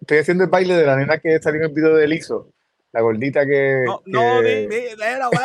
estoy 0.01 0.19
haciendo 0.19 0.43
el 0.43 0.51
baile 0.51 0.75
de 0.75 0.87
la 0.87 0.97
nena 0.97 1.19
que 1.19 1.39
salió 1.39 1.61
en 1.61 1.69
el 1.69 1.73
video 1.73 1.95
de 1.95 2.09
Lizo. 2.09 2.51
La 2.91 3.01
gordita 3.01 3.47
que. 3.47 3.85
No, 3.87 4.03
no, 4.07 4.43
di, 4.43 4.67
di, 4.67 4.87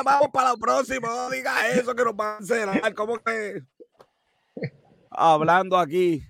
vamos 0.04 0.30
para 0.34 0.50
lo 0.50 0.58
próximo. 0.58 1.06
No 1.06 1.30
digas 1.30 1.54
eso 1.76 1.94
que 1.94 2.04
nos 2.04 2.16
van 2.16 2.38
a 2.38 2.38
hacer. 2.38 2.96
¿Cómo 2.96 3.20
que.? 3.20 3.62
Hablando 5.20 5.78
aquí. 5.78 6.24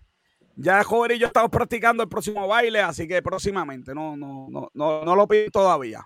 Ya 0.56 0.84
joven 0.84 1.12
y 1.12 1.20
yo 1.20 1.28
estamos 1.28 1.50
practicando 1.50 2.04
el 2.04 2.10
próximo 2.10 2.46
baile, 2.48 2.82
así 2.82 3.08
que 3.08 3.22
próximamente, 3.22 3.96
no, 3.96 4.18
no, 4.18 4.48
no, 4.50 4.70
no, 4.74 5.06
no 5.06 5.16
lo 5.16 5.28
pido 5.28 5.50
todavía. 5.52 6.06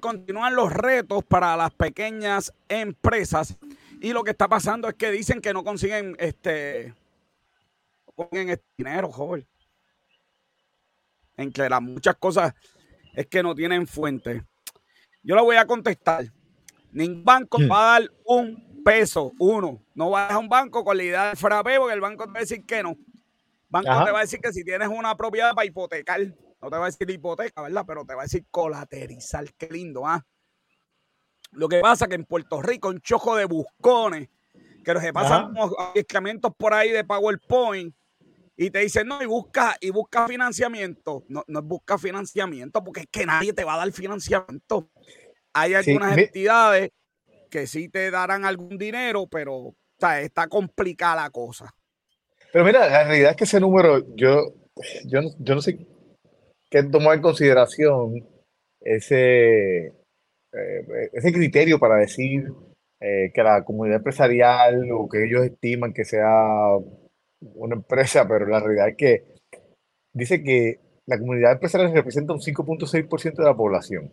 Continúan 0.00 0.56
los 0.56 0.72
retos 0.72 1.22
para 1.22 1.54
las 1.54 1.70
pequeñas 1.74 2.54
empresas 2.66 3.58
y 4.00 4.14
lo 4.14 4.24
que 4.24 4.30
está 4.30 4.48
pasando 4.48 4.88
es 4.88 4.94
que 4.94 5.10
dicen 5.10 5.42
que 5.42 5.52
no 5.52 5.62
consiguen 5.62 6.16
este, 6.18 6.94
consiguen 8.14 8.48
este 8.48 8.64
dinero, 8.78 9.12
joven. 9.12 9.46
Entre 11.36 11.68
las 11.68 11.82
muchas 11.82 12.16
cosas 12.16 12.54
es 13.12 13.26
que 13.26 13.42
no 13.42 13.54
tienen 13.54 13.86
fuente. 13.86 14.44
Yo 15.22 15.36
le 15.36 15.42
voy 15.42 15.56
a 15.56 15.66
contestar. 15.66 16.26
Ningún 16.90 17.24
banco 17.24 17.58
hmm. 17.58 17.70
va 17.70 17.96
a 17.96 18.00
dar 18.00 18.10
un 18.24 18.82
peso, 18.84 19.32
uno. 19.38 19.82
No 19.94 20.10
va 20.10 20.24
a 20.24 20.28
dejar 20.28 20.42
un 20.42 20.48
banco 20.48 20.84
con 20.84 20.96
la 20.96 21.04
idea 21.04 21.30
de 21.30 21.36
frappé 21.36 21.78
porque 21.78 21.94
el 21.94 22.00
banco 22.00 22.24
te 22.24 22.32
va 22.32 22.38
a 22.38 22.40
decir 22.40 22.64
que 22.66 22.82
no. 22.82 22.90
El 22.90 23.68
banco 23.68 24.04
te 24.04 24.10
va 24.10 24.18
a 24.18 24.22
decir 24.22 24.40
que 24.40 24.52
si 24.52 24.64
tienes 24.64 24.88
una 24.88 25.16
propiedad 25.16 25.54
para 25.54 25.66
hipotecar, 25.66 26.20
no 26.60 26.70
te 26.70 26.76
va 26.76 26.84
a 26.84 26.90
decir 26.90 27.08
hipoteca, 27.10 27.62
¿verdad? 27.62 27.84
Pero 27.86 28.04
te 28.04 28.14
va 28.14 28.22
a 28.22 28.24
decir 28.24 28.44
colaterizar. 28.50 29.44
Qué 29.54 29.68
lindo, 29.68 30.06
¿ah? 30.06 30.24
Lo 31.52 31.68
que 31.68 31.80
pasa 31.80 32.04
es 32.04 32.08
que 32.10 32.14
en 32.14 32.24
Puerto 32.24 32.62
Rico 32.62 32.88
un 32.88 33.00
chojo 33.00 33.36
de 33.36 33.44
buscones 33.44 34.28
que 34.84 35.00
se 35.00 35.12
pasan 35.12 35.50
unos 35.50 36.54
por 36.56 36.74
ahí 36.74 36.90
de 36.90 37.04
PowerPoint 37.04 37.94
y 38.62 38.70
te 38.70 38.80
dicen, 38.80 39.06
no, 39.06 39.22
y 39.22 39.26
busca, 39.26 39.76
y 39.80 39.90
busca 39.90 40.26
financiamiento. 40.26 41.24
No, 41.28 41.44
no 41.46 41.62
busca 41.62 41.98
financiamiento, 41.98 42.82
porque 42.82 43.00
es 43.00 43.06
que 43.10 43.26
nadie 43.26 43.52
te 43.52 43.64
va 43.64 43.74
a 43.74 43.78
dar 43.78 43.92
financiamiento. 43.92 44.90
Hay 45.52 45.74
algunas 45.74 46.16
entidades 46.16 46.90
que 47.50 47.66
sí 47.66 47.88
te 47.88 48.10
darán 48.10 48.44
algún 48.44 48.78
dinero, 48.78 49.26
pero 49.26 49.74
está 50.20 50.48
complicada 50.48 51.22
la 51.22 51.30
cosa. 51.30 51.74
Pero 52.52 52.64
mira, 52.64 52.88
la 52.88 53.04
realidad 53.04 53.30
es 53.32 53.36
que 53.36 53.44
ese 53.44 53.60
número, 53.60 54.04
yo, 54.16 54.54
yo, 55.04 55.20
yo 55.38 55.54
no 55.54 55.60
sé 55.60 55.86
qué 56.70 56.82
tomar 56.84 57.16
en 57.16 57.22
consideración 57.22 58.26
ese, 58.80 59.86
eh, 59.86 61.10
ese 61.12 61.32
criterio 61.32 61.78
para 61.78 61.96
decir 61.96 62.52
eh, 63.00 63.30
que 63.34 63.42
la 63.42 63.64
comunidad 63.64 63.98
empresarial 63.98 64.90
o 64.92 65.08
que 65.08 65.24
ellos 65.24 65.44
estiman 65.44 65.92
que 65.92 66.04
sea 66.04 66.76
una 67.54 67.76
empresa, 67.76 68.26
pero 68.26 68.46
la 68.46 68.60
realidad 68.60 68.88
es 68.88 68.96
que 68.96 69.24
dice 70.12 70.42
que 70.42 70.80
la 71.06 71.18
comunidad 71.18 71.52
empresarial 71.52 71.92
representa 71.92 72.32
un 72.32 72.40
5.6% 72.40 73.36
de 73.36 73.44
la 73.44 73.56
población. 73.56 74.12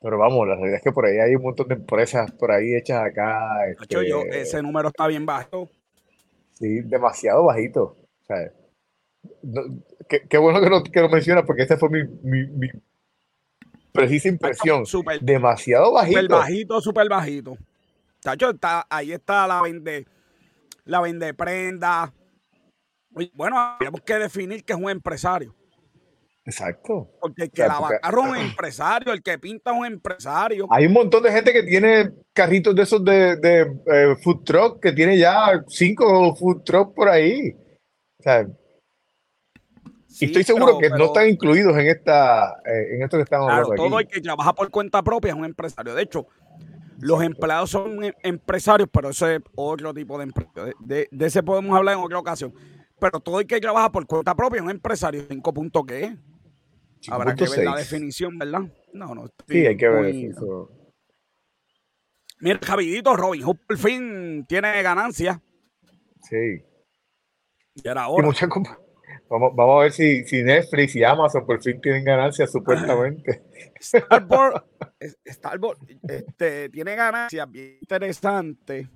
Pero 0.00 0.18
vamos, 0.18 0.46
la 0.46 0.56
realidad 0.56 0.76
es 0.76 0.82
que 0.82 0.92
por 0.92 1.06
ahí 1.06 1.18
hay 1.18 1.34
un 1.34 1.42
montón 1.42 1.68
de 1.68 1.74
empresas 1.74 2.30
por 2.32 2.50
ahí 2.50 2.74
hechas 2.74 3.02
acá. 3.02 3.66
Este, 3.68 4.40
ese 4.40 4.62
número 4.62 4.88
está 4.88 5.06
bien 5.06 5.24
bajo. 5.24 5.70
Sí, 6.52 6.80
demasiado 6.82 7.44
bajito. 7.44 7.96
qué, 10.08 10.38
bueno 10.38 10.60
que 10.60 10.70
lo, 10.70 10.82
que 10.82 11.00
lo 11.00 11.08
mencionas 11.08 11.44
porque 11.44 11.62
esta 11.62 11.76
fue 11.76 11.88
mi, 11.90 12.68
precisa 13.92 14.28
impresión. 14.28 14.84
demasiado 15.20 15.92
bajito. 15.92 16.20
Súper 16.20 16.30
bajito, 16.30 16.80
súper 16.80 17.08
bajito. 17.08 17.56
Chacho, 18.20 18.50
está, 18.50 18.86
ahí 18.90 19.12
está 19.12 19.46
la 19.46 19.62
vende 19.62 20.06
la 20.86 21.00
vende 21.00 21.34
prenda. 21.34 22.12
Bueno, 23.34 23.76
tenemos 23.78 24.00
que 24.02 24.14
definir 24.14 24.64
que 24.64 24.72
es 24.72 24.78
un 24.78 24.90
empresario. 24.90 25.54
Exacto. 26.44 27.10
Porque 27.20 27.44
el 27.44 27.50
que 27.50 27.66
la 27.66 27.76
agarra 27.76 28.22
es 28.22 28.28
un 28.28 28.36
empresario, 28.50 29.12
el 29.12 29.22
que 29.22 29.38
pinta 29.38 29.72
es 29.72 29.78
un 29.78 29.86
empresario. 29.86 30.66
Hay 30.70 30.86
un 30.86 30.92
montón 30.92 31.22
de 31.22 31.32
gente 31.32 31.52
que 31.52 31.64
tiene 31.64 32.12
carritos 32.32 32.74
de 32.74 32.82
esos 32.82 33.04
de, 33.04 33.36
de 33.36 33.60
eh, 33.86 34.16
food 34.22 34.44
truck, 34.44 34.80
que 34.80 34.92
tiene 34.92 35.18
ya 35.18 35.60
cinco 35.66 36.34
food 36.36 36.62
truck 36.62 36.94
por 36.94 37.08
ahí. 37.08 37.52
O 38.18 38.22
sea, 38.22 38.46
y 40.18 40.24
estoy 40.24 40.44
seguro 40.44 40.78
que 40.78 40.88
no 40.88 41.06
están 41.06 41.28
incluidos 41.28 41.76
en 41.76 41.88
esta 41.88 42.60
eh, 42.64 42.94
en 42.94 43.02
esto 43.02 43.16
que 43.16 43.24
estamos 43.24 43.50
hablando. 43.50 43.74
Todo 43.74 44.00
el 44.00 44.06
que 44.06 44.20
trabaja 44.20 44.54
por 44.54 44.70
cuenta 44.70 45.02
propia 45.02 45.30
es 45.32 45.36
un 45.36 45.44
empresario. 45.44 45.94
De 45.94 46.02
hecho, 46.02 46.26
los 47.00 47.22
empleados 47.22 47.70
son 47.70 48.04
em, 48.04 48.12
empresarios, 48.22 48.88
pero 48.92 49.10
eso 49.10 49.28
es 49.28 49.40
otro 49.54 49.92
tipo 49.92 50.18
de 50.18 50.24
empleo. 50.24 50.50
De, 50.80 51.08
ese 51.20 51.42
podemos 51.42 51.76
hablar 51.76 51.96
en 51.96 52.04
otra 52.04 52.18
ocasión. 52.18 52.54
Pero 52.98 53.20
todo 53.20 53.40
el 53.40 53.46
que 53.46 53.60
trabaja 53.60 53.92
por 53.92 54.06
cuenta 54.06 54.34
propia 54.34 54.58
es 54.58 54.64
un 54.64 54.70
empresario. 54.70 55.24
¿Cinco 55.28 55.52
puntos 55.52 55.84
qué? 55.86 56.16
Habrá 57.08 57.34
que 57.34 57.44
ver 57.44 57.64
la 57.64 57.76
definición, 57.76 58.38
¿verdad? 58.38 58.62
No, 58.92 59.14
no. 59.14 59.28
Sí, 59.46 59.66
hay 59.66 59.76
que 59.76 59.88
ver 59.88 60.14
eso. 60.14 60.70
Mira, 62.40 62.58
Javidito, 62.62 63.16
Robin 63.16 63.42
Hood 63.42 63.56
por 63.66 63.78
fin 63.78 64.44
tiene 64.46 64.82
ganancia. 64.82 65.42
Sí. 66.22 66.64
Y 67.74 67.88
era 67.88 68.04
ahora. 68.04 68.28
Vamos, 69.28 69.52
vamos 69.56 69.80
a 69.80 69.82
ver 69.82 69.92
si, 69.92 70.24
si, 70.24 70.42
Netflix 70.42 70.94
y 70.94 71.02
Amazon 71.02 71.44
por 71.44 71.60
fin 71.60 71.80
tienen 71.80 72.04
ganancias, 72.04 72.50
supuestamente. 72.50 73.42
Starboard, 73.80 74.64
Starboard 75.26 75.78
este, 76.02 76.68
tiene 76.68 76.94
ganancias 76.94 77.50
bien 77.50 77.78
interesantes. 77.80 78.88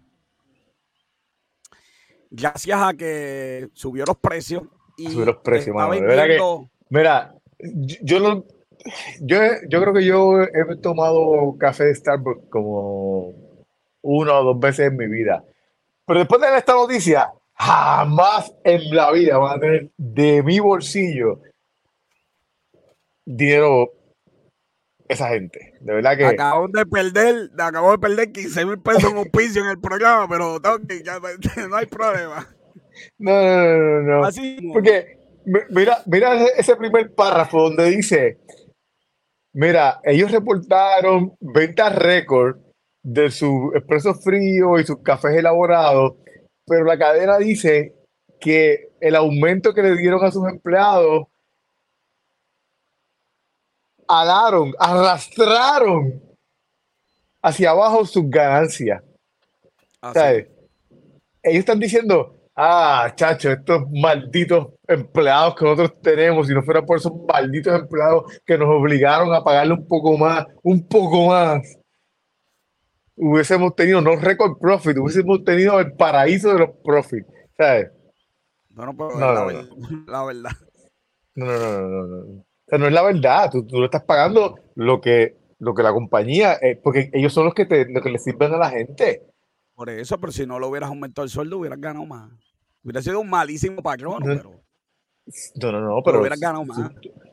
Gracias 2.30 2.80
a 2.80 2.94
que 2.94 3.68
subió 3.72 4.04
los 4.06 4.16
precios. 4.18 4.62
Y 4.96 5.08
subió 5.08 5.26
los 5.26 5.36
precios, 5.38 5.74
mano. 5.74 6.70
mira, 6.88 7.34
yo 7.58 8.20
no. 8.20 8.44
Yo, 9.20 9.36
yo 9.68 9.80
creo 9.82 9.92
que 9.92 10.04
yo 10.04 10.42
he 10.42 10.76
tomado 10.80 11.54
café 11.58 11.84
de 11.84 11.94
Starbucks 11.94 12.48
como 12.48 13.34
una 14.00 14.38
o 14.38 14.44
dos 14.44 14.60
veces 14.60 14.88
en 14.88 14.96
mi 14.96 15.06
vida. 15.06 15.44
Pero 16.06 16.20
después 16.20 16.40
de 16.40 16.56
esta 16.56 16.72
noticia, 16.72 17.30
jamás 17.60 18.54
en 18.64 18.94
la 18.94 19.12
vida 19.12 19.36
van 19.36 19.58
a 19.58 19.60
tener 19.60 19.90
de 19.98 20.42
mi 20.42 20.60
bolsillo 20.60 21.42
dinero 23.26 23.92
esa 25.08 25.28
gente. 25.28 25.74
De 25.80 25.94
verdad 25.94 26.16
que. 26.16 26.26
Acabo 26.26 26.68
de 26.68 26.86
perder, 26.86 27.50
acabo 27.58 27.92
de 27.92 27.98
perder 27.98 28.32
15 28.32 28.64
mil 28.64 28.80
pesos 28.80 29.10
en 29.10 29.18
un 29.18 29.24
piso 29.32 29.60
en 29.60 29.66
el 29.66 29.80
programa, 29.80 30.26
pero 30.28 30.58
no 31.68 31.76
hay 31.76 31.86
problema. 31.86 32.48
No, 33.18 33.32
no, 33.32 33.76
no, 33.76 34.02
no. 34.02 34.24
Así 34.24 34.58
Porque 34.72 35.18
mira, 35.70 35.98
mira 36.06 36.42
ese 36.56 36.76
primer 36.76 37.14
párrafo 37.14 37.64
donde 37.64 37.90
dice: 37.90 38.38
Mira, 39.52 40.00
ellos 40.04 40.30
reportaron 40.30 41.34
ventas 41.40 41.94
récord 41.94 42.56
de 43.02 43.30
su 43.30 43.72
expreso 43.74 44.14
frío 44.14 44.78
y 44.78 44.86
sus 44.86 45.02
cafés 45.02 45.36
elaborados 45.36 46.14
pero 46.70 46.84
la 46.84 46.96
cadena 46.96 47.36
dice 47.36 47.96
que 48.40 48.92
el 49.00 49.16
aumento 49.16 49.74
que 49.74 49.82
le 49.82 49.96
dieron 49.96 50.24
a 50.24 50.30
sus 50.30 50.48
empleados 50.48 51.26
alaron, 54.06 54.72
arrastraron 54.78 56.22
hacia 57.42 57.70
abajo 57.70 58.06
sus 58.06 58.30
ganancias. 58.30 59.02
ellos 61.42 61.58
están 61.58 61.80
diciendo, 61.80 62.36
ah, 62.54 63.12
chacho, 63.16 63.50
estos 63.50 63.90
malditos 63.90 64.68
empleados 64.86 65.56
que 65.56 65.64
nosotros 65.64 66.00
tenemos, 66.00 66.46
si 66.46 66.54
no 66.54 66.62
fuera 66.62 66.86
por 66.86 66.98
esos 66.98 67.12
malditos 67.26 67.80
empleados 67.80 68.40
que 68.46 68.56
nos 68.56 68.68
obligaron 68.68 69.34
a 69.34 69.42
pagarle 69.42 69.74
un 69.74 69.88
poco 69.88 70.16
más, 70.16 70.46
un 70.62 70.86
poco 70.86 71.26
más, 71.26 71.79
hubiésemos 73.20 73.76
tenido 73.76 74.00
no 74.00 74.16
record 74.16 74.58
profit, 74.58 74.96
hubiésemos 74.96 75.44
tenido 75.44 75.78
el 75.78 75.92
paraíso 75.92 76.52
de 76.52 76.60
los 76.60 76.70
profits, 76.82 77.26
¿sabes? 77.56 77.90
No, 78.70 78.86
no, 78.86 78.96
pero 78.96 79.10
no, 79.18 79.32
la, 79.32 79.44
verdad, 79.44 79.68
la, 80.06 80.24
verdad. 80.24 80.50
No, 81.34 81.46
no, 81.46 81.58
no, 81.58 81.88
no, 81.88 82.06
no. 82.06 82.16
O 82.16 82.44
sea, 82.66 82.78
no 82.78 82.86
es 82.86 82.92
la 82.92 83.02
verdad. 83.02 83.50
Tú, 83.50 83.66
tú 83.66 83.78
lo 83.78 83.84
estás 83.84 84.04
pagando 84.04 84.56
lo 84.74 85.00
que, 85.00 85.36
lo 85.58 85.74
que 85.74 85.82
la 85.82 85.92
compañía, 85.92 86.54
eh, 86.62 86.80
porque 86.82 87.10
ellos 87.12 87.32
son 87.32 87.44
los 87.44 87.54
que, 87.54 87.66
te, 87.66 87.86
lo 87.90 88.00
que 88.00 88.10
le 88.10 88.18
sirven 88.18 88.54
a 88.54 88.58
la 88.58 88.70
gente. 88.70 89.26
Por 89.74 89.90
eso, 89.90 90.18
pero 90.18 90.32
si 90.32 90.46
no 90.46 90.58
lo 90.58 90.68
hubieras 90.68 90.88
aumentado 90.88 91.24
el 91.24 91.30
sueldo, 91.30 91.58
hubieras 91.58 91.80
ganado 91.80 92.06
más. 92.06 92.30
Hubiera 92.82 93.02
sido 93.02 93.20
un 93.20 93.28
malísimo 93.28 93.82
patrón, 93.82 94.20
no, 94.20 94.36
pero. 94.36 94.50
No, 95.56 95.72
no, 95.72 95.80
no, 95.80 96.02
pero. 96.02 96.20
hubieras 96.20 96.40
ganado 96.40 96.64
más. 96.64 96.90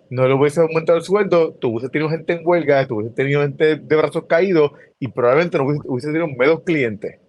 No 0.09 0.27
le 0.27 0.33
hubiese 0.33 0.61
aumentado 0.61 0.97
el 0.97 1.03
sueldo, 1.03 1.53
tú 1.53 1.69
hubieses 1.69 1.91
tenido 1.91 2.09
gente 2.09 2.33
en 2.33 2.41
huelga, 2.45 2.87
tú 2.87 2.95
hubieses 2.95 3.15
tenido 3.15 3.41
gente 3.41 3.77
de 3.77 3.95
brazos 3.95 4.25
caídos 4.27 4.71
y 4.99 5.07
probablemente 5.07 5.57
no 5.57 5.65
hubiese, 5.65 6.07
tenido 6.07 6.27
menos 6.27 6.63
clientes. 6.63 7.19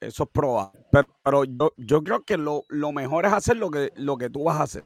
Eso 0.00 0.24
es 0.24 0.30
probable. 0.30 0.80
Pero, 1.22 1.44
yo, 1.44 1.72
yo, 1.76 2.02
creo 2.02 2.24
que 2.24 2.36
lo, 2.36 2.64
mejor 2.92 3.26
es 3.26 3.32
hacer 3.32 3.56
lo 3.56 3.70
que, 3.70 3.92
lo 3.96 4.16
que 4.16 4.30
tú 4.30 4.44
vas 4.44 4.58
a 4.58 4.64
hacer. 4.64 4.84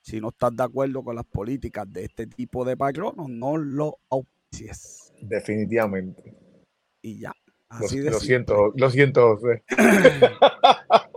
Si 0.00 0.20
no 0.20 0.28
estás 0.28 0.54
de 0.56 0.62
acuerdo 0.62 1.02
con 1.02 1.16
las 1.16 1.26
políticas 1.26 1.92
de 1.92 2.04
este 2.04 2.26
tipo 2.26 2.64
de 2.64 2.76
patronos, 2.76 3.28
no 3.28 3.56
lo 3.56 3.98
auspicies. 4.08 5.12
Definitivamente. 5.20 6.34
Y 7.02 7.20
ya. 7.20 7.32
Así 7.68 7.98
lo, 7.98 8.12
lo 8.12 8.20
siento, 8.20 8.72
lo 8.76 8.90
siento, 8.90 9.36
José. 9.36 9.62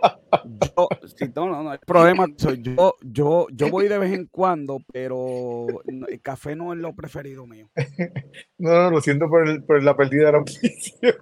yo, 0.75 0.88
no, 1.36 1.45
no, 1.47 1.63
no, 1.63 1.73
el 1.73 1.79
problema 1.79 2.25
yo, 2.38 2.95
yo, 3.01 3.47
yo 3.51 3.69
voy 3.69 3.88
de 3.88 3.97
vez 3.97 4.13
en 4.13 4.27
cuando, 4.27 4.79
pero 4.91 5.67
el 5.86 6.21
café 6.21 6.55
no 6.55 6.73
es 6.73 6.79
lo 6.79 6.93
preferido 6.95 7.45
mío. 7.45 7.69
No, 8.57 8.69
no, 8.69 8.91
lo 8.91 9.01
siento 9.01 9.27
por, 9.27 9.49
el, 9.49 9.63
por 9.63 9.82
la 9.82 9.97
pérdida 9.97 10.27
de 10.27 10.32
la 10.34 10.43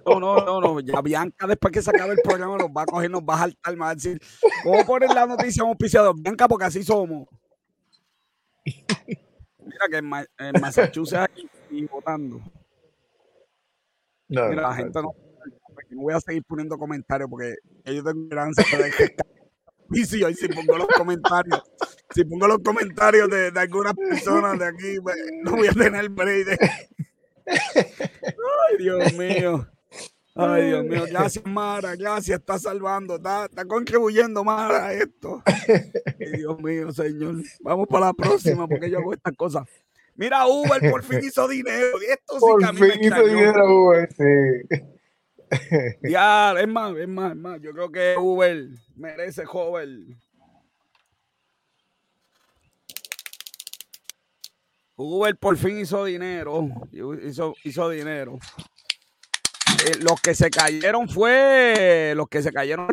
No, 0.04 0.20
no, 0.20 0.44
no, 0.44 0.60
no, 0.60 0.80
ya 0.80 1.00
Bianca 1.00 1.46
después 1.46 1.72
que 1.72 1.80
se 1.80 1.88
acabe 1.88 2.12
el 2.12 2.20
programa 2.22 2.58
nos 2.58 2.68
va 2.68 2.82
a 2.82 2.86
coger, 2.86 3.10
nos 3.10 3.22
va 3.22 3.34
a 3.34 3.38
saltar, 3.38 3.74
me 3.74 3.80
va 3.80 3.90
a 3.90 3.94
decir, 3.94 4.20
¿cómo 4.62 4.84
poner 4.84 5.08
la 5.08 5.26
noticia 5.26 5.62
a 5.62 5.64
un 5.64 5.70
auspiciador? 5.70 6.14
Bianca, 6.20 6.46
porque 6.46 6.66
así 6.66 6.82
somos. 6.82 7.26
Mira 8.66 9.88
que 9.90 9.96
en, 9.96 10.10
en 10.38 10.60
Massachusetts 10.60 11.46
y 11.70 11.86
votando. 11.86 12.40
No, 14.28 14.48
Mira, 14.48 14.62
la 14.62 14.74
gente 14.74 15.00
no 15.00 15.14
no 15.94 16.02
voy 16.02 16.14
a 16.14 16.20
seguir 16.20 16.44
poniendo 16.44 16.78
comentarios 16.78 17.28
porque 17.28 17.54
ellos 17.84 18.04
tengo 18.04 18.22
esperanza 18.22 18.62
de 18.76 18.90
que 18.90 19.16
y 19.92 20.04
si, 20.04 20.34
si 20.34 20.48
pongo 20.48 20.78
los 20.78 20.88
comentarios, 20.88 21.62
si 22.14 22.24
pongo 22.24 22.46
los 22.46 22.58
comentarios 22.58 23.28
de, 23.28 23.50
de 23.50 23.60
algunas 23.60 23.94
personas 23.94 24.58
de 24.58 24.66
aquí, 24.66 25.00
pues, 25.02 25.16
no 25.42 25.56
voy 25.56 25.68
a 25.68 25.72
tener 25.72 26.08
break 26.08 26.58
Ay, 27.46 28.76
Dios 28.78 29.12
mío. 29.14 29.66
Ay, 30.34 30.66
Dios 30.66 30.84
mío. 30.84 31.04
Gracias, 31.08 31.44
Mara. 31.44 31.96
Gracias. 31.96 32.38
Está 32.38 32.58
salvando. 32.58 33.16
Está, 33.16 33.46
está 33.46 33.64
contribuyendo, 33.64 34.44
Mara, 34.44 34.86
a 34.86 34.92
esto. 34.92 35.42
Ay, 35.44 36.32
Dios 36.36 36.60
mío, 36.60 36.92
Señor. 36.92 37.36
Vamos 37.60 37.88
para 37.88 38.06
la 38.06 38.12
próxima 38.12 38.68
porque 38.68 38.90
yo 38.90 38.98
hago 38.98 39.12
estas 39.12 39.34
cosas. 39.36 39.68
Mira, 40.14 40.46
Uber 40.46 40.90
por 40.90 41.02
fin 41.02 41.20
hizo 41.24 41.48
dinero. 41.48 41.98
esto 42.08 42.34
sí 42.34 42.40
por 42.40 42.76
fin 42.76 43.04
hizo 43.04 43.26
dinero, 43.26 43.84
Uber, 43.84 44.08
sí. 44.12 44.76
Ya, 46.02 46.54
es 46.58 46.68
más, 46.68 46.96
es 46.96 47.08
más, 47.08 47.32
es 47.32 47.36
más. 47.36 47.60
Yo 47.60 47.72
creo 47.72 47.90
que 47.90 48.14
Uber 48.18 48.68
merece 48.96 49.44
joven. 49.44 50.18
Uber 54.96 55.36
por 55.36 55.56
fin 55.56 55.80
hizo 55.80 56.04
dinero. 56.04 56.68
Hizo, 56.92 57.54
hizo 57.64 57.88
dinero. 57.88 58.38
Eh, 59.86 59.96
los 60.00 60.20
que 60.20 60.34
se 60.34 60.50
cayeron 60.50 61.08
fue. 61.08 62.12
Los 62.14 62.28
que 62.28 62.42
se 62.42 62.52
cayeron 62.52 62.88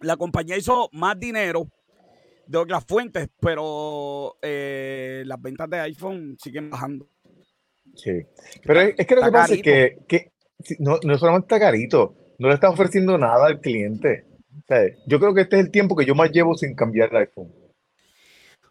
La 0.00 0.16
compañía 0.16 0.56
hizo 0.56 0.88
más 0.92 1.18
dinero 1.18 1.68
de 2.46 2.58
otras 2.58 2.84
fuentes, 2.84 3.28
pero 3.40 4.36
eh, 4.42 5.22
las 5.26 5.40
ventas 5.40 5.68
de 5.68 5.80
iPhone 5.80 6.36
siguen 6.40 6.70
bajando. 6.70 7.08
Sí. 7.96 8.26
Pero 8.62 8.80
es, 8.80 9.06
que 9.06 9.16
lo 9.16 9.22
que 9.22 9.32
pasa 9.32 9.54
es 9.54 9.62
que, 9.62 10.32
no, 10.78 10.98
no 11.02 11.18
solamente 11.18 11.46
está 11.46 11.58
carito, 11.58 12.14
no 12.38 12.48
le 12.48 12.54
está 12.54 12.70
ofreciendo 12.70 13.18
nada 13.18 13.46
al 13.46 13.60
cliente. 13.60 14.26
yo 15.06 15.18
creo 15.18 15.34
que 15.34 15.42
este 15.42 15.58
es 15.58 15.64
el 15.64 15.70
tiempo 15.70 15.96
que 15.96 16.04
yo 16.04 16.14
más 16.14 16.30
llevo 16.30 16.54
sin 16.54 16.74
cambiar 16.74 17.10
el 17.10 17.16
iPhone. 17.18 17.52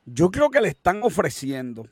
Yo 0.05 0.29
creo 0.29 0.49
que 0.49 0.61
le 0.61 0.69
están 0.69 1.01
ofreciendo. 1.03 1.87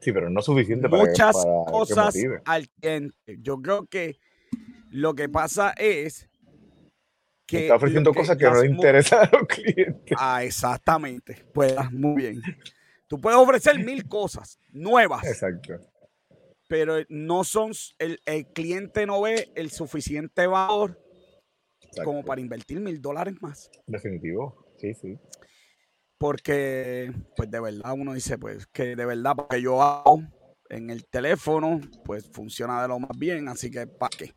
Sí, 0.00 0.12
pero 0.12 0.30
no 0.30 0.42
suficiente 0.42 0.88
para 0.88 1.04
muchas 1.04 1.36
cosas 1.66 2.14
al 2.44 2.68
cliente. 2.68 3.38
Yo 3.40 3.60
creo 3.60 3.86
que 3.86 4.18
lo 4.90 5.14
que 5.14 5.28
pasa 5.28 5.74
es 5.76 6.28
que 7.46 7.62
está 7.62 7.76
ofreciendo 7.76 8.12
cosas 8.12 8.36
que 8.36 8.44
no 8.44 8.62
le 8.62 8.68
interesan 8.68 9.20
a 9.26 9.36
los 9.36 9.46
clientes. 9.48 10.16
Ah, 10.18 10.44
exactamente. 10.44 11.44
Pues 11.52 11.74
muy 11.92 12.22
bien. 12.22 12.42
Tú 13.08 13.18
puedes 13.18 13.38
ofrecer 13.38 13.78
mil 13.78 14.06
cosas 14.06 14.60
nuevas. 14.70 15.24
Exacto. 15.26 15.80
Pero 16.68 16.96
no 17.08 17.42
son, 17.42 17.72
el, 17.98 18.20
cliente 18.52 19.06
no 19.06 19.22
ve 19.22 19.50
el 19.56 19.70
suficiente 19.70 20.46
valor 20.46 21.02
como 22.04 22.22
para 22.22 22.42
invertir 22.42 22.80
mil 22.80 23.00
dólares 23.00 23.34
más. 23.40 23.70
Definitivo, 23.86 24.66
sí, 24.76 24.92
sí. 24.92 25.18
Porque, 26.18 27.10
pues 27.34 27.50
de 27.50 27.60
verdad 27.60 27.94
uno 27.96 28.12
dice, 28.12 28.36
pues 28.36 28.66
que 28.66 28.94
de 28.94 29.06
verdad, 29.06 29.34
porque 29.36 29.62
yo 29.62 29.82
hago 29.82 30.22
en 30.68 30.90
el 30.90 31.06
teléfono, 31.06 31.80
pues 32.04 32.28
funciona 32.30 32.82
de 32.82 32.88
lo 32.88 32.98
más 32.98 33.16
bien, 33.18 33.48
así 33.48 33.70
que 33.70 33.86
¿para 33.86 34.14
qué? 34.18 34.34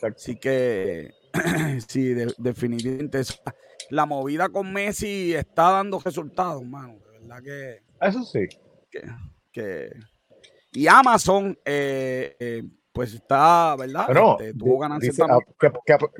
Así 0.00 0.38
que, 0.38 1.10
sí, 1.88 2.14
definitivamente 2.38 3.22
la 3.90 4.06
movida 4.06 4.48
con 4.48 4.72
Messi 4.72 5.34
está 5.34 5.72
dando 5.72 5.98
resultados, 5.98 6.64
mano 6.64 7.07
que. 7.42 7.82
Eso 8.00 8.24
sí. 8.24 8.48
Que, 9.52 9.92
y 10.72 10.86
Amazon, 10.86 11.58
eh, 11.64 12.36
eh, 12.38 12.62
pues 12.92 13.14
está, 13.14 13.74
¿verdad? 13.76 14.08
No, 14.08 14.38
este, 14.38 14.54
tuvo 14.54 14.78
ganancias 14.78 15.16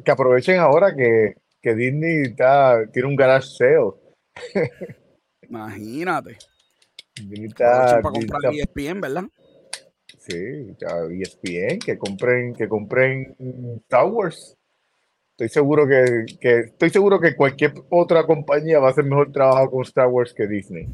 que, 0.04 0.11
aprovechen 0.11 0.59
ahora 0.59 0.94
que, 0.94 1.34
Disney 1.62 2.22
está, 2.22 2.90
tiene 2.92 3.09
un 3.09 3.16
garage 3.16 3.46
sale. 3.46 3.92
Imagínate. 5.48 6.38
Disney 7.14 7.46
está, 7.46 8.00
para 8.00 8.12
comprar 8.14 8.54
ESPN, 8.54 9.00
¿verdad? 9.00 9.24
Sí, 10.18 10.74
ya 10.78 10.88
ESPN, 11.11 11.78
que 11.78 11.96
compren, 11.96 12.54
que 12.54 12.68
compren 12.68 13.36
Star 13.84 14.06
Wars. 14.06 14.57
Estoy 15.39 15.51
seguro 15.51 15.86
que, 15.86 16.24
estoy 16.51 16.91
seguro 16.91 17.20
que 17.20 17.36
cualquier 17.36 17.72
otra 17.91 18.26
compañía 18.26 18.80
va 18.80 18.89
a 18.89 18.91
hacer 18.91 19.05
mejor 19.05 19.30
trabajo 19.30 19.70
con 19.70 19.82
Star 19.82 20.09
Wars 20.09 20.34
que 20.34 20.49
Disney. 20.49 20.89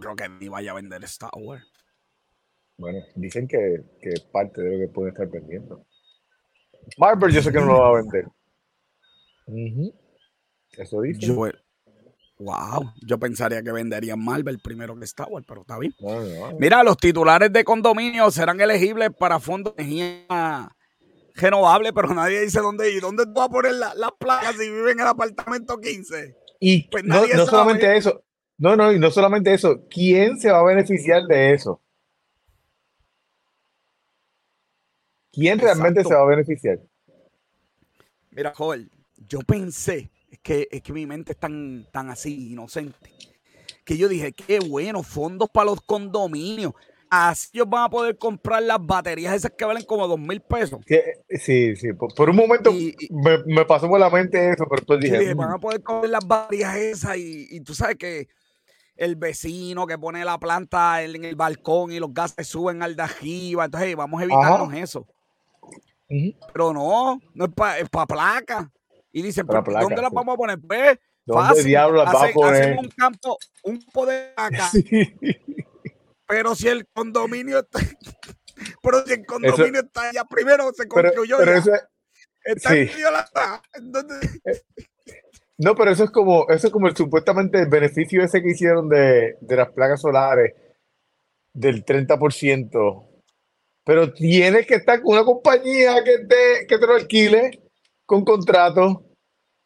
Creo 0.00 0.16
que 0.16 0.28
ni 0.28 0.48
vaya 0.48 0.72
a 0.72 0.74
vender 0.74 1.04
Star 1.04 1.30
Wars. 1.36 1.64
Bueno, 2.76 2.98
dicen 3.14 3.46
que, 3.46 3.84
que 4.02 4.14
parte 4.32 4.62
de 4.62 4.72
lo 4.72 4.78
que 4.84 4.92
puede 4.92 5.10
estar 5.10 5.28
vendiendo. 5.28 5.86
Marvel 6.98 7.32
yo 7.32 7.40
sé 7.40 7.52
que 7.52 7.60
no 7.60 7.66
lo 7.66 7.78
va 7.78 7.90
a 7.90 8.02
vender. 8.02 8.26
Eso 10.76 11.02
dice. 11.02 11.32
wow, 12.40 12.94
yo 13.06 13.16
pensaría 13.16 13.62
que 13.62 13.70
venderían 13.70 14.18
Marvel 14.18 14.58
primero 14.58 14.98
que 14.98 15.04
Star 15.04 15.28
Wars, 15.30 15.46
pero 15.48 15.60
está 15.60 15.78
bien. 15.78 15.94
Mira, 16.58 16.82
los 16.82 16.96
titulares 16.96 17.52
de 17.52 17.62
condominio 17.62 18.28
serán 18.32 18.60
elegibles 18.60 19.10
para 19.16 19.38
fondos 19.38 19.76
de 19.76 19.84
energía 19.84 20.76
renovable, 21.34 21.92
pero 21.92 22.14
nadie 22.14 22.40
dice 22.40 22.60
dónde 22.60 22.90
ir. 22.90 23.00
¿Dónde 23.00 23.26
tú 23.26 23.34
vas 23.34 23.48
a 23.48 23.52
poner 23.52 23.74
las 23.74 24.12
placas 24.18 24.56
si 24.56 24.70
vive 24.70 24.92
en 24.92 25.00
el 25.00 25.06
apartamento 25.06 25.78
15? 25.78 26.36
Y 26.60 26.88
pues 26.88 27.04
no, 27.04 27.26
solamente 27.46 27.96
eso, 27.96 28.22
no, 28.56 28.76
no, 28.76 28.92
y 28.92 28.98
no 28.98 29.10
solamente 29.10 29.52
eso, 29.52 29.84
¿quién 29.90 30.38
se 30.38 30.50
va 30.50 30.60
a 30.60 30.64
beneficiar 30.64 31.24
de 31.24 31.52
eso? 31.52 31.80
¿Quién 35.32 35.58
realmente 35.58 36.04
se 36.04 36.14
va 36.14 36.22
a 36.22 36.26
beneficiar? 36.26 36.78
Mira, 38.30 38.52
Joel, 38.54 38.90
yo 39.28 39.40
pensé, 39.40 40.10
es 40.30 40.38
que, 40.38 40.68
es 40.70 40.80
que 40.80 40.92
mi 40.92 41.06
mente 41.06 41.32
es 41.32 41.38
tan, 41.38 41.86
tan 41.90 42.08
así, 42.08 42.52
inocente, 42.52 43.10
que 43.84 43.96
yo 43.96 44.08
dije, 44.08 44.32
qué 44.32 44.60
bueno, 44.60 45.02
fondos 45.02 45.50
para 45.50 45.66
los 45.66 45.80
condominios 45.82 46.72
así 47.14 47.48
ellos 47.54 47.68
van 47.68 47.84
a 47.84 47.90
poder 47.90 48.16
comprar 48.18 48.62
las 48.62 48.78
baterías 48.84 49.34
esas 49.34 49.52
que 49.52 49.64
valen 49.64 49.84
como 49.84 50.06
dos 50.06 50.18
mil 50.18 50.40
pesos. 50.40 50.80
Sí, 51.28 51.76
sí, 51.76 51.92
por, 51.92 52.30
un 52.30 52.36
momento 52.36 52.72
me, 53.46 53.64
pasó 53.64 53.88
por 53.88 54.00
la 54.00 54.10
mente 54.10 54.50
eso, 54.50 54.66
pero 54.68 54.82
tú 54.84 54.98
dije, 54.98 55.34
mm". 55.34 55.38
van 55.38 55.52
a 55.52 55.58
poder 55.58 55.82
comprar 55.82 56.10
las 56.10 56.26
baterías 56.26 56.76
esas 56.76 57.16
y, 57.16 57.60
tú 57.60 57.74
sabes 57.74 57.96
que 57.96 58.28
el 58.96 59.16
vecino 59.16 59.86
que 59.86 59.98
pone 59.98 60.24
la 60.24 60.38
planta 60.38 61.02
en, 61.02 61.24
el 61.24 61.34
balcón 61.34 61.92
y 61.92 61.98
los 61.98 62.14
gases 62.14 62.46
suben 62.46 62.82
al 62.82 62.94
de 62.94 63.02
arriba, 63.02 63.64
entonces 63.64 63.96
vamos 63.96 64.20
a 64.20 64.24
evitarnos 64.24 64.72
eso. 64.74 65.06
Pero 66.08 66.72
no, 66.72 67.20
no 67.34 67.44
es 67.44 67.50
para 67.52 67.84
pa 67.86 68.06
placa. 68.06 68.70
Y 69.12 69.22
dicen, 69.22 69.46
¿dónde 69.46 70.02
las 70.02 70.12
vamos 70.12 70.34
a 70.34 70.36
poner? 70.36 70.60
Pues, 70.60 70.98
¿Dónde 71.24 71.48
fácil. 71.48 71.64
diablo 71.64 72.04
las 72.04 72.14
va 72.14 72.26
a 72.26 72.32
poner? 72.32 72.76
un 72.78 72.88
campo, 72.88 73.38
un 73.62 73.80
poder 73.92 74.32
acá. 74.36 74.70
Pero 76.26 76.54
si 76.54 76.68
el 76.68 76.86
condominio 76.88 77.58
está, 77.60 77.78
pero 78.82 79.04
si 79.06 79.12
el 79.14 79.26
condominio 79.26 79.80
está 79.80 80.08
allá 80.08 80.24
primero, 80.24 80.72
se 80.72 80.88
construyó 80.88 81.38
pero, 81.38 81.62
pero 81.62 81.76
ya. 81.76 81.88
está 82.44 82.70
sí. 82.70 82.90
la, 83.02 83.62
entonces, 83.74 84.40
eh, 84.44 84.62
no, 85.58 85.74
pero 85.74 85.90
eso 85.92 86.04
es 86.04 86.10
como, 86.10 86.48
eso 86.48 86.66
es 86.66 86.72
como 86.72 86.88
el 86.88 86.96
supuestamente 86.96 87.60
el 87.60 87.68
beneficio 87.68 88.22
ese 88.22 88.42
que 88.42 88.50
hicieron 88.50 88.88
de, 88.88 89.36
de 89.40 89.56
las 89.56 89.70
placas 89.70 90.00
solares 90.00 90.54
del 91.52 91.84
30%. 91.84 93.08
Pero 93.84 94.12
tienes 94.12 94.66
que 94.66 94.76
estar 94.76 95.00
con 95.02 95.14
una 95.14 95.24
compañía 95.24 96.02
que 96.02 96.20
te, 96.20 96.66
que 96.66 96.78
te 96.78 96.86
lo 96.86 96.94
alquile 96.94 97.62
con 98.04 98.24
contrato. 98.24 99.04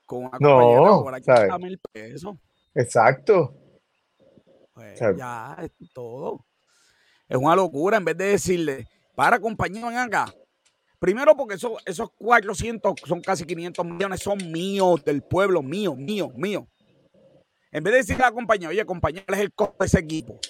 Con 0.04 0.26
una 0.26 0.38
no, 0.40 1.04
compañía 1.04 1.58
mil 1.58 1.80
pesos. 1.92 2.36
Exacto. 2.74 3.54
Pues 4.72 5.00
ya 5.16 5.56
es 5.62 5.72
todo. 5.92 6.44
Es 7.28 7.36
una 7.36 7.54
locura 7.54 7.98
en 7.98 8.04
vez 8.04 8.16
de 8.16 8.24
decirle, 8.26 8.88
para 9.14 9.38
compañía, 9.38 9.86
ven 9.86 9.98
acá. 9.98 10.34
Primero 10.98 11.36
porque 11.36 11.54
eso, 11.54 11.76
esos 11.84 12.10
400, 12.18 12.94
son 13.04 13.20
casi 13.20 13.44
500 13.44 13.84
millones, 13.84 14.20
son 14.20 14.38
míos, 14.50 15.04
del 15.04 15.22
pueblo, 15.22 15.62
mío, 15.62 15.94
mío, 15.94 16.32
mío. 16.34 16.66
En 17.70 17.84
vez 17.84 17.92
de 17.92 17.98
decirle 17.98 18.24
a 18.24 18.28
la 18.28 18.32
compañía, 18.32 18.68
oye, 18.68 18.84
compañía, 18.84 19.24
¿cuál 19.26 19.38
es 19.38 19.44
el 19.44 19.52
costo 19.52 19.76
de 19.80 19.86
ese 19.86 19.98
equipo? 20.00 20.40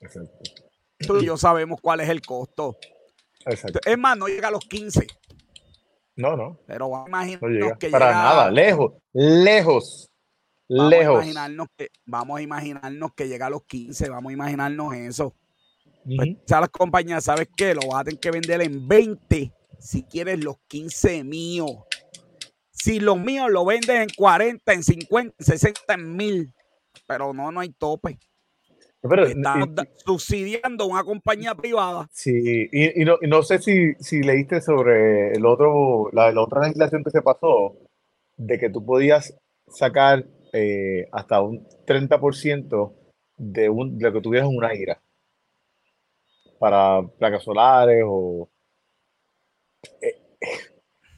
Exacto. 0.00 0.50
Tú 0.98 1.18
y 1.18 1.26
yo 1.26 1.36
sabemos 1.36 1.80
cuál 1.82 2.00
es 2.00 2.08
el 2.08 2.22
costo. 2.22 2.76
Exacto. 3.44 3.80
Es 3.84 3.98
más, 3.98 4.16
no 4.16 4.28
llega 4.28 4.48
a 4.48 4.52
los 4.52 4.64
15. 4.64 5.06
No, 6.16 6.36
no. 6.36 6.60
Pero 6.66 6.88
vamos 6.88 7.08
a 7.08 7.26
imaginarnos 7.26 7.78
que 7.78 7.90
Para 7.90 8.12
nada, 8.12 8.50
lejos, 8.50 8.92
lejos. 9.12 10.08
Vamos 10.68 10.90
lejos. 10.90 11.16
A 11.16 11.24
imaginarnos 11.24 11.66
que, 11.76 11.88
vamos 12.06 12.38
a 12.38 12.42
imaginarnos 12.42 13.14
que 13.14 13.28
llega 13.28 13.46
a 13.46 13.50
los 13.50 13.64
15, 13.64 14.08
vamos 14.08 14.30
a 14.30 14.32
imaginarnos 14.32 14.94
eso. 14.94 15.34
Pues, 16.04 16.36
las 16.48 16.68
compañías, 16.70 17.24
¿sabes 17.24 17.48
qué? 17.56 17.74
Lo 17.74 17.88
vas 17.88 18.02
a 18.02 18.04
tener 18.04 18.20
que 18.20 18.30
vender 18.30 18.62
en 18.62 18.86
20 18.86 19.52
si 19.78 20.02
quieres 20.04 20.42
los 20.42 20.56
15 20.68 21.24
míos. 21.24 21.72
Si 22.70 23.00
los 23.00 23.18
míos 23.18 23.50
lo 23.50 23.64
vendes 23.64 24.00
en 24.00 24.08
40, 24.16 24.72
en 24.72 24.82
50, 24.82 25.34
en 25.38 25.44
60, 25.44 25.94
en 25.94 26.16
mil. 26.16 26.54
Pero 27.06 27.32
no, 27.32 27.50
no 27.50 27.60
hay 27.60 27.70
tope. 27.70 28.18
Pero, 29.00 29.26
Estamos 29.26 29.68
subsidiando 30.04 30.86
una 30.86 31.04
compañía 31.04 31.54
privada. 31.54 32.08
Sí, 32.12 32.68
y, 32.72 33.04
no, 33.04 33.42
sé 33.42 33.58
si, 33.58 33.94
si, 34.00 34.22
leíste 34.22 34.62
sobre 34.62 35.32
el 35.32 35.44
otro, 35.44 36.08
la, 36.12 36.32
otra 36.40 36.62
legislación 36.62 37.04
que 37.04 37.10
se 37.10 37.20
pasó, 37.20 37.76
de 38.36 38.58
que 38.58 38.70
tú 38.70 38.84
podías 38.84 39.36
sacar 39.68 40.24
eh, 40.54 41.06
hasta 41.12 41.42
un 41.42 41.66
30% 41.86 42.92
de, 43.36 43.68
un, 43.68 43.98
de 43.98 44.04
lo 44.04 44.12
que 44.14 44.20
tuvieras 44.22 44.48
en 44.48 44.56
una 44.56 44.74
ira 44.74 45.03
para 46.58 47.02
placas 47.18 47.42
solares 47.42 48.02
o... 48.06 48.48
Eh, 50.00 50.20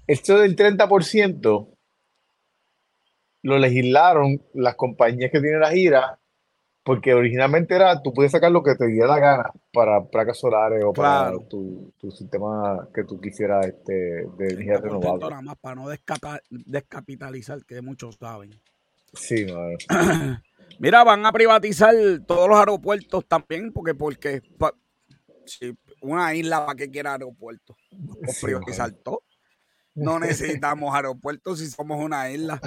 esto 0.06 0.38
del 0.38 0.54
30% 0.56 1.68
lo 3.42 3.58
legislaron 3.58 4.40
las 4.54 4.74
compañías 4.76 5.30
que 5.30 5.40
tienen 5.40 5.60
la 5.60 5.70
gira 5.70 6.18
porque 6.86 7.14
originalmente 7.14 7.74
era, 7.74 8.00
tú 8.00 8.14
puedes 8.14 8.30
sacar 8.30 8.52
lo 8.52 8.62
que 8.62 8.76
te 8.76 8.86
diera 8.86 9.08
la 9.08 9.18
gana 9.18 9.50
para 9.72 10.04
placas 10.04 10.38
solares 10.38 10.84
o 10.84 10.92
para 10.92 11.32
tu, 11.50 11.92
sistema 12.12 12.88
que 12.94 13.02
tú 13.02 13.20
quisieras 13.20 13.66
este, 13.66 13.92
de 13.92 14.48
energía 14.50 14.76
renovable. 14.76 15.42
más 15.42 15.56
para 15.56 15.74
no 15.74 15.88
descapitalizar, 15.88 17.64
que 17.64 17.82
muchos 17.82 18.14
saben. 18.14 18.50
Sí, 19.14 19.46
Mira, 20.78 21.02
van 21.02 21.26
a 21.26 21.32
privatizar 21.32 21.92
todos 22.24 22.48
los 22.48 22.56
aeropuertos 22.56 23.26
también, 23.26 23.72
porque 23.72 23.94
porque 23.94 24.42
una 26.00 26.34
isla 26.34 26.66
para 26.66 26.76
que 26.76 26.90
quiera 26.90 27.12
aeropuertos. 27.12 27.76
privatizar 28.42 28.92
todo. 28.92 29.22
No 29.98 30.18
necesitamos 30.18 30.94
aeropuertos 30.94 31.58
si 31.58 31.68
somos 31.68 32.04
una 32.04 32.30
isla. 32.30 32.60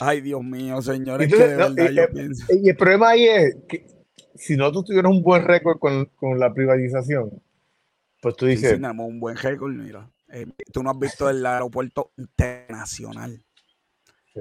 Ay, 0.00 0.22
Dios 0.22 0.42
mío, 0.42 0.80
señores, 0.80 1.30
y, 1.30 2.68
el 2.70 2.76
problema 2.78 3.10
ahí 3.10 3.26
es 3.26 3.56
que 3.68 3.86
si 4.34 4.56
no 4.56 4.72
tú 4.72 4.82
tuvieras 4.84 5.12
un 5.12 5.22
buen 5.22 5.44
récord 5.44 5.78
con, 5.78 6.38
la 6.38 6.54
privatización, 6.54 7.42
pues 8.22 8.36
tú 8.36 8.46
dices. 8.46 8.70
Sí, 8.70 8.76
tenemos 8.76 9.06
un 9.06 9.20
buen 9.20 9.36
récord, 9.36 9.70
mira. 9.70 10.10
Eh, 10.32 10.46
tú 10.72 10.82
no 10.82 10.90
has 10.92 10.98
visto 10.98 11.28
el 11.28 11.44
aeropuerto 11.44 12.12
internacional. 12.16 13.44
Sí. 14.32 14.40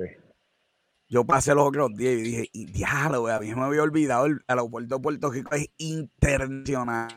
Yo 1.09 1.25
pasé 1.25 1.53
los 1.55 1.67
otros 1.67 1.95
días 1.95 2.13
y 2.13 2.21
dije, 2.21 2.49
y 2.51 2.65
diálogo, 2.65 3.29
a 3.29 3.39
mí 3.39 3.53
me 3.55 3.63
había 3.63 3.81
olvidado, 3.81 4.25
el 4.25 4.39
aeropuerto 4.47 4.95
de 4.95 5.01
Puerto 5.01 5.31
Rico 5.31 5.55
es 5.55 5.69
internacional. 5.77 7.15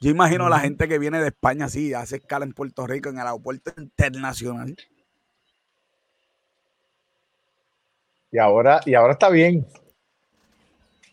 Yo 0.00 0.10
imagino 0.10 0.46
a 0.46 0.50
la 0.50 0.60
gente 0.60 0.88
que 0.88 0.98
viene 0.98 1.20
de 1.20 1.28
España 1.28 1.66
así, 1.66 1.94
hace 1.94 2.16
escala 2.16 2.44
en 2.44 2.52
Puerto 2.52 2.86
Rico, 2.86 3.08
en 3.08 3.16
el 3.16 3.26
aeropuerto 3.26 3.72
internacional. 3.76 4.76
Y 8.30 8.38
ahora, 8.38 8.80
y 8.84 8.94
ahora 8.94 9.12
está 9.12 9.30
bien. 9.30 9.66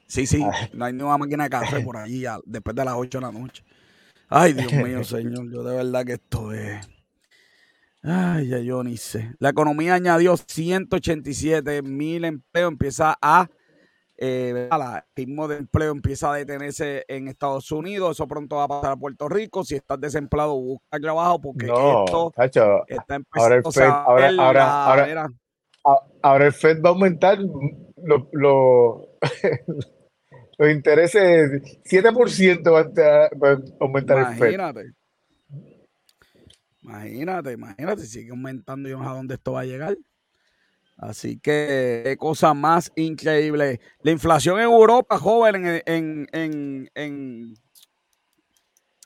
Sí, 0.08 0.28
sí, 0.28 0.46
no 0.74 0.86
hay 0.86 0.94
nueva 0.94 1.18
máquina 1.18 1.46
de 1.46 1.50
café 1.50 1.80
por 1.86 1.98
allí 1.98 2.24
después 2.46 2.76
de 2.76 2.86
las 2.86 2.96
8 2.96 3.20
de 3.20 3.26
la 3.26 3.32
noche. 3.32 3.64
Ay, 4.30 4.54
Dios 4.54 4.72
mío, 4.74 5.04
señor, 5.04 5.52
yo 5.52 5.64
de 5.64 5.78
verdad 5.78 6.06
que 6.06 6.14
esto 6.14 6.52
es... 6.52 6.88
Ay, 8.08 8.50
ya 8.50 8.60
yo 8.60 8.84
ni 8.84 8.98
sé. 8.98 9.34
La 9.40 9.50
economía 9.50 9.96
añadió 9.96 10.38
187 10.38 11.82
mil 11.82 12.24
empleos, 12.24 12.72
empieza 12.72 13.18
a, 13.20 13.50
eh, 14.18 14.70
el 14.72 15.02
ritmo 15.16 15.48
de 15.48 15.58
empleo 15.58 15.92
empieza 15.92 16.32
a 16.32 16.36
detenerse 16.36 17.04
en 17.08 17.28
Estados 17.28 17.72
Unidos, 17.72 18.12
eso 18.12 18.28
pronto 18.28 18.58
va 18.58 18.66
a 18.66 18.68
pasar 18.68 18.92
a 18.92 18.96
Puerto 18.96 19.28
Rico. 19.28 19.64
Si 19.64 19.76
estás 19.76 20.00
desempleado, 20.00 20.56
busca 20.56 21.00
trabajo 21.00 21.42
porque 21.42 21.66
esto 21.66 22.32
está 22.88 23.16
empezando 23.16 23.34
ahora 23.34 23.56
el 23.56 23.64
FED, 23.64 23.84
ahora, 23.84 24.86
ahora, 24.86 25.30
ahora, 26.22 26.46
el 26.46 26.54
FED 26.54 26.82
va 26.84 26.90
a 26.90 26.94
aumentar 26.94 27.40
lo, 27.40 28.30
lo, 28.32 29.18
los 30.60 30.72
intereses, 30.72 31.82
7% 31.84 32.72
va 32.72 33.50
a, 33.50 33.60
aumentar 33.80 34.20
el 34.20 34.38
FED. 34.38 34.94
Imagínate, 36.86 37.52
imagínate, 37.54 38.06
sigue 38.06 38.30
aumentando 38.30 38.88
y 38.88 38.92
sé 38.92 38.98
a 39.00 39.14
dónde 39.14 39.34
esto 39.34 39.54
va 39.54 39.62
a 39.62 39.66
llegar. 39.66 39.98
Así 40.98 41.40
que 41.40 42.02
qué 42.06 42.16
cosa 42.18 42.54
más 42.54 42.92
increíble. 42.96 43.82
La 44.02 44.12
inflación 44.12 44.60
en 44.60 44.66
Europa, 44.66 45.18
joven, 45.18 45.66
en, 45.66 45.82
en, 45.88 46.28
en, 46.32 46.90
en, 46.94 47.54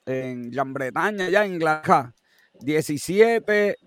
en 0.05 0.51
Gran 0.51 0.73
Bretaña, 0.73 1.29
ya 1.29 1.45
en 1.45 1.53
Inglaterra, 1.53 2.13
17, 2.59 3.77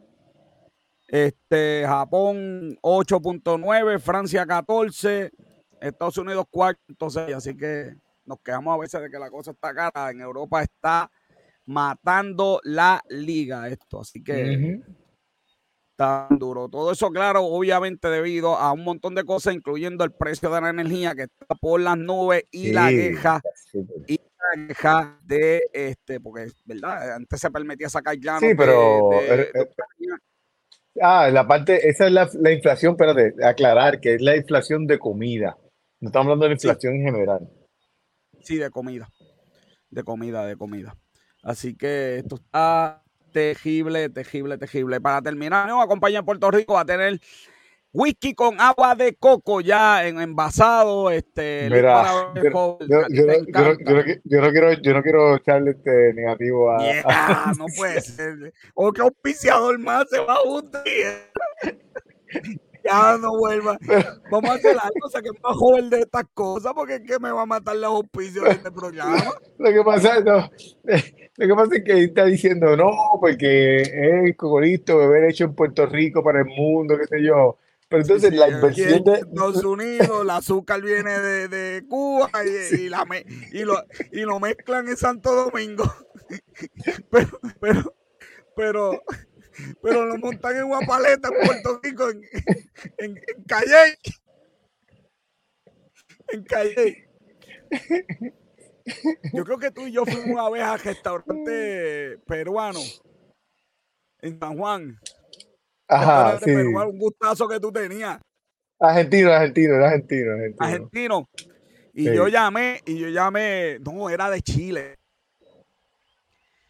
este, 1.08 1.84
Japón 1.86 2.78
8.9, 2.80 4.00
Francia 4.00 4.46
14, 4.46 5.30
Estados 5.82 6.16
Unidos 6.16 6.46
4.6. 6.50 7.36
Así 7.36 7.54
que 7.54 7.94
nos 8.24 8.40
quedamos 8.40 8.74
a 8.74 8.78
veces 8.78 9.02
de 9.02 9.10
que 9.10 9.18
la 9.18 9.30
cosa 9.30 9.50
está 9.50 9.74
cara. 9.74 10.10
En 10.10 10.22
Europa 10.22 10.62
está 10.62 11.10
matando 11.72 12.60
la 12.64 13.02
liga 13.08 13.68
esto. 13.68 14.00
Así 14.00 14.22
que 14.22 14.80
tan 15.96 16.38
duro. 16.38 16.68
Todo 16.68 16.92
eso, 16.92 17.10
claro, 17.10 17.44
obviamente 17.44 18.08
debido 18.08 18.56
a 18.56 18.72
un 18.72 18.84
montón 18.84 19.14
de 19.14 19.24
cosas, 19.24 19.54
incluyendo 19.54 20.04
el 20.04 20.12
precio 20.12 20.50
de 20.50 20.60
la 20.60 20.70
energía 20.70 21.14
que 21.14 21.22
está 21.22 21.54
por 21.60 21.80
las 21.80 21.96
nubes 21.96 22.44
y 22.50 22.72
la 22.72 22.88
queja. 22.88 23.40
Y 24.06 24.16
la 24.16 24.66
queja 24.66 25.20
de 25.22 25.62
este, 25.72 26.20
porque, 26.20 26.48
¿verdad? 26.64 27.14
Antes 27.14 27.40
se 27.40 27.50
permitía 27.50 27.88
sacar 27.88 28.16
llano. 28.16 28.40
Sí, 28.40 28.54
pero. 28.56 29.10
ah, 31.00 31.30
la 31.30 31.46
parte, 31.46 31.88
esa 31.88 32.06
es 32.06 32.12
la, 32.12 32.28
la 32.34 32.52
inflación, 32.52 32.96
pero 32.96 33.14
de 33.14 33.34
aclarar 33.44 34.00
que 34.00 34.14
es 34.14 34.22
la 34.22 34.36
inflación 34.36 34.86
de 34.86 34.98
comida. 34.98 35.56
No 36.00 36.08
estamos 36.08 36.26
hablando 36.26 36.44
de 36.44 36.48
la 36.50 36.54
inflación 36.54 36.94
en 36.96 37.02
general. 37.04 37.48
Sí, 38.40 38.56
de 38.56 38.70
comida. 38.70 39.08
De 39.88 40.02
comida, 40.02 40.46
de 40.46 40.56
comida. 40.56 40.96
Así 41.42 41.74
que 41.74 42.18
esto 42.18 42.36
está 42.36 43.02
tejible, 43.32 44.08
tejible, 44.08 44.58
tejible. 44.58 45.00
Para 45.00 45.22
terminar, 45.22 45.72
una 45.72 45.86
compañía 45.86 46.20
en 46.20 46.24
Puerto 46.24 46.50
Rico 46.50 46.78
a 46.78 46.84
tener 46.84 47.20
whisky 47.92 48.34
con 48.34 48.60
agua 48.60 48.94
de 48.94 49.14
coco 49.14 49.60
ya 49.60 50.06
en 50.06 50.20
envasado. 50.20 51.10
Este, 51.10 51.68
Mira, 51.70 52.32
yo, 52.34 52.42
no 52.42 52.78
quiero, 54.50 54.72
yo 54.80 54.94
no 54.94 55.02
quiero 55.02 55.36
echarle 55.36 55.72
este 55.72 56.14
negativo 56.14 56.70
a. 56.70 56.78
no 57.58 57.66
puede 57.76 58.00
ser. 58.00 58.54
O 58.74 58.92
que 58.92 59.02
auspiciador 59.02 59.78
más 59.78 60.08
se 60.08 60.20
va 60.20 60.34
a 60.34 60.42
hundir 60.42 61.32
ya 62.92 63.18
no 63.18 63.36
vuelva. 63.36 63.78
Vamos 64.30 64.50
a 64.50 64.54
hacer 64.54 64.76
algo, 64.78 65.08
sea, 65.08 65.22
que 65.22 65.28
es 65.28 65.42
más 65.42 65.56
joven 65.56 65.90
de 65.90 66.00
estas 66.00 66.24
cosas, 66.34 66.72
porque 66.74 66.96
es 66.96 67.02
que 67.02 67.18
me 67.18 67.30
va 67.30 67.42
a 67.42 67.46
matar 67.46 67.76
los 67.76 67.90
auspicios 67.90 68.44
de 68.44 68.50
este 68.52 68.70
programa. 68.70 69.16
Lo 69.58 69.72
que 69.72 69.82
pasa 69.82 70.18
es, 70.18 70.24
no, 70.24 70.50
Lo 71.36 71.46
que 71.46 71.54
pasa 71.54 71.76
es 71.76 71.84
que 71.84 72.04
está 72.04 72.24
diciendo, 72.26 72.76
no, 72.76 72.90
porque 73.20 73.82
es 73.82 74.36
cocorito 74.36 74.98
beber 74.98 75.24
hecho 75.24 75.44
en 75.44 75.54
Puerto 75.54 75.86
Rico 75.86 76.22
para 76.22 76.40
el 76.40 76.46
mundo, 76.46 76.96
qué 76.98 77.06
sé 77.06 77.22
yo. 77.22 77.58
Pero 77.92 78.02
entonces 78.04 78.32
la 78.32 78.48
inversión 78.48 79.04
de 79.04 79.12
Estados 79.16 79.62
Unidos, 79.64 80.22
el 80.22 80.30
azúcar 80.30 80.80
viene 80.80 81.10
de, 81.10 81.48
de 81.48 81.84
Cuba 81.86 82.30
y, 82.72 82.88
la 82.88 83.06
y, 83.52 83.64
lo, 83.64 83.74
y 84.10 84.20
lo 84.22 84.40
mezclan 84.40 84.88
en 84.88 84.96
Santo 84.96 85.34
Domingo. 85.34 85.84
Pero, 87.10 87.40
pero, 87.60 87.94
pero, 88.56 89.02
pero 89.82 90.06
lo 90.06 90.16
montan 90.18 90.56
en 90.56 90.64
una 90.64 90.80
paleta 90.86 91.28
en 91.28 91.46
Puerto 91.46 91.80
Rico, 91.82 92.10
en, 92.10 92.22
en, 92.98 93.16
en 93.16 93.44
Calle. 93.46 93.98
En 96.28 96.44
Calle. 96.44 97.08
Yo 99.32 99.44
creo 99.44 99.58
que 99.58 99.70
tú 99.70 99.86
y 99.86 99.92
yo 99.92 100.04
fuimos 100.04 100.26
una 100.26 100.50
vez 100.50 100.62
al 100.62 100.80
restaurante 100.80 102.18
peruano 102.26 102.80
en 104.20 104.38
San 104.38 104.56
Juan. 104.56 104.98
Ajá, 105.88 106.38
sí. 106.38 106.46
Peruano, 106.46 106.90
un 106.90 106.98
gustazo 106.98 107.48
que 107.48 107.60
tú 107.60 107.70
tenías. 107.70 108.18
Argentino, 108.80 109.30
argentino, 109.30 109.74
era 109.76 109.86
argentino, 109.86 110.32
argentino. 110.32 110.66
Argentino. 110.66 111.28
Y 111.94 112.04
yo 112.04 112.26
llamé, 112.26 112.80
y 112.86 112.98
yo 112.98 113.08
llamé, 113.08 113.78
no, 113.80 114.08
era 114.08 114.30
de 114.30 114.40
Chile. 114.40 114.96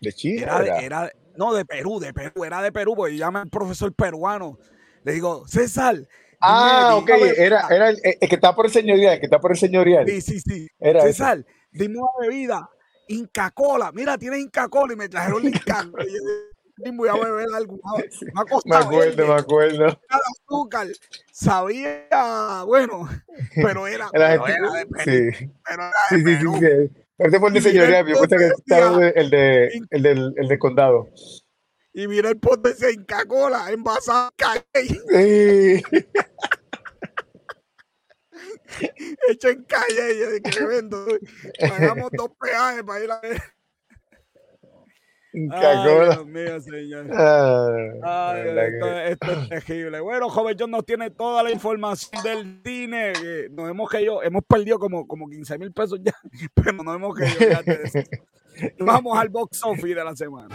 ¿De 0.01 0.13
Chile? 0.13 0.43
Era, 0.43 0.81
era? 0.81 1.13
No, 1.37 1.53
de 1.55 1.65
Perú, 1.65 1.99
de 2.01 2.13
Perú, 2.13 2.45
era 2.45 2.63
de 2.63 2.73
Perú, 2.73 2.95
porque 2.97 3.17
yo 3.17 3.21
llamé 3.21 3.41
al 3.41 3.49
profesor 3.49 3.93
peruano. 3.93 4.59
Le 5.05 5.13
digo, 5.13 5.47
César, 5.49 5.97
Ah, 6.45 6.97
ok, 6.97 7.09
era, 7.37 7.69
era 7.71 7.91
el, 7.91 7.99
el, 8.03 8.29
que 8.29 8.35
está 8.35 8.53
por 8.55 8.67
el 8.67 8.73
señorial, 8.73 9.15
el 9.15 9.21
que 9.21 9.27
está 9.27 9.41
por 9.41 9.53
el 9.53 9.57
señorial. 9.57 10.09
Sí, 10.09 10.21
sí, 10.21 10.41
sí. 10.41 10.69
Era 10.81 11.03
César, 11.03 11.47
dime 11.71 11.99
una 11.99 12.09
bebida, 12.21 12.69
Inca 13.07 13.53
Cola. 13.53 13.93
Mira, 13.93 14.19
tiene 14.19 14.41
Inca 14.41 14.69
Cola 14.69 14.93
y 14.93 14.97
me 14.97 15.09
trajeron 15.09 15.43
el 15.47 15.55
Inca 15.55 15.87
Cola. 15.93 16.05
voy 16.95 17.09
a 17.09 17.15
beber 17.15 17.47
algo. 17.55 17.79
Me, 17.97 18.33
ha 18.35 18.45
me 18.65 18.77
acuerdo, 18.77 19.27
me 19.29 19.35
acuerdo. 19.35 20.01
azúcar. 20.09 20.89
Sabía, 21.31 22.65
bueno, 22.67 23.09
pero 23.55 23.87
era, 23.87 24.09
pero 24.11 24.25
era 24.25 24.73
de 24.73 24.87
Perú. 24.87 25.03
Sí. 25.05 25.51
Pero 25.65 25.83
era 25.83 25.91
de 26.11 26.17
sí, 26.17 26.25
sí, 26.25 26.37
sí, 26.37 26.91
sí. 26.91 27.02
Este 27.19 27.39
fue 27.39 27.49
el 27.49 27.55
de 27.55 27.61
señoría, 27.61 28.05
yo 28.07 28.21
pensé 28.21 28.37
que 28.37 28.47
estaba 28.47 29.07
el 29.09 29.31
de, 29.31 29.85
el, 29.91 30.03
del, 30.03 30.35
el 30.37 30.49
de 30.49 30.59
condado. 30.59 31.09
Y 31.95 32.09
mira 32.09 32.31
el 32.31 32.39
pote 32.39 32.73
de 32.75 32.93
Inca 32.93 33.27
Cola 33.27 33.71
envasado 33.71 34.31
en 34.73 34.89
Sí. 34.89 35.83
Hecho 39.29 39.49
en 39.49 39.65
calle, 39.65 40.19
yo 40.19 40.31
de 40.31 40.41
que 40.41 40.65
vendo. 40.65 41.07
Pagamos 41.61 42.11
dos 42.13 42.31
peajes 42.41 42.83
para 42.83 43.05
ir 43.05 43.11
a 43.11 43.21
ver. 43.21 43.43
Ay, 45.35 45.79
Dios 45.85 46.27
mío, 46.27 46.61
señor. 46.61 47.07
Ah, 47.13 48.33
Ay, 48.35 48.49
esto, 48.49 48.99
esto, 48.99 49.33
es 49.33 49.49
terrible. 49.67 50.01
Bueno, 50.01 50.29
joven 50.29 50.57
John 50.59 50.71
nos 50.71 50.85
tiene 50.85 51.11
toda 51.11 51.43
la 51.43 51.51
información 51.51 52.23
del 52.23 52.61
cine. 52.65 53.13
Nos 53.51 53.71
hemos 53.71 53.89
caído, 53.89 54.23
hemos 54.23 54.43
perdido 54.45 54.79
como, 54.79 55.07
como 55.07 55.29
15 55.29 55.59
mil 55.59 55.73
pesos 55.73 56.01
ya, 56.03 56.15
pero 56.55 56.73
no 56.73 56.95
hemos 56.95 57.15
caído 57.15 57.51
ya. 57.51 57.63
Vamos 58.79 59.19
al 59.19 59.31
box 59.31 59.65
office 59.65 59.95
de 59.95 60.05
la 60.05 60.15
semana. 60.15 60.55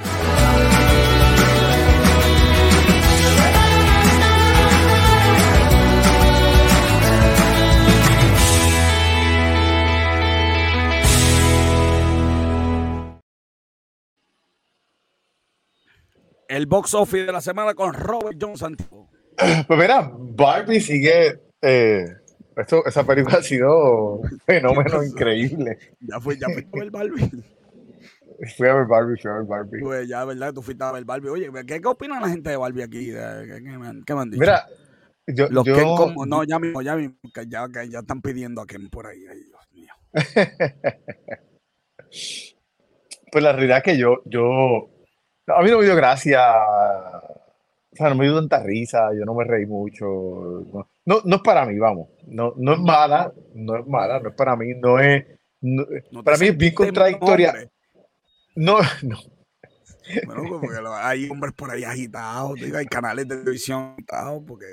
El 16.47 16.65
box 16.65 16.93
office 16.93 17.25
de 17.25 17.31
la 17.31 17.41
semana 17.41 17.73
con 17.73 17.93
Robert 17.93 18.37
John 18.39 18.57
Santiago. 18.57 19.09
Pues 19.67 19.79
mira, 19.79 20.11
Barbie 20.17 20.79
sigue. 20.79 21.39
Eh, 21.61 22.05
esto, 22.55 22.83
esa 22.87 23.05
película 23.05 23.37
ha 23.37 23.43
sido 23.43 24.15
un 24.15 24.39
fenómeno 24.39 25.03
increíble. 25.03 25.77
Ya 25.99 26.19
fue, 26.19 26.37
ya 26.37 26.47
fue 26.47 26.63
a 26.63 26.79
ver 26.79 26.91
Barbie. 26.91 27.29
Fui 28.55 28.67
a 28.67 28.75
ver 28.75 28.85
Barbie, 28.85 29.19
fui 29.19 29.31
a 29.31 29.33
ver 29.35 29.45
Barbie. 29.45 29.81
Pues 29.81 30.07
ya, 30.07 30.23
¿verdad? 30.23 30.53
Tú 30.53 30.61
fuiste 30.61 30.83
a 30.83 30.91
ver 30.91 31.03
Barbie. 31.05 31.29
Oye, 31.29 31.49
¿qué, 31.65 31.81
qué 31.81 31.87
opina 31.87 32.19
la 32.19 32.29
gente 32.29 32.51
de 32.51 32.57
Barbie 32.57 32.83
aquí? 32.83 33.07
¿Qué, 33.07 33.63
qué, 34.05 34.13
me 34.13 34.21
han 34.21 34.29
dicho? 34.29 34.39
Mira, 34.39 34.67
yo. 35.25 35.47
Los 35.49 35.65
yo... 35.65 35.95
como, 35.95 36.23
no, 36.27 36.43
ya 36.43 36.59
mismo, 36.59 36.83
ya 36.83 36.95
mismo, 36.95 37.15
que 37.33 37.47
ya, 37.47 37.67
que 37.67 37.89
ya 37.89 37.97
están 37.99 38.21
pidiendo 38.21 38.61
a 38.61 38.67
Ken 38.67 38.89
por 38.89 39.07
ahí. 39.07 39.25
Ay, 39.27 39.41
Dios 39.41 39.67
mío. 39.71 39.91
pues 43.31 43.43
la 43.43 43.53
realidad 43.53 43.77
es 43.77 43.83
que 43.83 43.97
yo, 43.97 44.21
yo 44.25 44.91
a 45.47 45.61
mí 45.61 45.71
no 45.71 45.79
me 45.79 45.85
dio 45.85 45.95
gracia. 45.95 46.41
O 47.91 47.95
sea, 47.95 48.09
no 48.09 48.15
me 48.15 48.25
dio 48.25 48.35
tanta 48.35 48.61
risa, 48.61 49.09
yo 49.17 49.25
no 49.25 49.33
me 49.33 49.43
reí 49.43 49.65
mucho. 49.65 50.05
No, 51.05 51.21
no, 51.23 51.35
es 51.35 51.41
para 51.41 51.65
mí, 51.65 51.79
vamos. 51.79 52.09
No, 52.27 52.53
no 52.57 52.73
es 52.73 52.79
mala, 52.79 53.33
no 53.55 53.77
es 53.77 53.87
mala, 53.87 54.19
no 54.19 54.29
es 54.29 54.35
para 54.35 54.55
mí, 54.55 54.73
no 54.75 54.99
es. 54.99 55.25
para 56.23 56.37
mí 56.37 56.47
es 56.47 56.57
bien 56.57 56.73
contradictoria. 56.73 57.69
No, 58.55 58.79
no. 59.03 59.17
Bueno, 60.25 60.59
porque 60.61 60.77
hay 61.01 61.29
hombres 61.29 61.53
por 61.53 61.71
ahí 61.71 61.83
agitados, 61.83 62.59
hay 62.61 62.85
canales 62.85 63.27
de 63.27 63.37
televisión 63.37 63.93
agitados, 63.93 64.43
porque. 64.47 64.65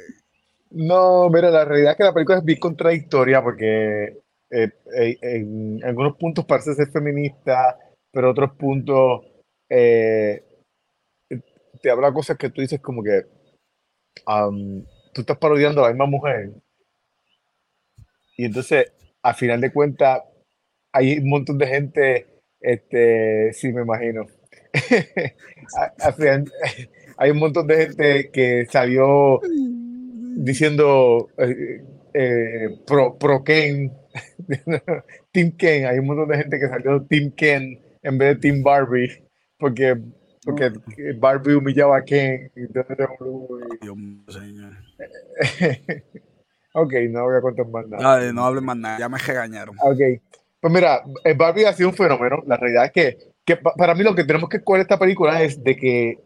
No, 0.71 1.31
mira, 1.31 1.51
la 1.51 1.65
realidad 1.65 1.93
es 1.93 1.99
que 1.99 2.05
la 2.05 2.13
película 2.13 2.39
es 2.39 2.45
bien 2.45 2.59
contradictoria 2.59 3.41
porque 3.43 4.25
eh, 4.51 4.71
eh, 4.97 5.19
en 5.23 5.81
algunos 5.85 6.17
puntos 6.17 6.45
parece 6.45 6.75
ser 6.75 6.91
feminista, 6.91 7.79
pero 8.11 8.33
otros 8.33 8.53
puntos 8.57 9.23
eh, 9.69 10.44
te 11.85 11.91
habla 11.91 12.15
cosas 12.15 12.39
que 12.39 12.49
tú 12.49 12.63
dices 12.63 12.81
como 12.81 13.03
que 13.03 13.27
tú 15.13 15.21
estás 15.21 15.37
parodiando 15.37 15.83
a 15.85 15.89
la 15.89 15.93
misma 15.93 16.07
mujer. 16.07 16.51
Y 18.39 18.47
entonces, 18.47 18.91
a 19.23 19.35
final 19.35 19.61
de 19.61 19.71
cuentas, 19.71 20.23
hay 20.93 21.19
un 21.19 21.29
montón 21.29 21.59
de 21.59 21.67
gente, 21.67 22.27
este, 22.59 23.53
sí, 23.53 23.71
me 23.71 23.83
imagino. 23.83 24.25
hay 27.19 27.31
un 27.31 27.39
montón 27.39 27.67
de 27.67 27.77
gente 27.77 28.31
que 28.31 28.65
salió 28.71 29.43
diciendo 30.37 31.29
eh, 31.37 31.83
eh, 32.15 32.79
pro, 32.87 33.19
pro 33.19 33.45
Ken, 33.45 33.93
Team 35.33 35.53
Ken. 35.59 35.85
Hay 35.85 35.99
un 35.99 36.07
montón 36.07 36.29
de 36.29 36.39
gente 36.39 36.59
que 36.59 36.69
salió 36.69 37.03
Team 37.03 37.31
Ken 37.33 37.79
en 38.03 38.17
vez 38.17 38.37
de 38.37 38.41
Team 38.41 38.63
Barbie, 38.63 39.23
porque 39.59 39.99
porque 40.45 40.73
Barbie 41.19 41.55
humillaba 41.55 41.99
a 41.99 42.05
Ken. 42.05 42.51
Y 42.55 42.67
Dios 43.81 43.97
mío, 43.97 44.25
señor. 44.29 44.73
ok, 46.75 46.93
no 47.11 47.25
voy 47.25 47.37
a 47.37 47.41
contar 47.41 47.67
más 47.69 47.87
nada. 47.89 48.33
no 48.33 48.45
hables 48.45 48.63
más 48.63 48.77
nada, 48.77 48.99
ya 48.99 49.09
me 49.09 49.19
regañaron. 49.19 49.77
Ok. 49.81 50.01
Pues 50.61 50.73
mira, 50.73 51.03
eh, 51.25 51.35
Barbie 51.35 51.67
ha 51.67 51.73
sido 51.73 51.91
un 51.91 51.95
fenómeno. 51.95 52.43
La 52.47 52.57
realidad 52.57 52.87
es 52.87 52.93
que, 52.93 53.19
que 53.45 53.57
para 53.57 53.95
mí 53.95 54.03
lo 54.03 54.15
que 54.15 54.25
tenemos 54.25 54.49
que 54.49 54.59
escoger 54.59 54.83
esta 54.83 54.99
película 54.99 55.43
es 55.43 55.63
de 55.63 55.77
que 55.77 56.19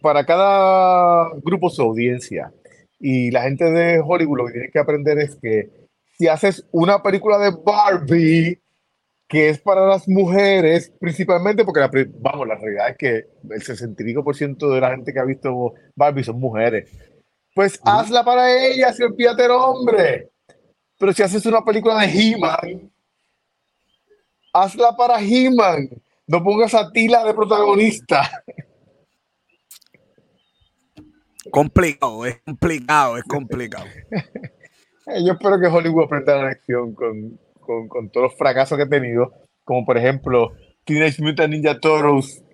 para 0.00 0.24
cada 0.24 1.30
grupo 1.42 1.70
su 1.70 1.82
audiencia 1.82 2.52
y 3.00 3.30
la 3.30 3.42
gente 3.42 3.64
de 3.64 4.02
Hollywood 4.04 4.38
lo 4.38 4.46
que 4.46 4.52
tiene 4.52 4.70
que 4.70 4.78
aprender 4.78 5.18
es 5.18 5.36
que 5.36 5.70
si 6.16 6.28
haces 6.28 6.66
una 6.70 7.02
película 7.02 7.38
de 7.38 7.50
Barbie, 7.64 8.60
que 9.34 9.48
es 9.48 9.58
para 9.58 9.84
las 9.84 10.06
mujeres, 10.06 10.92
principalmente 11.00 11.64
porque, 11.64 11.80
la, 11.80 11.90
vamos, 12.20 12.46
la 12.46 12.54
realidad 12.54 12.90
es 12.90 12.96
que 12.96 13.16
el 13.50 13.64
65% 13.64 14.72
de 14.72 14.80
la 14.80 14.90
gente 14.90 15.12
que 15.12 15.18
ha 15.18 15.24
visto 15.24 15.74
Barbie 15.96 16.22
son 16.22 16.38
mujeres. 16.38 16.88
Pues 17.52 17.80
hazla 17.84 18.24
para 18.24 18.48
ellas 18.64 18.96
y 19.00 19.02
olvídate 19.02 19.46
el 19.46 19.50
hombre. 19.50 20.30
Pero 20.96 21.12
si 21.12 21.24
haces 21.24 21.44
una 21.46 21.64
película 21.64 21.98
de 21.98 22.06
He-Man, 22.06 22.92
hazla 24.52 24.96
para 24.96 25.20
He-Man. 25.20 25.88
No 26.28 26.44
pongas 26.44 26.72
a 26.72 26.92
Tila 26.92 27.24
de 27.24 27.34
protagonista. 27.34 28.44
Complicado, 31.50 32.24
es 32.24 32.40
complicado, 32.44 33.16
es 33.16 33.24
complicado. 33.24 33.86
Yo 35.24 35.32
espero 35.32 35.58
que 35.58 35.66
Hollywood 35.66 36.04
aprenda 36.04 36.36
la 36.36 36.50
lección 36.50 36.94
con, 36.94 37.36
con, 37.64 37.88
con, 37.88 38.10
todos 38.10 38.30
los 38.30 38.38
fracasos 38.38 38.76
que 38.76 38.84
he 38.84 38.88
tenido, 38.88 39.32
como 39.64 39.84
por 39.84 39.96
ejemplo 39.96 40.52
Teenage 40.84 41.22
Mutant 41.22 41.52
Ninja 41.52 41.78
Turtles, 41.80 42.44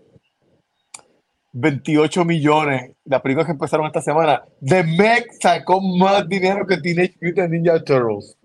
28 1.52 2.24
millones, 2.24 2.92
las 3.04 3.20
películas 3.20 3.46
que 3.46 3.52
empezaron 3.52 3.86
esta 3.86 4.00
semana, 4.00 4.44
The 4.64 4.84
Meg 4.84 5.26
sacó 5.40 5.80
más 5.80 6.28
dinero 6.28 6.66
que 6.66 6.76
Teenage 6.78 7.16
Mutant 7.20 7.50
Ninja 7.50 7.82
Turtles. 7.82 8.36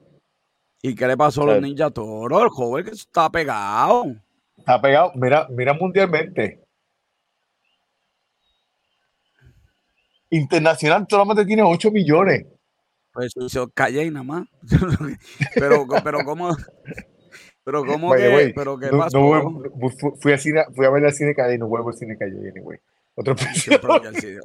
¿Y 0.82 0.96
qué 0.96 1.08
le 1.08 1.18
pasó 1.18 1.44
a 1.44 1.46
los 1.46 1.62
Ninja 1.62 1.90
Turtles? 1.92 2.42
El 2.42 2.50
joven 2.50 2.86
que 2.86 2.92
está 2.92 3.30
pegado. 3.30 4.06
Está 4.58 4.82
pegado, 4.82 5.12
mira, 5.16 5.48
mira 5.50 5.74
mundialmente. 5.74 6.62
Internacional 10.30 11.06
solamente 11.10 11.46
tiene 11.46 11.62
8 11.64 11.92
millones. 11.92 12.46
Pues 13.16 13.32
eso 13.38 13.72
calle 13.74 14.12
nada 14.12 14.24
más. 14.24 14.48
pero, 15.56 15.88
pero 16.04 16.20
¿cómo? 16.26 16.50
Pero 17.64 17.86
cómo 17.86 18.14
que, 18.14 18.52
pero 18.54 18.78
qué 18.78 18.90
pasó? 18.90 19.62
fui, 20.20 20.34
a 20.34 20.38
cine, 20.38 20.66
fui 20.76 20.86
a 20.86 20.90
ver 20.90 21.06
el 21.06 21.14
cine 21.14 21.34
calle 21.34 21.56
y 21.56 21.58
no 21.58 21.68
vuelvo 21.68 21.90
al 21.90 21.96
cine 21.96 22.18
calle 22.18 22.36
anyway. 22.50 22.78
Otro 23.16 23.34
precio. 23.34 23.80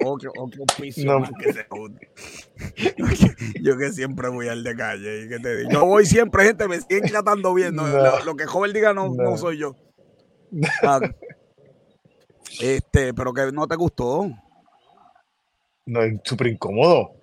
Otro, 0.04 0.32
otro 0.38 0.64
piso 0.80 1.18
más 1.18 1.30
que 1.36 1.52
se 1.52 1.66
yo, 3.60 3.76
que, 3.76 3.90
siempre 3.90 4.28
voy 4.28 4.46
al 4.46 4.62
de 4.62 4.76
calle. 4.76 5.24
Y 5.24 5.28
que 5.28 5.40
te 5.40 5.56
digo. 5.56 5.70
Yo 5.70 5.84
voy 5.84 6.06
siempre, 6.06 6.44
gente, 6.44 6.68
me 6.68 6.80
siguen 6.80 7.02
tratando 7.02 7.52
bien. 7.52 7.74
Lo, 7.74 8.36
que 8.36 8.46
joven 8.46 8.72
diga 8.72 8.94
no, 8.94 9.12
no. 9.12 9.36
soy 9.36 9.58
yo. 9.58 9.74
Ah, 10.84 11.00
este, 12.60 13.12
pero 13.12 13.34
que 13.34 13.50
no 13.50 13.66
te 13.66 13.74
gustó. 13.74 14.30
No, 15.86 16.02
es 16.02 16.20
súper 16.22 16.46
incómodo. 16.46 17.19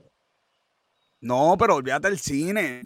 No, 1.22 1.55
pero 1.57 1.76
olvídate 1.76 2.09
del 2.09 2.20
cine. 2.20 2.82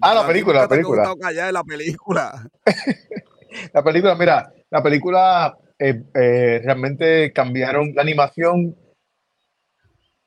Ah, 0.00 0.14
la 0.14 0.26
película, 0.26 0.62
la 0.62 0.68
película. 0.68 1.14
Callar 1.20 1.52
la 1.52 1.64
película. 1.64 2.50
la 3.72 3.84
película, 3.84 4.14
mira, 4.16 4.52
la 4.70 4.82
película 4.82 5.56
eh, 5.78 6.02
eh, 6.14 6.60
realmente 6.64 7.32
cambiaron 7.32 7.94
la 7.94 8.02
animación. 8.02 8.76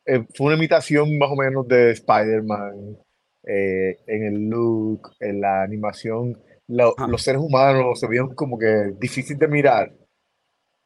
Eh, 0.06 0.26
fue 0.34 0.48
una 0.48 0.56
imitación 0.56 1.18
más 1.18 1.30
o 1.30 1.36
menos 1.36 1.68
de 1.68 1.92
Spider-Man 1.92 2.98
en 3.44 4.24
el 4.24 4.50
look, 4.50 5.14
en 5.20 5.42
la 5.42 5.64
animación. 5.64 6.40
los 6.68 7.22
seres 7.22 7.42
humanos 7.42 8.00
se 8.00 8.08
vieron 8.08 8.34
como 8.34 8.58
que 8.58 8.94
difícil 8.98 9.38
de 9.38 9.48
mirar. 9.48 9.92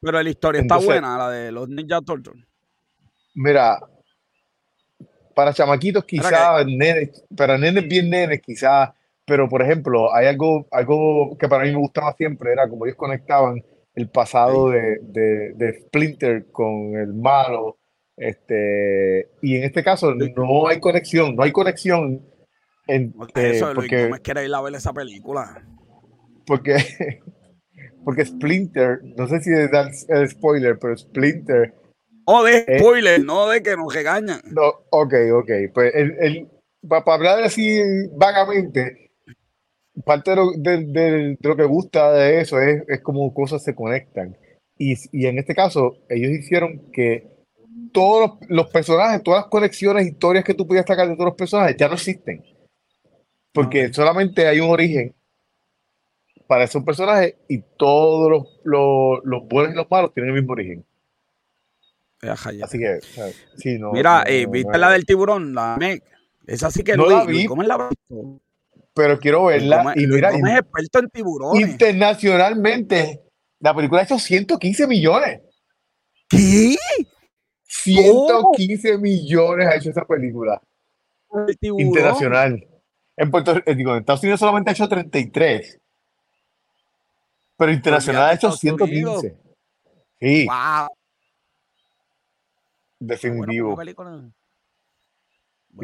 Pero 0.02 0.22
la 0.22 0.30
historia 0.30 0.62
está 0.62 0.78
buena, 0.78 1.18
la 1.18 1.30
de 1.30 1.52
los 1.52 1.68
Ninja 1.70 2.02
Turtles. 2.02 2.46
Mira, 3.36 3.80
para 5.36 5.54
chamaquitos 5.54 6.06
quizás, 6.06 6.32
para 7.36 7.58
nenes 7.58 7.88
bien 7.88 8.10
nenes 8.10 8.42
quizás, 8.42 8.90
pero 9.26 9.50
por 9.50 9.62
ejemplo, 9.62 10.14
hay 10.16 10.28
algo, 10.28 10.66
algo 10.72 11.38
que 11.38 11.48
para 11.48 11.66
mí 11.66 11.72
me 11.72 11.80
gustaba 11.80 12.14
siempre, 12.14 12.54
era 12.54 12.68
como 12.68 12.86
ellos 12.86 12.98
conectaban 12.98 13.64
el 13.94 14.10
pasado 14.10 14.70
de, 14.72 15.00
de, 15.02 15.82
Splinter 15.82 16.48
con 16.52 16.96
el 16.96 17.14
malo, 17.14 17.78
este, 18.18 19.30
y 19.42 19.58
en 19.58 19.64
este 19.66 19.84
caso 19.84 20.14
no 20.16 20.68
hay 20.68 20.80
conexión, 20.80 21.36
no 21.36 21.44
hay 21.44 21.52
conexión. 21.52 22.26
En, 22.88 23.14
eso, 23.36 23.72
porque, 23.74 24.10
Luis, 24.10 24.22
ir 24.28 24.54
a 24.54 24.62
ver 24.62 24.76
esa 24.76 24.94
película? 24.94 25.66
Porque, 26.46 26.78
porque 28.06 28.26
Splinter, 28.26 29.02
no 29.18 29.28
sé 29.28 29.42
si 29.42 29.52
es 29.52 30.06
el 30.10 30.30
spoiler, 30.30 30.78
pero 30.78 30.96
Splinter 30.96 31.74
o 32.26 32.44
de 32.44 32.66
eh, 32.68 32.80
spoiler, 32.80 33.24
no 33.24 33.48
de 33.48 33.62
que 33.62 33.78
nos 33.78 33.94
regañan. 33.94 34.42
No, 34.46 34.68
ok, 34.90 35.14
ok. 35.34 35.52
Pues 35.74 35.94
el, 35.96 36.48
para 36.88 37.14
hablar 37.14 37.44
así 37.44 37.80
vagamente, 38.14 39.12
parte 40.04 40.32
de 40.32 41.38
lo, 41.40 41.56
que 41.56 41.64
gusta 41.64 42.12
de 42.14 42.42
eso 42.42 42.60
es, 42.60 42.84
es 42.88 43.02
cómo 43.02 43.34
cosas 43.34 43.64
se 43.64 43.76
conectan. 43.76 44.38
Y, 44.78 44.96
y, 45.12 45.28
en 45.28 45.40
este 45.40 45.56
caso, 45.56 45.98
ellos 46.10 46.32
hicieron 46.32 46.92
que 46.92 47.36
todos 47.94 48.40
los, 48.50 48.68
personajes, 48.70 49.24
todas 49.24 49.44
las 49.44 49.50
conexiones, 49.50 50.08
historias 50.08 50.44
que 50.44 50.54
tú 50.54 50.68
podías 50.68 50.86
sacar 50.86 51.08
de 51.08 51.14
todos 51.16 51.28
los 51.28 51.36
personajes 51.36 51.78
ya 51.78 51.88
no 51.88 51.94
existen. 51.94 52.44
Porque 53.54 53.94
solamente 53.94 54.48
hay 54.48 54.60
un 54.60 54.70
origen 54.70 55.16
para 56.46 56.66
esos 56.66 56.84
personajes 56.84 57.36
y 57.48 57.62
todos 57.78 58.30
los, 58.30 58.60
los, 58.64 59.20
los 59.24 59.48
buenos 59.48 59.74
y 59.74 59.78
los 59.78 59.90
malos 59.90 60.14
tienen 60.14 60.32
el 60.32 60.42
mismo 60.42 60.54
origen. 60.54 60.86
Así 62.30 62.80
que, 62.80 63.00
sí, 63.58 63.78
no. 63.78 63.92
Mira, 63.92 64.24
eh, 64.26 64.48
¿viste 64.50 64.78
la 64.78 64.92
del 64.92 65.06
tiburón? 65.06 65.54
La 65.54 65.78
MEC. 65.78 66.04
Esa 66.48 66.70
sí 66.72 66.84
que 66.84 66.96
no 66.96 67.08
la 67.08 67.26
vi. 67.26 67.46
¿Cómo 67.46 67.62
es 67.62 67.68
la 67.68 67.90
Pero 68.94 69.20
quiero 69.20 69.46
verla. 69.46 69.94
y 69.96 70.08
mira, 70.08 70.30
es 70.30 70.44
experto 70.60 71.00
en 71.00 71.10
tiburones. 71.10 71.70
Internacionalmente, 71.70 73.24
la 73.60 73.76
película 73.76 74.02
ha 74.02 74.04
hecho 74.04 74.20
115 74.20 74.88
millones. 74.88 75.42
¿Qué? 76.30 76.76
115 77.64 78.98
millones 78.98 79.68
ha 79.68 79.76
hecho 79.76 79.90
esa 79.90 80.06
película. 80.06 80.62
Internacional. 81.62 82.66
En 83.18 83.32
Puerto 83.32 83.56
eh, 83.66 83.76
digo, 83.76 83.94
en 83.94 84.00
Estados 84.00 84.22
Unidos 84.24 84.40
solamente 84.40 84.70
ha 84.70 84.74
hecho 84.74 84.88
33. 84.88 85.80
Pero 87.58 87.72
internacional 87.72 88.30
ha 88.30 88.34
hecho 88.34 88.52
115. 88.52 89.38
Sí. 90.20 90.46
Wow. 90.46 90.88
Definitivo. 93.06 93.76
sí, 93.82 93.94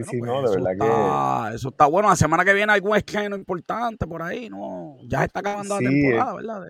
sí, 0.04 0.20
pues 0.20 0.22
no, 0.22 0.42
de 0.42 0.56
verdad 0.56 1.50
que. 1.50 1.56
Eso 1.56 1.70
está 1.70 1.86
bueno. 1.86 2.10
La 2.10 2.16
semana 2.16 2.44
que 2.46 2.54
viene 2.54 2.74
algún 2.74 2.96
esquema 2.96 3.36
importante 3.36 4.08
por 4.08 4.22
ahí, 4.22 4.50
¿no? 4.50 4.98
Ya 5.08 5.20
se 5.20 5.26
está 5.26 5.40
acabando 5.40 5.80
la 5.80 5.90
temporada, 5.90 6.36
¿verdad? 6.36 6.68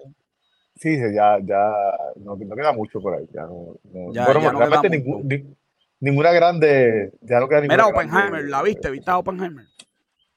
Sí, 0.75 0.97
ya, 0.97 1.37
ya 1.43 1.71
no, 2.17 2.37
queda 2.37 2.73
mucho 2.73 2.99
por 3.01 3.15
ahí. 3.15 3.27
Ya 3.33 3.43
no, 3.43 3.77
ya, 4.11 4.25
realmente 4.25 4.89
ningún, 4.89 5.55
ninguna 5.99 6.31
grande. 6.31 7.11
Ya 7.21 7.39
no 7.39 7.47
queda 7.47 7.61
Mira, 7.61 7.87
Oppenheimer, 7.87 8.43
¿la 8.45 8.61
viste? 8.63 8.89
¿Viste 8.89 9.11
a 9.11 9.17
Oppenheimer? 9.17 9.65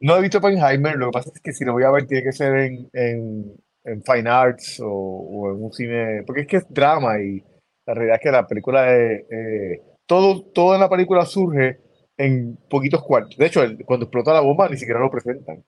No 0.01 0.17
he 0.17 0.21
visto 0.21 0.39
Oppenheimer, 0.39 0.97
lo 0.97 1.07
que 1.07 1.12
pasa 1.12 1.31
es 1.35 1.41
que 1.41 1.53
si 1.53 1.65
lo 1.65 1.73
voy 1.73 1.85
a 1.85 1.91
ver 1.91 2.07
tiene 2.07 2.25
que 2.25 2.33
ser 2.33 2.55
en, 2.57 2.91
en, 2.93 3.55
en 3.85 4.03
Fine 4.03 4.29
Arts 4.29 4.81
o, 4.81 4.91
o, 4.91 5.51
en 5.51 5.65
un 5.65 5.73
cine, 5.73 6.23
porque 6.27 6.43
es 6.43 6.47
que 6.47 6.57
es 6.59 6.67
drama 6.69 7.19
y 7.21 7.43
la 7.87 7.95
realidad 7.95 8.17
es 8.17 8.23
que 8.23 8.31
la 8.31 8.47
película 8.47 8.95
es, 8.95 9.25
eh, 9.31 9.83
todo, 10.07 10.75
en 10.75 10.81
la 10.81 10.89
película 10.89 11.25
surge 11.27 11.81
en 12.17 12.57
poquitos 12.69 13.03
cuartos. 13.03 13.37
De 13.37 13.47
hecho, 13.47 13.63
cuando 13.85 14.07
explota 14.07 14.33
la 14.33 14.41
bomba 14.41 14.69
ni 14.69 14.77
siquiera 14.77 15.01
lo 15.01 15.11
presentan. 15.11 15.65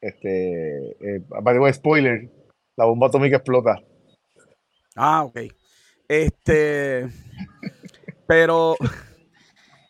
Este, 0.00 0.92
eh, 1.00 1.72
spoiler, 1.72 2.30
la 2.76 2.86
bomba 2.86 3.08
atómica 3.08 3.36
explota. 3.36 3.82
Ah, 4.96 5.24
ok. 5.24 5.40
Este, 6.08 7.06
pero, 8.26 8.76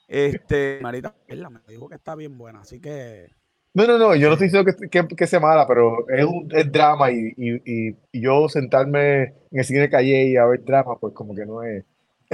este, 0.09 0.79
Marita, 0.83 1.15
me 1.29 1.61
dijo 1.69 1.89
que 1.89 1.95
está 1.95 2.15
bien 2.15 2.37
buena, 2.37 2.61
así 2.61 2.81
que... 2.81 3.29
No, 3.73 3.87
no, 3.87 3.99
no, 3.99 4.17
yo 4.17 4.27
no 4.27 4.33
estoy 4.35 4.49
diciendo 4.49 4.73
que, 4.91 5.17
que, 5.17 5.27
sea 5.27 5.39
mala, 5.39 5.67
pero 5.67 6.09
es 6.09 6.25
un 6.25 6.49
es 6.53 6.73
drama 6.73 7.13
y, 7.13 7.33
y, 7.37 7.91
y, 8.11 8.21
yo 8.21 8.49
sentarme 8.49 9.23
en 9.23 9.59
el 9.59 9.65
cine 9.65 9.81
de 9.81 9.91
calle 9.91 10.25
y 10.25 10.37
a 10.37 10.45
ver 10.47 10.65
drama, 10.65 10.99
pues 10.99 11.15
como 11.15 11.35
que 11.35 11.47
no 11.47 11.63
es... 11.63 11.85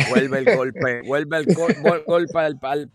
Vuelve 0.09 0.39
el 0.39 0.57
golpe, 0.57 1.03
vuelve 1.07 1.39
el 1.39 1.55
golpe 2.07 2.39
al, 2.39 2.91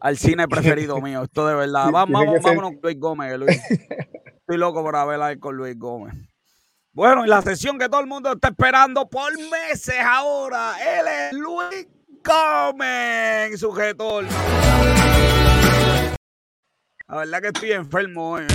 al, 0.00 0.16
cine 0.16 0.46
preferido 0.46 1.00
mío. 1.00 1.24
Esto 1.24 1.46
de 1.46 1.54
verdad. 1.54 1.90
vamos, 1.90 2.42
vámonos 2.42 2.72
con 2.72 2.80
Luis 2.82 2.98
Gómez, 2.98 3.38
Luis. 3.38 3.60
Estoy 3.70 4.56
loco 4.56 4.82
por 4.82 4.94
verla 5.08 5.36
con 5.38 5.56
Luis 5.56 5.76
Gómez. 5.78 6.14
Bueno, 6.92 7.24
y 7.24 7.28
la 7.28 7.42
sesión 7.42 7.78
que 7.78 7.88
todo 7.88 8.00
el 8.00 8.06
mundo 8.06 8.32
está 8.32 8.48
esperando 8.48 9.08
por 9.08 9.32
meses 9.50 9.96
ahora. 10.02 10.74
Él 10.80 11.06
es 11.06 11.32
Luis 11.38 11.86
Gómez, 12.24 13.58
sujeto. 13.58 14.22
La 17.08 17.16
verdad 17.16 17.40
que 17.40 17.48
estoy 17.48 17.72
enfermo 17.72 18.32
hoy. 18.32 18.46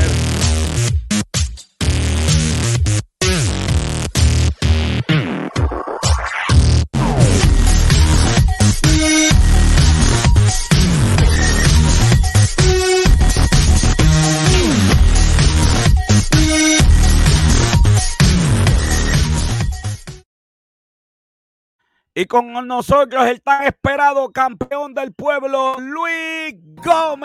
Y 22.15 22.25
con 22.25 22.53
nosotros 22.67 23.25
el 23.25 23.41
tan 23.41 23.63
esperado 23.63 24.31
campeón 24.31 24.93
del 24.93 25.13
pueblo, 25.13 25.73
Luis 25.79 26.53
Gómez. 26.85 27.15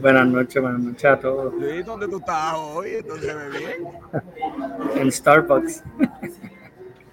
Buenas 0.00 0.26
noches, 0.26 0.60
buenas 0.60 0.80
noches 0.80 1.04
a 1.04 1.20
todos. 1.20 1.54
Luis, 1.54 1.86
¿dónde 1.86 2.08
tú 2.08 2.18
estás 2.18 2.54
hoy? 2.56 3.02
¿Dónde 3.06 3.24
se 3.24 3.34
ve 3.34 3.48
bien? 3.50 3.86
En 4.96 5.12
Starbucks. 5.12 5.84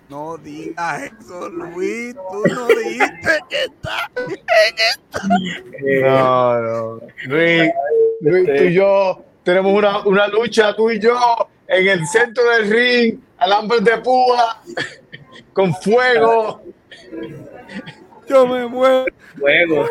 No 0.09 0.37
digas 0.37 1.03
eso, 1.03 1.49
Luis. 1.49 2.15
Tú 2.15 2.43
no 2.55 2.65
dijiste 2.67 3.39
que 3.47 3.65
estás 3.65 4.09
en 4.17 4.75
esta. 4.91 5.19
No, 6.01 6.61
no. 6.61 6.99
Luis, 7.27 7.71
Luis, 8.21 8.45
tú 8.45 8.63
y 8.63 8.73
yo 8.73 9.23
tenemos 9.43 9.71
una, 9.71 9.99
una 9.99 10.27
lucha, 10.29 10.75
tú 10.75 10.89
y 10.89 10.99
yo, 10.99 11.15
en 11.67 11.87
el 11.87 12.07
centro 12.07 12.43
del 12.51 12.69
ring 12.69 13.19
alambres 13.37 13.83
de 13.83 13.97
púa, 13.97 14.61
con 15.53 15.73
fuego. 15.75 16.61
Yo 18.27 18.47
me 18.47 18.65
muero. 18.67 19.05
Fuego. 19.37 19.87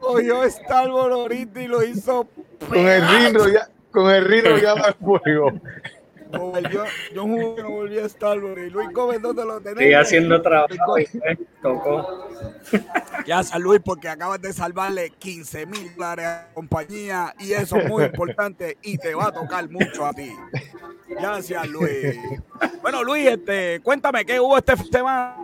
Oyó 0.00 0.44
Star 0.44 0.88
ahorita 0.88 1.62
y 1.62 1.68
lo 1.68 1.82
hizo. 1.82 2.28
Con 2.68 2.78
el 2.78 3.02
ya, 3.52 3.68
con 3.90 4.10
el 4.10 4.24
ritmo 4.24 4.56
ya 4.58 4.74
va 4.74 4.96
yo, 6.32 6.84
yo 7.14 7.22
jugué 7.22 7.62
no 7.62 7.70
volví 7.70 7.98
a 7.98 8.06
Star 8.06 8.38
y 8.38 8.70
Luis 8.70 8.88
Gómez, 8.92 9.20
¿dónde 9.22 9.44
lo 9.44 9.60
tenés? 9.60 9.80
Estoy 9.80 9.94
haciendo 9.94 10.42
trabajo 10.42 10.98
y 10.98 11.06
tocó. 11.62 12.28
Gracias, 13.26 13.60
Luis, 13.60 13.80
porque 13.84 14.08
acabas 14.08 14.40
de 14.40 14.52
salvarle 14.52 15.10
15 15.18 15.66
mil 15.66 15.94
dólares 15.94 16.26
a 16.26 16.28
la 16.28 16.54
compañía 16.54 17.34
y 17.38 17.52
eso 17.52 17.76
es 17.76 17.88
muy 17.88 18.04
importante 18.04 18.78
y 18.82 18.98
te 18.98 19.14
va 19.14 19.28
a 19.28 19.32
tocar 19.32 19.68
mucho 19.70 20.06
a 20.06 20.12
ti. 20.12 20.32
Gracias, 21.08 21.68
Luis. 21.68 22.18
Bueno, 22.82 23.02
Luis, 23.02 23.26
este, 23.26 23.80
cuéntame 23.82 24.24
qué 24.24 24.38
hubo 24.40 24.56
este 24.56 24.76
semana. 24.76 25.36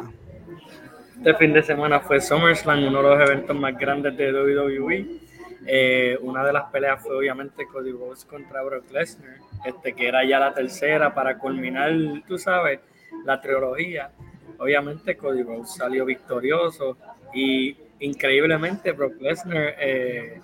Este 1.18 1.34
fin 1.34 1.52
de 1.52 1.62
semana 1.62 2.00
fue 2.00 2.20
SummerSlam, 2.20 2.86
uno 2.86 3.02
de 3.02 3.08
los 3.08 3.30
eventos 3.30 3.56
más 3.56 3.78
grandes 3.78 4.16
de 4.16 4.32
WWE. 4.32 5.23
Eh, 5.66 6.18
una 6.20 6.44
de 6.44 6.52
las 6.52 6.64
peleas 6.70 7.02
fue 7.02 7.16
obviamente 7.16 7.66
Cody 7.66 7.92
Rhodes 7.92 8.24
contra 8.24 8.62
Brock 8.62 8.90
Lesnar, 8.90 9.38
este, 9.64 9.94
que 9.94 10.08
era 10.08 10.24
ya 10.24 10.38
la 10.38 10.52
tercera 10.52 11.14
para 11.14 11.38
culminar, 11.38 11.92
tú 12.26 12.38
sabes, 12.38 12.80
la 13.24 13.40
trilogía. 13.40 14.10
Obviamente 14.58 15.16
Cody 15.16 15.42
Rhodes 15.42 15.74
salió 15.74 16.04
victorioso 16.04 16.98
y 17.32 17.76
increíblemente 18.00 18.92
Brock 18.92 19.20
Lesnar 19.20 19.74
eh, 19.78 20.40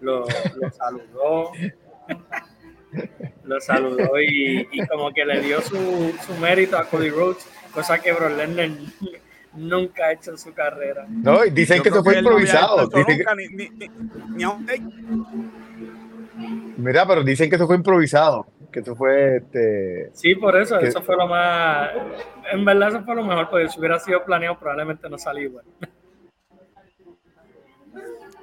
lo, 0.00 0.26
saludó, 0.72 1.52
lo 3.44 3.60
saludó 3.60 4.20
y, 4.20 4.68
y, 4.72 4.86
como 4.86 5.12
que 5.12 5.24
le 5.24 5.40
dio 5.40 5.60
su, 5.60 6.14
su 6.26 6.34
mérito 6.40 6.76
a 6.76 6.84
Cody 6.84 7.10
Rhodes, 7.10 7.48
cosa 7.72 8.00
que 8.00 8.12
Brock 8.12 8.36
Lesnar 8.36 8.70
nunca 9.58 10.06
ha 10.06 10.12
hecho 10.12 10.30
en 10.30 10.38
su 10.38 10.52
carrera. 10.52 11.06
No, 11.08 11.42
dicen 11.44 11.82
que 11.82 11.88
eso 11.88 12.02
fue 12.02 12.18
improvisado. 12.18 12.88
Dicen 12.88 13.18
que... 13.18 13.24
ni, 13.36 13.48
ni, 13.48 13.70
ni 13.70 14.44
Mira, 16.76 17.06
pero 17.06 17.22
dicen 17.24 17.50
que 17.50 17.56
eso 17.56 17.66
fue 17.66 17.76
improvisado. 17.76 18.46
Que 18.72 18.80
eso 18.80 18.94
fue 18.94 19.38
este. 19.38 20.10
Sí, 20.12 20.34
por 20.34 20.56
eso, 20.56 20.78
que... 20.78 20.88
eso 20.88 21.02
fue 21.02 21.16
lo 21.16 21.26
más. 21.26 21.90
En 22.52 22.64
verdad, 22.64 22.88
eso 22.88 23.02
fue 23.02 23.14
lo 23.14 23.24
mejor, 23.24 23.48
porque 23.50 23.68
si 23.68 23.78
hubiera 23.78 23.98
sido 23.98 24.24
planeado, 24.24 24.58
probablemente 24.58 25.08
no 25.08 25.18
salía 25.18 25.44
igual. 25.44 25.64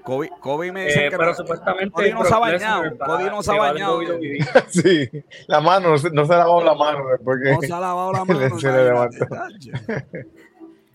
Kobe, 0.06 0.30
Kobe 0.40 0.72
me 0.72 0.86
dice 0.86 1.08
eh, 1.08 1.10
que 1.10 1.18
pero 1.18 1.32
no, 1.32 1.36
supuestamente 1.36 1.92
Cody 1.92 2.12
no 2.12 2.24
se 2.26 2.34
ha 2.34 2.38
bañado. 2.38 2.84
Cody 3.04 3.26
no 3.26 3.42
se 3.42 3.52
ha 3.52 3.56
bañado. 3.56 4.02
sí, 4.68 5.10
la 5.48 5.62
mano, 5.62 5.90
no 5.90 5.98
se, 5.98 6.12
no 6.12 6.26
se 6.26 6.34
ha 6.34 6.38
lavado 6.38 6.64
la 6.64 6.76
mano. 6.76 7.06
Porque 7.24 7.52
no 7.52 7.62
se 7.62 7.74
ha 7.74 7.80
lavado 7.80 8.14
la 8.14 8.26
mano. 8.26 8.60
se 8.60 8.72
le 8.72 8.84
levantó. 8.86 9.26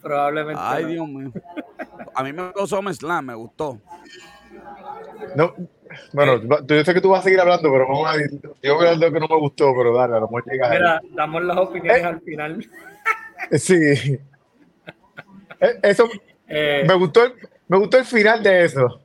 Probablemente. 0.03 0.61
Ay, 0.65 0.83
no. 0.85 0.89
Dios 0.91 1.09
mío. 1.09 1.33
A 2.15 2.23
mí 2.25 2.33
me 2.33 2.43
gustó 2.45 2.67
SummerSlam, 2.67 3.27
me 3.27 3.35
gustó. 3.35 3.79
No, 5.37 5.55
bueno, 6.13 6.41
yo 6.67 6.85
sé 6.85 6.95
que 6.95 7.01
tú 7.01 7.11
vas 7.11 7.21
a 7.21 7.25
seguir 7.25 7.41
hablando, 7.41 7.71
pero 7.71 7.87
vamos 7.89 8.09
a 8.09 8.17
decir, 8.17 8.41
yo 8.63 8.75
voy 8.77 8.87
a 8.87 8.91
decir 8.91 9.13
que 9.13 9.21
no 9.21 9.27
me 9.29 9.37
gustó, 9.39 9.75
pero 9.77 9.95
dale, 9.95 10.17
a 10.17 10.21
lo 10.21 10.27
mejor 10.29 10.45
llega 10.51 10.71
Mira, 10.71 11.01
damos 11.11 11.43
las 11.43 11.57
opiniones 11.59 12.03
Eh. 12.03 12.07
al 12.07 12.21
final. 12.21 12.71
Sí. 13.53 14.19
Eh, 15.61 15.79
Eso, 15.83 16.09
Eh, 16.47 16.85
me 16.87 16.95
gustó, 16.95 17.25
el, 17.25 17.33
me 17.69 17.79
gustó 17.79 17.99
el 17.99 18.05
final 18.05 18.43
de 18.43 18.65
eso. 18.65 19.01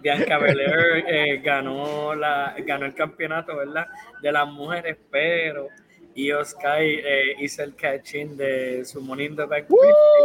Bianca 0.00 0.38
Belair 0.38 1.04
eh, 1.06 1.40
ganó, 1.44 2.14
la, 2.14 2.54
ganó 2.66 2.86
el 2.86 2.94
campeonato, 2.94 3.56
¿verdad? 3.56 3.86
De 4.20 4.32
las 4.32 4.48
mujeres, 4.48 4.96
pero 5.10 5.68
Io 6.14 6.44
Sky 6.44 7.00
eh, 7.04 7.36
hizo 7.40 7.62
el 7.62 7.74
catching 7.74 8.36
de 8.36 8.84
su 8.84 9.00
Money 9.00 9.26
in 9.26 9.36
the 9.36 9.44
Bank. 9.46 9.64
Uh, 9.70 9.76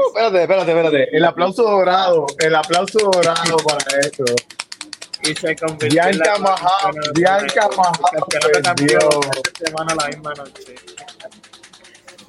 espérate, 0.08 0.42
espérate, 0.42 0.72
espérate. 0.72 1.16
El 1.18 1.24
aplauso 1.26 1.64
dorado, 1.64 2.26
el 2.40 2.56
aplauso 2.56 3.00
dorado 3.00 3.58
para 3.66 4.00
eso. 4.02 4.26
y 5.24 5.34
se 5.34 5.56
convirtió 5.56 6.04
en 6.04 6.12
Bianca 6.12 6.34
la 6.34 6.40
Mahal, 6.40 6.60
campeona- 6.84 7.12
Bianca 7.14 7.70
perdió. 8.76 9.00
esta 9.00 9.66
semana 9.66 9.96
la 9.96 10.08
misma 10.08 10.34
noche. 10.34 10.76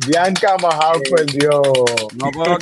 Bianca 0.06 0.56
Mahal 0.58 1.02
perdió 1.14 1.50
No 2.14 2.30
puedo 2.30 2.56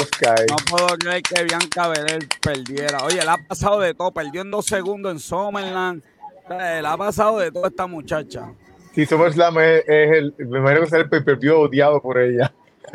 Sky. 0.00 0.44
No 0.50 0.56
puedo 0.68 0.88
creer 0.98 1.22
que 1.22 1.44
Bianca 1.44 1.88
Belair 1.88 2.28
perdiera. 2.40 3.04
Oye, 3.04 3.22
le 3.22 3.30
ha 3.30 3.36
pasado 3.38 3.80
de 3.80 3.94
todo. 3.94 4.10
Perdió 4.10 4.42
en 4.42 4.50
dos 4.50 4.66
segundos 4.66 5.12
en 5.12 5.20
Summerland. 5.20 6.02
Eh, 6.50 6.80
Le 6.82 6.88
ha 6.88 6.96
pasado 6.96 7.38
de 7.38 7.50
todo 7.52 7.66
esta 7.66 7.86
muchacha. 7.86 8.52
Sí, 8.94 9.06
SummerSlam 9.06 9.58
es, 9.58 9.84
es 9.88 10.12
el, 10.12 10.34
me 10.38 10.58
imagino 10.58 10.82
que 10.82 10.86
será 10.86 11.02
el 11.02 11.08
pay-per-view 11.10 11.56
odiado 11.56 12.00
por 12.00 12.18
ella. 12.18 12.52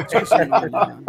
Sí, 0.08 0.18
sí, 0.26 0.36
no, 0.47 0.66
no. 0.68 1.04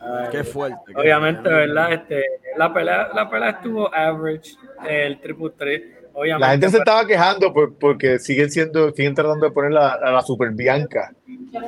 Ay, 0.00 0.28
Qué 0.30 0.44
fuerte. 0.44 0.92
Obviamente. 0.96 1.48
¿verdad? 1.48 1.92
Este, 1.92 2.24
la, 2.56 2.72
pelea, 2.74 3.08
la 3.14 3.30
pelea 3.30 3.50
estuvo 3.50 3.94
average, 3.94 4.52
el 4.88 5.20
triple 5.20 5.50
threat. 5.56 5.82
Obviamente, 6.14 6.40
La 6.46 6.50
gente 6.50 6.68
se 6.70 6.78
estaba 6.78 7.06
quejando 7.06 7.52
por- 7.54 7.74
porque 7.78 8.18
siguen 8.18 8.50
siendo, 8.50 8.90
siguen 8.90 9.14
tratando 9.14 9.46
de 9.46 9.52
poner 9.52 9.70
la, 9.72 9.92
a 9.92 10.10
la 10.10 10.20
Super 10.22 10.50
Bianca. 10.50 11.12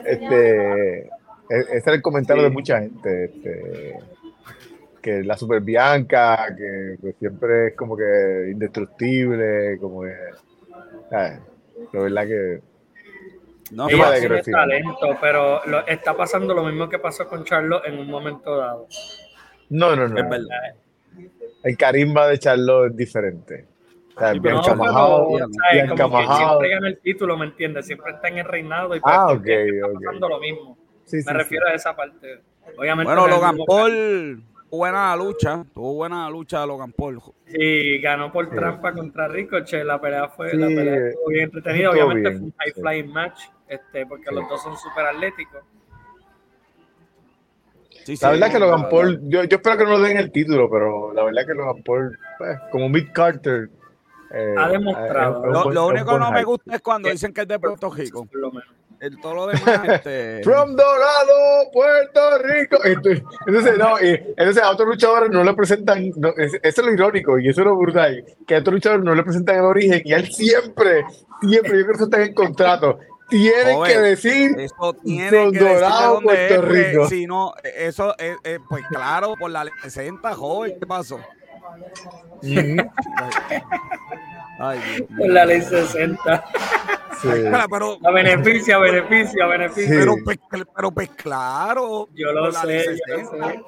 Este, 0.05 0.99
e- 1.05 1.09
ese 1.49 1.83
era 1.87 1.95
el 1.95 2.03
comentario 2.03 2.43
Sí. 2.43 2.49
de 2.49 2.53
mucha 2.55 2.81
gente. 2.81 3.25
Este, 3.25 3.99
que 5.05 5.23
la 5.23 5.37
Super 5.37 5.61
Bianca, 5.61 6.55
que 6.57 6.97
pues, 6.99 7.15
siempre 7.19 7.69
es 7.69 7.77
como 7.77 7.95
que 7.95 8.49
indestructible, 8.51 9.77
como 9.79 10.01
que. 10.03 10.15
La 11.11 11.41
verdad 11.93 12.27
que. 12.27 12.61
No, 13.73 13.89
ella 13.89 14.43
sí. 14.43 14.51
talento, 14.51 15.17
pero 15.21 15.61
lo- 15.67 15.87
está 15.87 16.17
pasando 16.17 16.55
lo 16.55 16.65
mismo 16.65 16.89
que 16.89 16.99
pasó 16.99 17.29
con 17.29 17.45
Charlotte 17.45 17.85
en 17.87 17.99
un 17.99 18.07
momento 18.09 18.57
dado. 18.57 18.87
No, 19.71 19.95
no, 19.95 20.09
no. 20.09 20.19
es 20.19 20.29
verdad. 20.29 20.75
El 21.63 21.77
carisma 21.77 22.27
de 22.27 22.39
Charlotte 22.39 22.91
es 22.93 22.97
diferente. 22.97 23.67
O 24.17 24.19
sea, 24.21 24.33
Sí, 24.33 24.41
pero 24.41 24.57
No, 24.57 24.63
Bianca 24.63 24.85
pero. 24.85 25.73
Bianca 25.73 26.03
Como 26.03 26.19
que 26.19 26.27
siempre 26.35 26.69
gana 26.71 26.89
el 26.89 26.99
título, 26.99 27.37
¿me 27.37 27.47
entiendes? 27.47 27.87
Siempre 27.87 28.13
está 28.13 28.29
en 28.29 28.39
el 28.39 28.45
reinado 28.47 28.95
y 28.97 29.01
pues, 29.01 29.15
Ah, 29.15 29.23
todo 29.25 29.33
el 29.33 29.39
ok, 29.39 29.45
tiempo 29.45 29.75
está 29.75 29.87
ok. 29.87 30.05
pasando 30.05 30.29
lo 30.29 30.41
mismo. 30.41 30.79
Sí, 31.05 31.17
Me 31.17 31.23
sí. 31.23 31.33
refiero 31.33 31.67
a 31.67 31.75
esa 31.75 31.97
parte. 31.97 32.41
Obviamente, 32.79 33.13
Bueno, 33.13 33.29
Logan 33.29 33.57
Paul, 33.67 34.45
buena 34.77 35.11
la 35.11 35.17
lucha. 35.25 35.65
Tuvo 35.75 35.95
buena 35.95 36.25
la 36.25 36.31
lucha 36.31 36.61
de 36.61 36.67
Logan 36.67 36.93
Paul. 36.93 37.21
Sí, 37.47 37.99
ganó 38.01 38.31
por 38.33 38.49
Sí. 38.51 38.57
trampa 38.57 38.93
contra 38.93 39.29
Ricochet. 39.29 39.85
La 39.85 40.01
pelea 40.01 40.29
fue, 40.29 40.51
Sí, 40.51 40.57
la 40.57 40.67
pelea 40.67 41.09
estuvo 41.09 41.29
bien 41.29 41.45
entretenida. 41.45 41.91
Obviamente 41.91 42.29
bien, 42.31 42.39
fue 42.39 42.47
un 42.47 42.55
high 42.59 42.73
sí. 42.75 42.81
flying 42.81 43.13
match, 43.13 43.41
este, 43.69 44.07
porque 44.07 44.27
Sí. 44.29 44.35
los 44.35 44.49
dos 44.49 44.63
son 44.63 44.77
súper 44.77 45.07
atléticos. 45.07 45.63
Sí, 48.05 48.17
sí, 48.17 48.25
La 48.25 48.33
verdad 48.33 48.49
que 48.53 48.59
no, 48.59 48.67
Logan 48.67 48.89
Paul, 48.91 49.21
yo, 49.31 49.45
yo 49.45 49.57
espero 49.57 49.79
que 49.79 49.85
no 49.85 49.99
le 49.99 50.09
den 50.09 50.19
el 50.19 50.31
título, 50.31 50.69
pero 50.71 51.13
la 51.15 51.25
verdad 51.25 51.47
que 51.47 51.55
Logan 51.55 51.83
Paul, 51.83 52.19
pues, 52.39 52.59
como 52.71 52.89
Mick 52.91 53.13
Carter, 53.13 53.71
eh, 54.31 54.55
Ha 54.59 54.69
demostrado. 54.69 55.41
es 55.43 55.47
un 55.47 55.53
Lo, 55.53 55.71
lo 55.71 55.85
es 55.87 55.91
único 55.93 56.11
buen 56.11 56.21
no 56.21 56.33
me 56.33 56.45
gusta 56.45 56.75
es 56.75 56.83
cuando 56.83 57.09
dicen 57.09 57.33
que 57.33 57.43
es 57.43 57.49
de 57.49 57.59
Puerto 57.59 57.91
Rico. 57.91 58.27
Por 58.27 58.37
lo 58.41 58.51
menos. 58.51 58.74
El, 59.05 59.21
todo 59.21 59.35
lo 59.35 59.47
demás, 59.49 59.81
este. 59.89 60.41
From 60.43 60.75
Dorado, 60.77 61.71
Puerto 61.73 62.39
Rico. 62.39 62.79
Entonces, 62.85 63.77
no, 63.79 63.99
entonces 64.01 64.63
a 64.63 64.71
otros 64.71 64.89
luchadores 64.89 65.31
no 65.31 65.45
le 65.45 65.53
presentan, 65.55 66.11
no, 66.17 66.31
es- 66.37 66.55
eso 66.63 66.81
es 66.81 66.87
lo 66.87 66.93
irónico 66.93 67.39
y 67.39 67.49
eso 67.49 67.61
es 67.61 67.67
lo 67.67 67.77
brutal, 67.77 68.25
que 68.47 68.55
a 68.57 68.59
otros 68.61 68.75
luchadores 68.75 69.05
no 69.05 69.15
le 69.15 69.23
presentan 69.23 69.57
el 69.57 69.65
origen 69.65 70.01
y 70.05 70.13
él 70.13 70.27
siempre, 70.33 71.05
siempre, 71.43 71.79
yo 71.79 71.85
creo 71.85 71.87
que 71.87 71.93
eso 71.93 72.05
está 72.05 72.17
en 72.17 72.23
el 72.23 72.35
contrato, 72.35 72.99
tienen 73.29 73.83
que 73.85 73.99
decir 73.99 74.51
Eso 74.59 74.93
tiene 75.03 75.51
que 75.53 75.59
Dorado, 75.59 76.21
Puerto 76.21 76.55
es, 76.55 76.61
pues, 76.61 76.89
Rico. 76.91 77.09
Si 77.09 77.27
no, 77.27 77.53
eso, 77.63 78.15
eh, 78.19 78.37
eh, 78.45 78.59
pues 78.69 78.85
claro, 78.89 79.35
por 79.39 79.51
la 79.51 79.67
60, 79.83 80.35
joven, 80.35 80.77
¿qué 80.79 80.87
pasó? 80.87 81.17
Ujú, 81.17 81.23
Ay, 84.59 84.79
Dios 84.97 85.11
mío. 85.11 85.19
Por 85.19 85.29
la 85.31 85.45
ley 85.47 85.61
60. 85.63 86.45
sí. 87.21 87.29
Espera, 87.29 87.67
pero, 87.71 87.99
A 88.05 88.11
beneficio, 88.13 88.77
a 88.77 88.79
beneficio, 88.81 89.45
a 89.45 89.47
beneficio. 89.49 89.85
Sí. 89.93 89.97
pero, 89.99 90.15
pues, 90.25 90.39
pero, 90.75 90.91
pues 90.91 91.09
claro. 91.11 92.09
Yo 92.15 92.33
lo 92.33 92.51
la 92.51 92.61
sé, 92.63 92.85
yo 93.07 93.17
lo 93.17 93.21
60. 93.31 93.49
sé. 93.53 93.63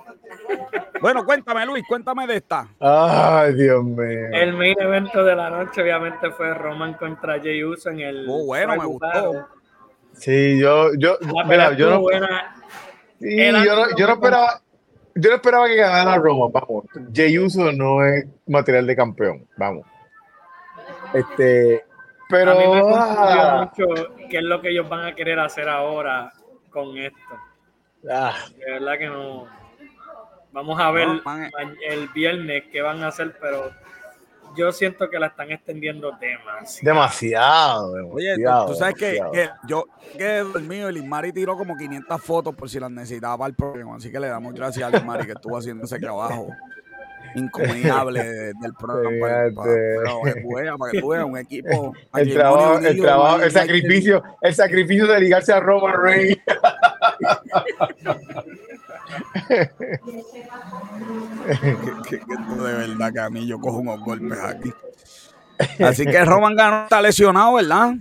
Bueno, 1.01 1.25
cuéntame, 1.25 1.67
Luis, 1.67 1.85
cuéntame 1.89 2.27
de 2.27 2.37
esta. 2.37 2.69
Ay, 2.81 3.55
Dios 3.55 3.85
mío. 3.85 4.29
El 4.33 4.55
main 4.55 4.75
evento 4.81 5.23
de 5.25 5.37
la 5.37 5.51
noche, 5.51 5.83
obviamente, 5.83 6.31
fue 6.31 6.55
Roman 6.55 6.95
contra 6.95 7.41
Jey 7.41 7.63
Uso 7.65 7.91
en 7.91 8.01
el. 8.01 8.27
Oh, 8.29 8.45
bueno, 8.47 8.77
me 8.77 8.85
gustó. 8.87 9.47
Sí, 10.15 10.59
yo, 10.59 10.95
yo, 10.99 11.19
La 11.21 11.45
mira, 11.45 11.73
yo 11.77 11.91
no, 11.91 12.01
buena. 12.01 12.57
sí, 13.21 13.37
yo 13.37 13.53
no, 13.77 13.97
yo 13.97 14.07
no 14.07 14.13
esperaba, 14.15 14.61
yo 15.15 15.29
no 15.31 15.37
esperaba 15.37 15.67
que 15.67 15.77
ganara 15.77 16.17
Roma, 16.17 16.47
vamos. 16.51 16.85
Jey 17.13 17.39
Uso 17.39 17.71
no 17.73 18.03
es 18.05 18.25
material 18.47 18.87
de 18.87 18.97
campeón, 18.97 19.47
vamos. 19.59 19.85
Este, 21.15 21.85
pero 22.29 22.53
a 22.53 22.55
mí 22.55 22.67
me 22.67 22.83
ah, 22.95 23.71
mucho 23.77 24.15
qué 24.29 24.39
es 24.39 24.43
lo 24.43 24.61
que 24.61 24.71
ellos 24.71 24.89
van 24.89 25.07
a 25.07 25.15
querer 25.15 25.39
hacer 25.39 25.69
ahora 25.69 26.33
con 26.71 26.97
esto. 26.99 27.19
ah, 28.11 28.35
De 28.59 28.73
verdad 28.73 28.99
que 28.99 29.07
no. 29.07 29.47
Vamos 30.53 30.81
a 30.81 30.91
ver 30.91 31.09
No, 31.09 31.23
el 31.89 32.09
viernes 32.09 32.65
qué 32.73 32.81
van 32.81 33.03
a 33.03 33.09
hacer, 33.09 33.37
pero 33.41 33.71
yo 34.57 34.73
siento 34.73 35.11
que 35.11 35.19
la 35.19 35.27
están 35.27 35.51
extendiendo 35.53 36.13
demasiado. 36.13 36.83
demasiado, 36.83 37.93
Oye, 38.11 38.35
tú, 38.37 38.41
demasiado, 38.41 38.67
tú 38.69 38.75
sabes 38.75 38.95
que, 38.95 39.13
demasiado. 39.13 39.33
que 39.33 39.69
yo 39.69 39.85
que 40.17 40.39
dormido 40.39 40.89
y 40.89 40.95
Lismari 40.95 41.33
tiró 41.33 41.59
como 41.59 41.77
500 41.77 42.23
fotos 42.23 42.55
por 42.57 42.71
si 42.71 42.81
las 42.81 42.91
necesitaba 42.91 43.37
para 43.37 43.49
el 43.51 43.55
programa. 43.55 43.97
Así 43.97 44.11
que 44.11 44.19
le 44.19 44.29
damos 44.29 44.55
gracias 44.55 44.87
a 44.87 44.91
Lismari 44.97 45.27
que 45.27 45.33
estuvo 45.33 45.59
haciendo 45.59 45.85
ese 45.85 45.99
trabajo 45.99 46.49
incomunicable 47.35 48.23
de- 48.23 48.55
del 48.61 48.75
programa. 48.75 49.27
Para, 49.55 49.75
que 50.35 50.41
tú 50.43 50.55
veas, 50.55 50.77
para 50.79 50.93
que 50.93 51.01
tú 51.01 51.09
veas, 51.09 51.25
un 51.25 51.39
equipo. 51.39 51.95
el 52.15 52.33
trabajo, 52.33 52.79
el 52.79 53.01
trabajo, 53.01 53.43
el 53.43 53.51
sacrificio, 53.51 54.23
el 54.41 54.55
sacrificio 54.55 55.07
de 55.07 55.21
ligarse 55.21 55.53
a 55.53 55.61
Roman 55.61 55.95
Reigns. 56.01 56.39
que, 62.09 62.17
de 62.17 62.75
verdad 62.75 63.13
que 63.13 63.21
a 63.21 63.31
mí 63.31 63.47
yo 63.47 63.59
cojo 63.61 63.79
unos 63.79 64.01
golpes 64.01 64.39
aquí. 64.39 64.73
Así 65.83 66.05
que 66.05 66.25
Roman 66.25 66.55
ganó, 66.55 66.85
está 66.85 67.01
lesionado, 67.01 67.55
¿verdad? 67.55 67.95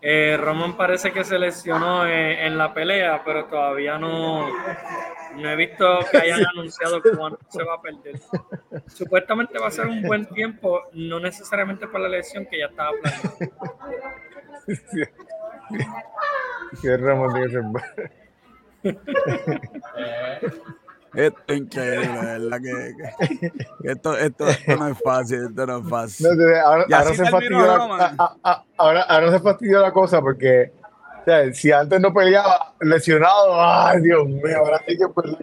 Eh, 0.00 0.36
Roman 0.40 0.76
parece 0.76 1.12
que 1.12 1.24
se 1.24 1.38
lesionó 1.38 2.06
en, 2.06 2.56
la 2.56 2.72
pelea, 2.72 3.22
pero 3.24 3.46
todavía 3.46 3.98
no, 3.98 4.46
no 5.38 5.50
he 5.50 5.56
visto 5.56 5.98
que 6.10 6.18
hayan 6.22 6.44
anunciado 6.46 7.00
cuándo 7.16 7.38
se 7.48 7.64
va 7.64 7.74
a 7.74 7.82
perder. 7.82 8.20
Supuestamente 8.86 9.58
va 9.58 9.68
a 9.68 9.70
ser 9.70 9.86
un 9.86 10.02
buen 10.02 10.26
tiempo, 10.26 10.82
no 10.92 11.20
necesariamente 11.20 11.86
por 11.86 12.00
la 12.00 12.08
lesión 12.08 12.46
que 12.46 12.58
ya 12.58 12.66
estaba 12.66 12.90
planeando. 13.00 13.56
Sí, 16.80 16.96
Roman 16.96 17.32
tiene 17.32 17.72
que 18.82 18.90
Esto 21.14 21.40
es 21.46 21.56
increíble, 21.56 22.20
¿verdad? 22.22 22.60
Que, 22.60 22.94
que, 23.28 23.90
esto, 23.90 24.16
esto, 24.16 24.48
esto, 24.48 24.76
no 24.76 24.88
es 24.88 24.98
fácil, 25.02 25.46
esto 25.46 25.66
no 25.66 25.78
es 25.78 25.88
fácil. 25.88 26.26
No, 26.26 26.56
ahora, 26.64 26.84
ahora, 26.90 27.14
se 27.14 27.30
fastidió 27.30 27.66
la, 27.66 28.14
a, 28.18 28.36
a, 28.44 28.64
ahora, 28.76 29.02
ahora, 29.02 29.30
se 29.32 29.40
fastidió 29.40 29.80
la 29.80 29.92
cosa 29.92 30.20
porque 30.20 30.72
sea, 31.30 31.52
si 31.52 31.72
antes 31.72 32.00
no 32.00 32.12
peleaba 32.12 32.74
lesionado, 32.80 33.60
ay 33.60 34.00
Dios 34.02 34.26
mío, 34.26 34.58
ahora 34.58 34.80
sí 34.86 34.96
que 34.96 35.08
pues 35.08 35.36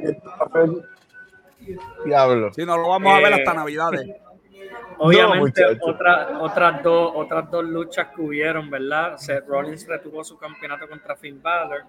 Diablo. 2.06 2.54
Si 2.54 2.66
no 2.66 2.78
lo 2.78 2.90
vamos 2.90 3.14
a 3.14 3.20
ver 3.20 3.34
hasta 3.34 3.52
eh, 3.52 3.56
Navidades. 3.56 4.10
Obviamente, 4.98 5.62
otra, 5.82 6.38
otras, 6.40 6.82
dos, 6.82 7.12
otras 7.16 7.52
dos 7.52 7.66
luchas 7.66 8.08
que 8.16 8.22
hubieron, 8.22 8.70
¿verdad? 8.70 9.18
Seth 9.18 9.46
Rollins 9.46 9.86
retuvo 9.88 10.24
su 10.24 10.38
campeonato 10.38 10.88
contra 10.88 11.18
Finn 11.18 11.42
Balor 11.42 11.84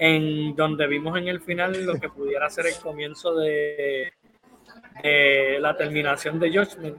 en 0.00 0.56
donde 0.56 0.86
vimos 0.86 1.16
en 1.18 1.28
el 1.28 1.42
final 1.42 1.84
lo 1.84 2.00
que 2.00 2.08
pudiera 2.08 2.48
ser 2.48 2.66
el 2.66 2.76
comienzo 2.82 3.34
de, 3.34 4.10
la 5.60 5.76
terminación 5.76 6.40
de 6.40 6.48
Judgment, 6.48 6.96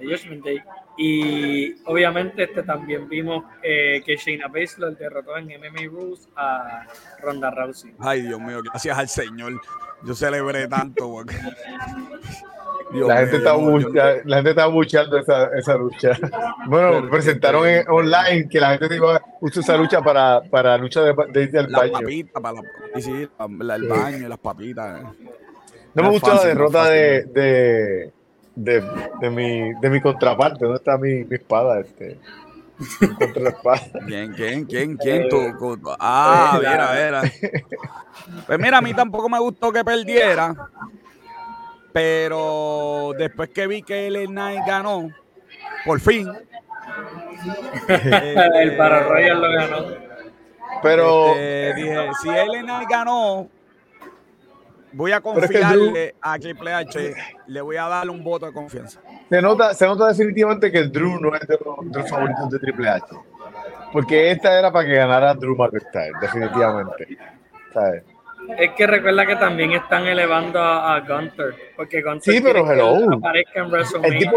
de 0.00 0.40
Day. 0.44 0.60
Y 1.02 1.76
obviamente 1.86 2.42
este 2.42 2.62
también 2.62 3.08
vimos 3.08 3.42
eh, 3.62 4.02
que 4.04 4.16
Shayna 4.16 4.48
Baszler 4.48 4.94
derrotó 4.98 5.34
en 5.38 5.46
MMA 5.46 5.90
Rules 5.90 6.28
a 6.36 6.86
Ronda 7.22 7.50
Rousey. 7.50 7.94
Ay, 7.98 8.20
Dios 8.20 8.38
mío, 8.38 8.60
gracias 8.62 8.98
al 8.98 9.08
Señor. 9.08 9.58
Yo 10.04 10.14
celebré 10.14 10.68
tanto 10.68 11.10
porque 11.10 11.36
la, 12.92 13.16
gente 13.16 13.38
está 13.38 13.56
la 14.26 14.36
gente 14.36 14.50
está 14.50 14.66
buchando 14.66 15.16
esa, 15.16 15.46
esa 15.56 15.74
lucha. 15.76 16.18
Bueno, 16.66 17.08
presentaron 17.08 17.66
online 17.88 18.46
que 18.50 18.60
la 18.60 18.76
gente 18.76 18.96
iba 18.96 19.16
a 19.16 19.22
usar 19.40 19.62
esa 19.62 19.76
lucha 19.78 20.02
para, 20.02 20.42
para 20.50 20.76
lucha 20.76 21.00
de, 21.00 21.46
de, 21.46 21.58
al 21.60 21.68
baño. 21.68 21.92
Papita, 21.92 22.40
para 22.42 22.60
la, 22.60 23.00
sí, 23.00 23.26
el 23.38 23.88
baño 23.88 24.26
y 24.26 24.28
las 24.28 24.38
papitas. 24.38 25.02
No 25.94 26.02
me 26.02 26.10
gustó 26.10 26.34
la 26.34 26.44
derrota 26.44 26.90
de, 26.90 27.24
de, 27.24 28.12
de, 28.54 28.82
de, 29.20 29.30
mi, 29.30 29.72
de 29.74 29.90
mi 29.90 30.00
contraparte. 30.00 30.64
¿Dónde 30.64 30.78
está 30.78 30.98
mi, 30.98 31.24
mi 31.24 31.36
espada? 31.36 31.80
Este? 31.80 32.18
Contra 33.18 33.42
la 33.42 33.50
espada. 33.50 33.82
¿Quién, 34.06 34.32
quién, 34.32 34.64
quién, 34.64 34.96
quién? 34.96 35.28
Tú, 35.28 35.38
ah, 35.98 36.58
mira, 36.58 36.90
mira. 36.92 37.22
Pues 38.46 38.58
mira, 38.58 38.78
a 38.78 38.80
mí 38.80 38.94
tampoco 38.94 39.28
me 39.28 39.38
gustó 39.38 39.72
que 39.72 39.84
perdiera. 39.84 40.54
Pero 41.92 43.12
después 43.18 43.50
que 43.50 43.66
vi 43.66 43.82
que 43.82 44.06
el 44.06 44.26
Knight 44.26 44.60
ganó, 44.66 45.08
por 45.84 46.00
fin. 46.00 46.28
el 47.88 48.76
para 48.76 49.02
Royal 49.02 49.40
lo 49.40 49.52
ganó. 49.52 49.86
Pero 50.82 51.34
este, 51.34 51.74
dije, 51.74 52.08
si 52.22 52.28
el 52.28 52.62
Knight 52.62 52.88
ganó, 52.88 53.48
voy 54.92 55.12
a 55.12 55.20
confiarle 55.20 56.14
a 56.20 56.38
Triple 56.38 56.72
H, 56.72 57.14
le 57.46 57.60
voy 57.60 57.76
a 57.76 57.88
darle 57.88 58.12
un 58.12 58.22
voto 58.22 58.46
de 58.46 58.52
confianza. 58.52 59.00
Se 59.28 59.40
nota, 59.40 59.74
se 59.74 59.86
nota 59.86 60.08
definitivamente 60.08 60.70
que 60.70 60.84
Drew 60.84 61.20
no 61.20 61.34
es 61.34 61.46
de 61.46 61.58
los, 61.64 62.10
favoritos 62.10 62.50
de 62.50 62.58
Triple 62.58 62.88
H. 62.88 63.06
Porque 63.92 64.30
esta 64.30 64.58
era 64.58 64.72
para 64.72 64.86
que 64.86 64.94
ganara 64.94 65.34
Drew 65.34 65.56
McIntyre, 65.56 66.12
definitivamente. 66.20 67.18
¿Sabes? 67.72 68.04
Es 68.56 68.72
que 68.72 68.86
recuerda 68.86 69.26
que 69.26 69.36
también 69.36 69.72
están 69.72 70.06
elevando 70.06 70.60
a, 70.60 70.96
a 70.96 71.00
Gunter. 71.00 71.54
Porque 71.76 72.02
Gunter 72.02 72.34
sí, 72.34 72.40
pero 72.40 72.70
hello. 72.70 73.14
aparezca 73.14 73.60
en 73.60 73.70
WrestleMania. 73.70 74.12
El 74.12 74.18
tipo, 74.18 74.36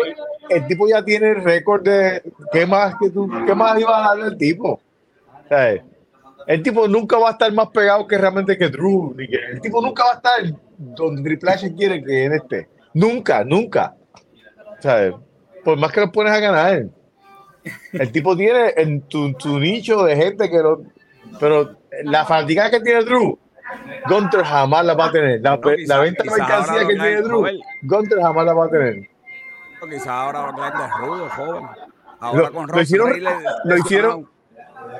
el 0.49 0.67
tipo 0.67 0.87
ya 0.87 1.03
tiene 1.03 1.31
el 1.31 1.43
récord 1.43 1.83
de. 1.83 2.21
¿Qué 2.51 2.65
más, 2.65 2.95
que 2.99 3.09
tú, 3.09 3.29
qué 3.45 3.55
más 3.55 3.79
iba 3.79 3.97
a 3.97 4.09
darle 4.09 4.25
al 4.25 4.37
tipo? 4.37 4.79
El 6.47 6.61
tipo 6.61 6.87
nunca 6.87 7.17
va 7.17 7.29
a 7.29 7.31
estar 7.33 7.51
más 7.53 7.67
pegado 7.69 8.07
que 8.07 8.17
realmente 8.17 8.57
que 8.57 8.69
Drew. 8.69 9.13
Ni 9.15 9.27
que, 9.27 9.37
el 9.37 9.61
tipo 9.61 9.81
nunca 9.81 10.03
va 10.03 10.11
a 10.11 10.15
estar 10.15 10.59
donde 10.77 11.21
Triple 11.21 11.51
H 11.51 11.75
quiere 11.75 12.03
que 12.03 12.25
él 12.25 12.33
esté. 12.33 12.69
Nunca, 12.93 13.43
nunca. 13.43 13.95
¿Sabes? 14.79 15.13
Por 15.63 15.77
más 15.77 15.91
que 15.91 16.01
lo 16.01 16.11
pones 16.11 16.33
a 16.33 16.39
ganar. 16.39 16.85
El 17.93 18.11
tipo 18.11 18.35
tiene 18.35 18.73
en 18.75 19.01
tu, 19.03 19.33
tu 19.33 19.59
nicho 19.59 20.03
de 20.03 20.15
gente 20.15 20.49
que 20.49 20.57
lo. 20.57 20.83
Pero 21.39 21.77
la 22.03 22.25
fatiga 22.25 22.69
que 22.69 22.81
tiene 22.81 23.03
Drew 23.03 23.39
Gunter 24.07 24.43
jamás 24.43 24.85
la 24.85 24.93
va 24.93 25.05
a 25.05 25.11
tener. 25.11 25.41
La, 25.41 25.57
venta 25.57 26.23
de 26.23 26.29
mercancía 26.29 26.79
que 26.87 26.95
tiene 26.95 27.21
Drew, 27.21 27.45
Gunter 27.83 28.19
jamás 28.21 28.45
la 28.45 28.53
va 28.53 28.65
a 28.65 28.69
tener. 28.69 29.09
Quizás 29.89 30.07
ahora 30.07 30.51
lo 30.51 30.63
de 30.63 30.87
rudo, 30.99 31.29
joven. 31.29 31.65
Ahora 32.19 32.51
con 32.51 32.67
lo 32.67 32.81
hicieron, 32.81 33.21
lo 33.65 33.77
hicieron, 33.77 34.29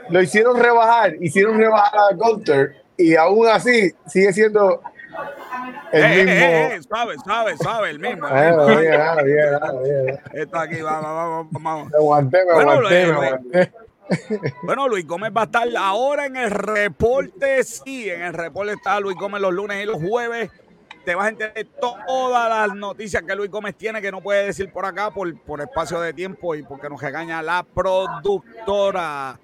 lo 0.10 0.22
hicieron 0.22 0.60
rebajar, 0.60 1.16
hicieron 1.22 1.58
rebajar 1.58 2.00
a 2.12 2.16
Gunter 2.16 2.76
y 2.98 3.16
aún 3.16 3.48
así 3.48 3.92
sigue 4.08 4.34
siendo 4.34 4.82
el 5.92 6.04
eh, 6.04 6.22
eh, 6.22 6.26
mismo. 6.26 6.32
Eh, 6.32 6.76
eh, 6.76 6.82
sabe, 6.90 7.16
sabe, 7.24 7.58
sabe, 7.58 7.90
el 7.92 8.00
mismo. 8.00 8.28
Mismo. 8.28 8.66
Bien, 8.66 8.80
bien, 9.24 9.84
bien, 9.84 10.20
Está 10.34 10.62
aquí, 10.62 10.82
vamos, 10.82 11.04
vamos, 11.04 11.48
vamos. 11.52 11.90
Me 11.92 11.98
aguanté, 11.98 12.46
me 12.46 12.52
aguanté, 12.52 13.06
me 13.06 13.14
aguanté. 13.14 13.74
Bueno, 14.64 14.88
Luis 14.88 15.08
Gómez 15.08 15.32
va 15.36 15.42
a 15.42 15.46
estar 15.46 15.68
ahora 15.78 16.26
en 16.26 16.36
el 16.36 16.52
reporte. 16.52 17.64
Sí, 17.64 18.10
en 18.10 18.22
el 18.22 18.34
reporte 18.34 18.74
está 18.74 19.00
Luis 19.00 19.16
Gómez 19.18 19.42
los 19.42 19.54
lunes 19.54 19.84
y 19.84 19.86
los 19.86 20.02
jueves. 20.02 20.50
Te 21.06 21.16
vas 21.16 21.26
a 21.26 21.30
enterar 21.30 21.66
todas 21.80 22.50
las 22.50 22.76
noticias 22.76 23.24
que 23.24 23.36
Luis 23.36 23.52
Gómez 23.52 23.76
tiene 23.76 24.02
que 24.02 24.12
no 24.12 24.22
puede 24.22 24.46
decir 24.46 24.72
por 24.72 24.86
acá 24.86 25.12
por, 25.12 25.38
por 25.42 25.62
espacio 25.62 26.00
de 26.00 26.14
tiempo 26.14 26.56
y 26.56 26.64
porque 26.64 26.90
nos 26.90 27.02
regaña 27.02 27.42
la 27.42 27.64
productora. 27.64 29.40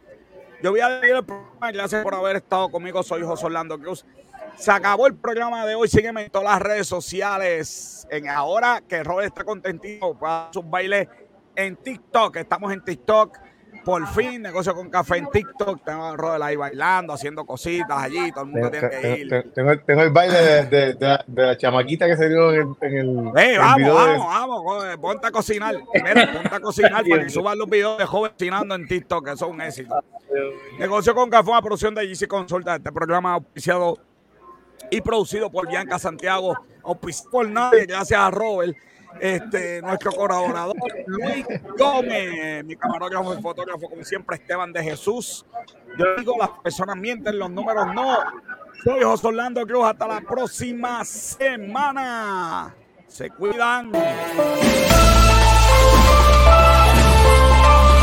Yo 0.62 0.72
voy 0.72 0.82
a 0.82 0.90
decir 0.90 1.16
el 1.16 1.24
programa. 1.24 1.72
Gracias 1.72 2.04
por 2.04 2.14
haber 2.14 2.36
estado 2.38 2.70
conmigo. 2.70 3.02
Soy 3.02 3.24
José 3.24 3.46
Orlando 3.46 3.80
Cruz. 3.80 4.06
Se 4.58 4.72
acabó 4.72 5.08
el 5.08 5.16
programa 5.16 5.66
de 5.66 5.76
hoy. 5.76 5.88
Sígueme 5.88 6.24
en 6.24 6.30
todas 6.30 6.50
las 6.50 6.62
redes 6.62 6.86
sociales. 6.86 8.06
En 8.12 8.28
ahora 8.28 8.84
que 8.86 9.02
Robert 9.02 9.28
está 9.28 9.46
contentito 9.46 10.18
para 10.20 10.50
sus 10.52 10.70
bailes 10.70 11.08
en 11.56 11.78
TikTok. 11.78 12.36
Estamos 12.36 12.74
en 12.74 12.84
TikTok 12.84 13.38
por 13.84 14.06
fin, 14.08 14.42
negocio 14.42 14.74
con 14.76 14.90
café 14.90 15.18
en 15.18 15.30
TikTok. 15.30 15.84
Tengo 15.84 16.06
a 16.06 16.18
Rodel 16.18 16.42
ahí 16.42 16.56
bailando, 16.56 17.14
haciendo 17.14 17.46
cositas 17.46 17.98
allí. 17.98 18.32
Todo 18.32 18.44
el 18.44 18.50
mundo 18.52 18.72
tiene 18.72 18.90
que 18.90 19.20
ir. 19.20 19.52
Tengo, 19.54 20.02
el 20.02 20.10
baile 20.12 20.66
de, 20.66 20.94
de, 20.94 21.18
la 21.28 21.58
chamaquita 21.58 22.08
que 22.08 22.16
se 22.16 22.30
dio 22.30 22.54
en, 22.54 22.76
en 22.82 22.98
el. 22.98 23.32
Hey, 23.36 23.56
vamos, 23.58 23.94
vamos, 24.28 24.64
vamos. 24.66 24.98
Ponte 24.98 25.28
a 25.28 25.32
cocinar. 25.32 25.76
Mira, 25.94 26.34
ponte 26.34 26.56
a 26.56 26.60
cocinar 26.60 27.04
para 27.08 27.24
que 27.24 27.30
suban 27.30 27.58
los 27.58 27.70
videos 27.70 27.98
de 27.98 28.06
jóvenes 28.06 28.36
cocinando 28.38 28.76
en 28.76 28.88
TikTok, 28.88 29.26
que 29.26 29.38
son 29.38 29.52
un 29.52 29.62
éxito. 29.62 30.04
Negocio 30.78 31.16
con 31.16 31.30
café, 31.30 31.50
una 31.50 31.62
producción 31.62 31.96
de 31.96 32.08
GC 32.08 32.28
Consulta. 32.28 32.76
Este 32.76 32.92
programa 32.92 33.34
auspiciado 33.34 33.98
y 34.92 35.02
producido 35.02 35.50
por 35.50 35.68
Bianca 35.68 36.00
Santiago. 36.00 36.56
Auspiciado 36.84 37.32
por 37.32 37.50
nadie, 37.50 37.86
gracias 37.86 38.20
a 38.20 38.32
Robert 38.32 38.76
este, 39.20 39.82
nuestro 39.82 40.12
colaborador 40.12 40.76
Luis 41.08 41.46
Gómez, 41.78 42.64
mi 42.66 42.76
camarógrafo 42.76 43.34
y 43.34 43.42
fotógrafo, 43.42 43.90
como 43.90 44.04
siempre, 44.04 44.38
Esteban 44.38 44.72
de 44.72 44.84
Jesús. 44.84 45.46
Yo 45.98 46.06
digo, 46.18 46.36
las 46.38 46.50
personas 46.64 46.96
mienten, 46.96 47.38
los 47.38 47.50
números 47.50 47.88
no. 47.94 48.18
Soy 48.84 49.04
José 49.04 49.28
Orlando 49.28 49.66
Cruz, 49.66 49.86
hasta 49.86 50.08
la 50.08 50.22
próxima 50.22 51.04
semana. 51.04 52.76
Se 53.08 53.30
cuidan. 53.30 53.92